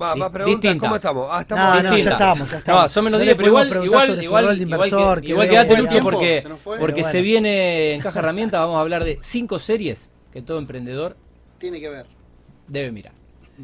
[0.00, 0.86] Va, más preguntas, distinta.
[0.86, 1.28] ¿cómo estamos?
[1.30, 2.82] Ah, estamos No, no, ya estamos, ya estamos.
[2.82, 5.76] No, son menos No 10, le pero igual, igual, igual, inversor, que, que igual quedate
[5.76, 10.10] Lucho porque, se porque se viene en Caja Herramienta, vamos a hablar de cinco series
[10.32, 11.16] que todo emprendedor
[11.58, 12.06] Tiene que ver.
[12.68, 13.12] debe mirar.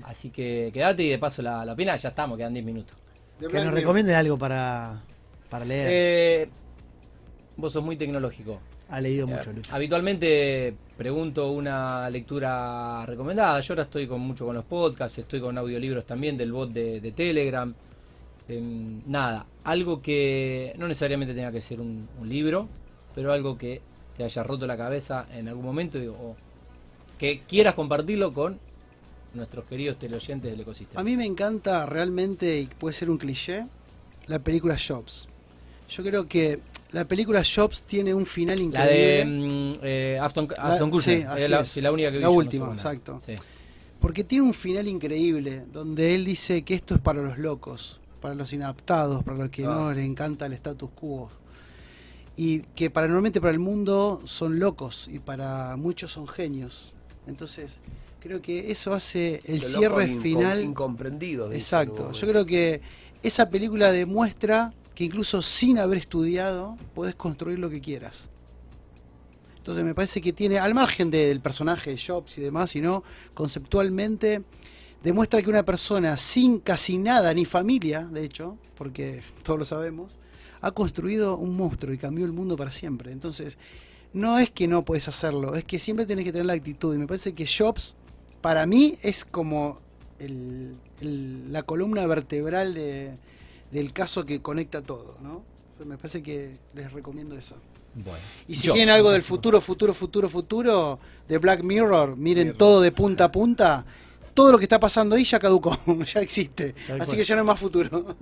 [0.02, 2.96] Así que quédate y de paso la, la opina, ya estamos, quedan 10 minutos.
[3.38, 5.02] De Que nos recomiende algo para,
[5.48, 5.88] para leer.
[5.90, 6.48] Eh,
[7.56, 8.60] vos sos muy tecnológico.
[8.88, 9.72] ha leído Eh, mucho, Lucho.
[9.72, 13.60] Habitualmente pregunto una lectura recomendada.
[13.60, 17.12] Yo ahora estoy con mucho con los podcasts, estoy con audiolibros también del bot de,
[17.12, 17.72] Telegram.
[18.48, 22.68] Em, nada, algo que no necesariamente tenga que ser un, libro,
[23.14, 23.80] pero algo que
[24.16, 26.36] te haya roto la cabeza en algún momento o
[27.18, 28.58] que quieras compartirlo con
[29.34, 31.00] nuestros queridos teleoyentes del ecosistema.
[31.00, 33.64] A mí me encanta realmente, y puede ser un cliché,
[34.26, 35.28] la película Jobs.
[35.88, 36.60] Yo creo que
[36.94, 38.96] la película Jobs tiene un final la increíble.
[38.96, 41.68] de mm, eh, Aston, La- Aston sí, así la, es.
[41.68, 43.20] sí, la única que vi La yo, no última, exacto.
[43.24, 43.34] Sí.
[44.00, 48.34] Porque tiene un final increíble, donde él dice que esto es para los locos, para
[48.34, 49.68] los inadaptados, para los que Ah.
[49.74, 51.28] no les encanta el status quo.
[52.36, 56.92] Y que para normalmente para el mundo son locos y para muchos son genios.
[57.26, 57.78] Entonces,
[58.20, 60.58] creo que eso hace el cierre incom- final.
[60.58, 60.64] Dice
[61.46, 62.12] en Exacto.
[62.12, 62.80] Yo creo que
[63.22, 68.30] esa película demuestra que incluso sin haber estudiado, podés construir lo que quieras.
[69.56, 73.02] Entonces me parece que tiene, al margen de- del personaje de Jobs y demás, sino
[73.32, 74.42] conceptualmente,
[75.02, 80.18] demuestra que una persona sin casi nada, ni familia, de hecho, porque todos lo sabemos,
[80.60, 83.10] ha construido un monstruo y cambió el mundo para siempre.
[83.12, 83.58] Entonces,
[84.12, 86.94] no es que no puedes hacerlo, es que siempre tenés que tener la actitud.
[86.94, 87.96] Y me parece que Jobs,
[88.40, 89.78] para mí, es como
[91.00, 93.14] la columna vertebral de-
[93.74, 95.42] del caso que conecta todo, ¿no?
[95.72, 97.56] O sea, me parece que les recomiendo eso.
[97.96, 98.20] Bueno.
[98.46, 98.72] Y si Yo.
[98.72, 103.32] quieren algo del futuro, futuro, futuro, futuro, de Black Mirror, miren todo de punta a
[103.32, 103.84] punta.
[104.32, 105.76] Todo lo que está pasando ahí ya caducó,
[106.14, 106.74] ya existe.
[106.86, 107.18] Tal Así cual.
[107.18, 108.16] que ya no hay más futuro.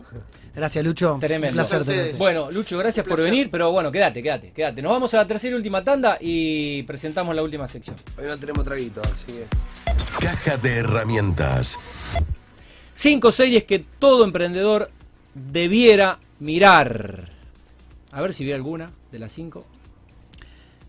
[0.54, 1.18] Gracias, Lucho.
[1.20, 1.48] Tremendo.
[1.48, 2.16] Un placer tenerte.
[2.16, 4.80] Bueno, Lucho, gracias por venir, pero bueno, quédate, quédate, quédate.
[4.80, 7.96] Nos vamos a la tercera y última tanda y presentamos la última sección.
[8.18, 9.44] Hoy no tenemos traguito, así que.
[10.18, 11.78] Caja de herramientas.
[12.94, 14.90] Cinco series que todo emprendedor
[15.34, 17.28] debiera mirar.
[18.10, 19.64] A ver si vi alguna de las cinco.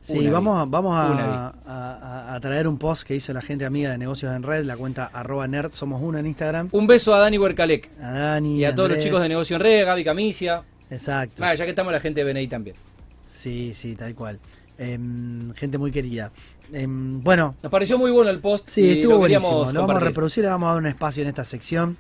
[0.02, 3.42] Sí, Una vamos, a- vamos Una a, a- a traer un post que hizo la
[3.42, 6.68] gente amiga de negocios en red, la cuenta arroba nerd, somos uno en Instagram.
[6.74, 8.58] Un beso a Dani Huercalec A Dani.
[8.60, 10.64] y a todos los chicos de Negocio en Red, a Gaby Camicia.
[10.90, 11.42] Exacto.
[11.46, 12.76] Ah, ya que estamos la gente de BNI también.
[13.30, 14.40] Sí, sí, tal cual.
[14.78, 16.34] Em, gente muy querida.
[16.74, 18.68] Em, bueno, Nos pareció muy bueno el post.
[18.70, 19.72] sí, estuvo lo buenísimo.
[19.72, 21.96] Lo vamos a reproducir, le vamos a dar un espacio en esta sección.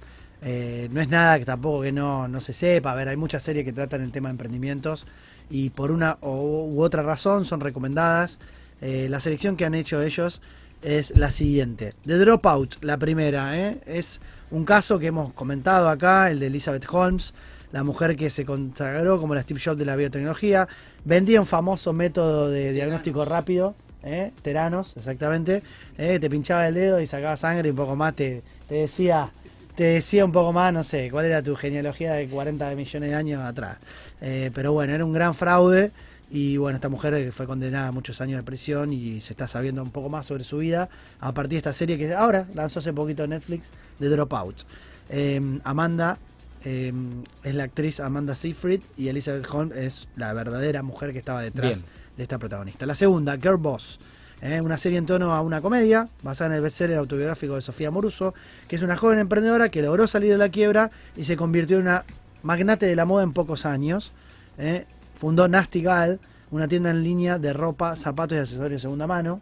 [0.46, 2.92] Eh, no es nada que tampoco que no, no se sepa.
[2.92, 5.06] A ver, hay muchas series que tratan el tema de emprendimientos
[5.50, 8.40] y por una u otra razón son recomendadas.
[8.82, 10.42] Eh, la selección que han hecho ellos
[10.82, 11.94] es la siguiente.
[12.06, 13.80] The Dropout, la primera, ¿eh?
[13.86, 14.20] es
[14.52, 17.34] un caso que hemos comentado acá, el de Elizabeth Holmes,
[17.72, 20.68] la mujer que se consagró como la Steve Jobs de la biotecnología,
[21.06, 23.76] vendía un famoso método de diagnóstico rápido.
[24.42, 25.64] Teranos, exactamente,
[25.96, 29.32] te pinchaba el dedo y sacaba sangre y un poco más te, te decía
[29.76, 33.16] te decía un poco más, no sé, cuál era tu genealogía de 40 millones de
[33.16, 33.78] años atrás.
[34.22, 35.92] Eh, pero bueno, era un gran fraude
[36.30, 39.84] y bueno, esta mujer fue condenada a muchos años de prisión y se está sabiendo
[39.84, 40.90] un poco más sobre su vida
[41.20, 43.70] a partir de esta serie que ahora lanzó hace poquito Netflix
[44.00, 44.64] de Dropout.
[45.10, 46.18] Eh, Amanda
[46.66, 46.94] eh,
[47.44, 51.78] es la actriz Amanda Seyfried y Elizabeth Holmes es la verdadera mujer que estaba detrás
[51.78, 51.86] Bien.
[52.18, 52.86] de esta protagonista.
[52.86, 54.00] La segunda, Girl Boss.
[54.44, 57.92] Eh, una serie en tono a una comedia, basada en el bestseller autobiográfico de Sofía
[57.92, 58.34] Moruso,
[58.68, 61.84] que es una joven emprendedora que logró salir de la quiebra y se convirtió en
[61.84, 62.04] una
[62.42, 64.12] magnate de la moda en pocos años.
[64.58, 64.86] eh.
[65.18, 66.20] Fundó Nasty Gal,
[66.52, 69.40] una tienda en línea de ropa, zapatos y accesorios de segunda mano.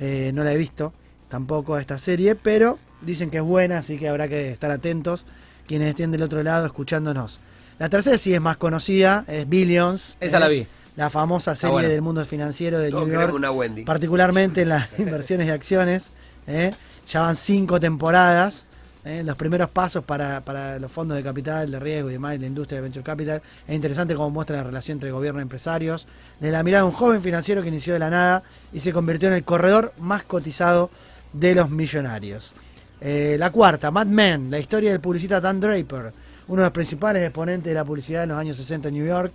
[0.00, 0.92] Eh, no la he visto
[1.28, 5.24] tampoco a esta serie, pero dicen que es buena, así que habrá que estar atentos
[5.68, 7.38] quienes estén del otro lado escuchándonos.
[7.78, 10.16] La tercera sí es más conocida, es Billions.
[10.18, 10.66] Esa eh, la vi.
[10.98, 11.88] La famosa serie buena.
[11.88, 13.84] del mundo financiero de Todos New York, una Wendy.
[13.84, 16.10] particularmente en las inversiones de acciones.
[16.46, 16.74] eh.
[17.08, 18.66] Ya van cinco temporadas.
[19.04, 22.38] eh, Los primeros pasos para, para los fondos de capital, de riesgo y demás, y
[22.38, 23.40] la industria de venture capital.
[23.66, 26.06] Es interesante cómo muestra la relación entre gobierno y empresarios.
[26.40, 28.42] De la mirada de un joven financiero que inició de la nada
[28.72, 30.90] y se convirtió en el corredor más cotizado
[31.32, 32.54] de los millonarios.
[33.00, 36.12] Eh, la cuarta, Mad Men, la historia del publicista Dan Draper,
[36.48, 39.32] uno de los principales exponentes de la publicidad en los años 60 en New York,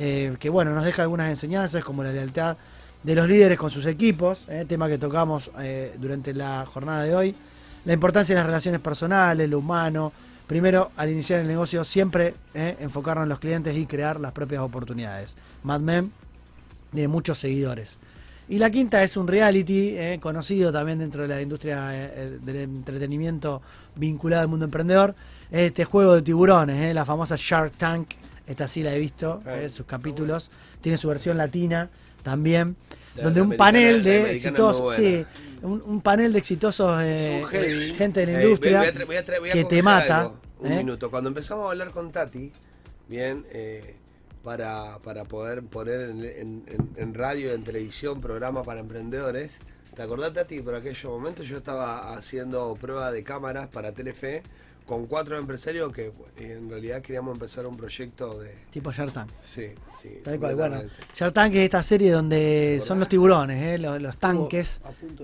[0.00, 2.56] eh, que bueno, nos deja algunas enseñanzas como la lealtad
[3.02, 7.14] de los líderes con sus equipos, eh, tema que tocamos eh, durante la jornada de
[7.16, 7.34] hoy,
[7.84, 10.12] la importancia de las relaciones personales, lo humano,
[10.46, 15.36] primero al iniciar el negocio siempre enfocarnos en los clientes y crear las propias oportunidades.
[15.64, 16.12] Mad Men
[16.92, 17.98] tiene muchos seguidores.
[18.48, 23.62] Y la quinta es un reality conocido también dentro de la industria del entretenimiento
[23.94, 25.14] vinculado al mundo emprendedor.
[25.50, 28.08] Este juego de tiburones, la famosa Shark Tank.
[28.48, 30.50] Esta sí la he visto, eh, sus capítulos.
[30.80, 31.90] Tiene su versión latina
[32.22, 32.76] también.
[33.14, 35.24] La- donde la un panel de exitosos, sí,
[35.62, 37.42] un, un panel de exitosos eh,
[37.96, 40.20] gente de la Eh, industria voy a voy a tra- voy a que te mata.
[40.22, 40.76] algo, un ¿eh?
[40.78, 41.10] minuto.
[41.10, 42.52] Cuando empezamos a hablar con Tati,
[43.08, 43.96] bien, eh,
[44.44, 49.58] para, para poder poner en, en- en- en radio, en televisión, programa para emprendedores,
[49.96, 50.60] ¿te acordás, Tati?
[50.60, 54.42] Por aquellos momentos yo estaba haciendo prueba de cámaras para Telefe
[54.88, 58.54] con cuatro empresarios que en realidad queríamos empezar un proyecto de...
[58.70, 59.28] Tipo Shark Tank.
[59.42, 59.66] Sí,
[60.00, 60.20] sí.
[60.24, 60.82] Tal cual, bueno.
[61.14, 63.78] Shark Tank es esta serie donde son los tiburones, ¿eh?
[63.78, 64.80] los, los tanques,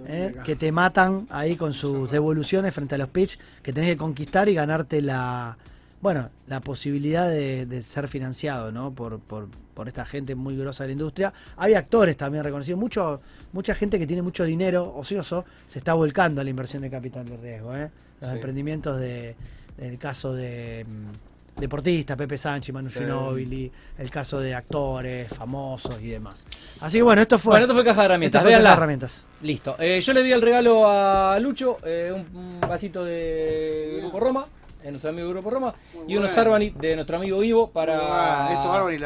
[0.06, 0.34] ¿eh?
[0.44, 4.48] que te matan ahí con sus devoluciones frente a los pitch, que tenés que conquistar
[4.50, 5.56] y ganarte la
[6.02, 8.92] bueno la posibilidad de, de ser financiado ¿no?
[8.92, 11.32] por, por, por esta gente muy grosa de la industria.
[11.56, 13.22] Hay actores también reconocidos, mucho,
[13.52, 17.24] mucha gente que tiene mucho dinero ocioso se está volcando a la inversión de capital
[17.24, 17.74] de riesgo.
[17.74, 17.90] ¿eh?
[18.24, 18.36] Los Sí.
[18.36, 19.34] emprendimientos de,
[19.76, 20.84] del caso de...
[20.88, 22.98] mm, Deportistas, Pepe Sánchez, Manu Sí.
[22.98, 26.44] Ginóbili, el caso de actores famosos y demás.
[26.80, 27.50] Así que bueno, esto fue.
[27.52, 28.40] Bueno, esto fue Caja de Herramientas.
[28.40, 28.76] Esto fue Caja de.
[28.76, 29.24] Herramientas.
[29.40, 29.76] Listo.
[29.78, 34.46] Eh, yo le di el regalo a Lucho, eh, un, un vasito de Grupo Roma,
[34.82, 35.72] de nuestro amigo Grupo Roma,
[36.08, 36.36] y unos.
[36.36, 38.00] Arbanit de nuestro amigo Ivo para,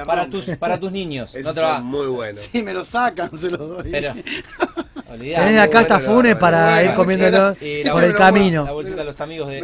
[0.06, 1.34] para, tus, para tus niños.
[1.34, 2.40] Esos No te va- son muy buenos.
[2.40, 3.90] Si me lo sacan, se lo doy.
[3.90, 4.14] Pero,
[5.10, 5.44] Olvidate.
[5.44, 7.54] viene acá hasta Funes para bueno, ir comiéndolo
[7.92, 8.64] por el camino.
[8.64, 9.60] La bolsita de los amigos de,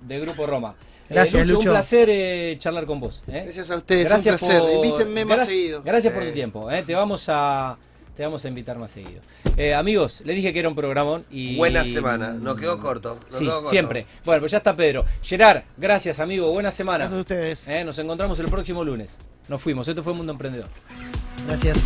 [0.00, 0.74] de Grupo Roma.
[0.80, 1.68] Eh, Gracias, Lucho, Lucho.
[1.70, 3.22] Un placer eh, charlar con vos.
[3.28, 3.40] eh.
[3.44, 4.60] Gracias a ustedes, Gracias un placer.
[4.62, 5.82] por- Invítenme más gracias- seguido.
[5.82, 6.70] Gracias por tu tiempo.
[6.70, 6.82] eh.
[6.86, 7.76] Te vamos a
[8.14, 9.20] te vamos a invitar más seguido.
[9.56, 13.16] Eh, amigos, les dije que era un programón y Buena semana, nos quedó corto.
[13.30, 13.70] nos Sí, quedó corto.
[13.70, 14.06] siempre.
[14.24, 15.04] Bueno, pues ya está Pedro.
[15.22, 16.98] Gerard, gracias amigo, buena semana.
[17.04, 17.68] Gracias a ustedes.
[17.68, 19.16] Eh, nos encontramos el próximo lunes.
[19.48, 19.86] Nos fuimos.
[19.88, 20.68] Esto fue Mundo Emprendedor.
[21.46, 21.78] Gracias.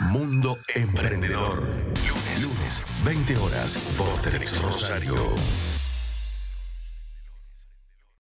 [0.00, 1.62] Mundo Emprendedor.
[2.06, 4.08] Lunes, lunes, 20 horas por
[4.60, 5.14] Rosario.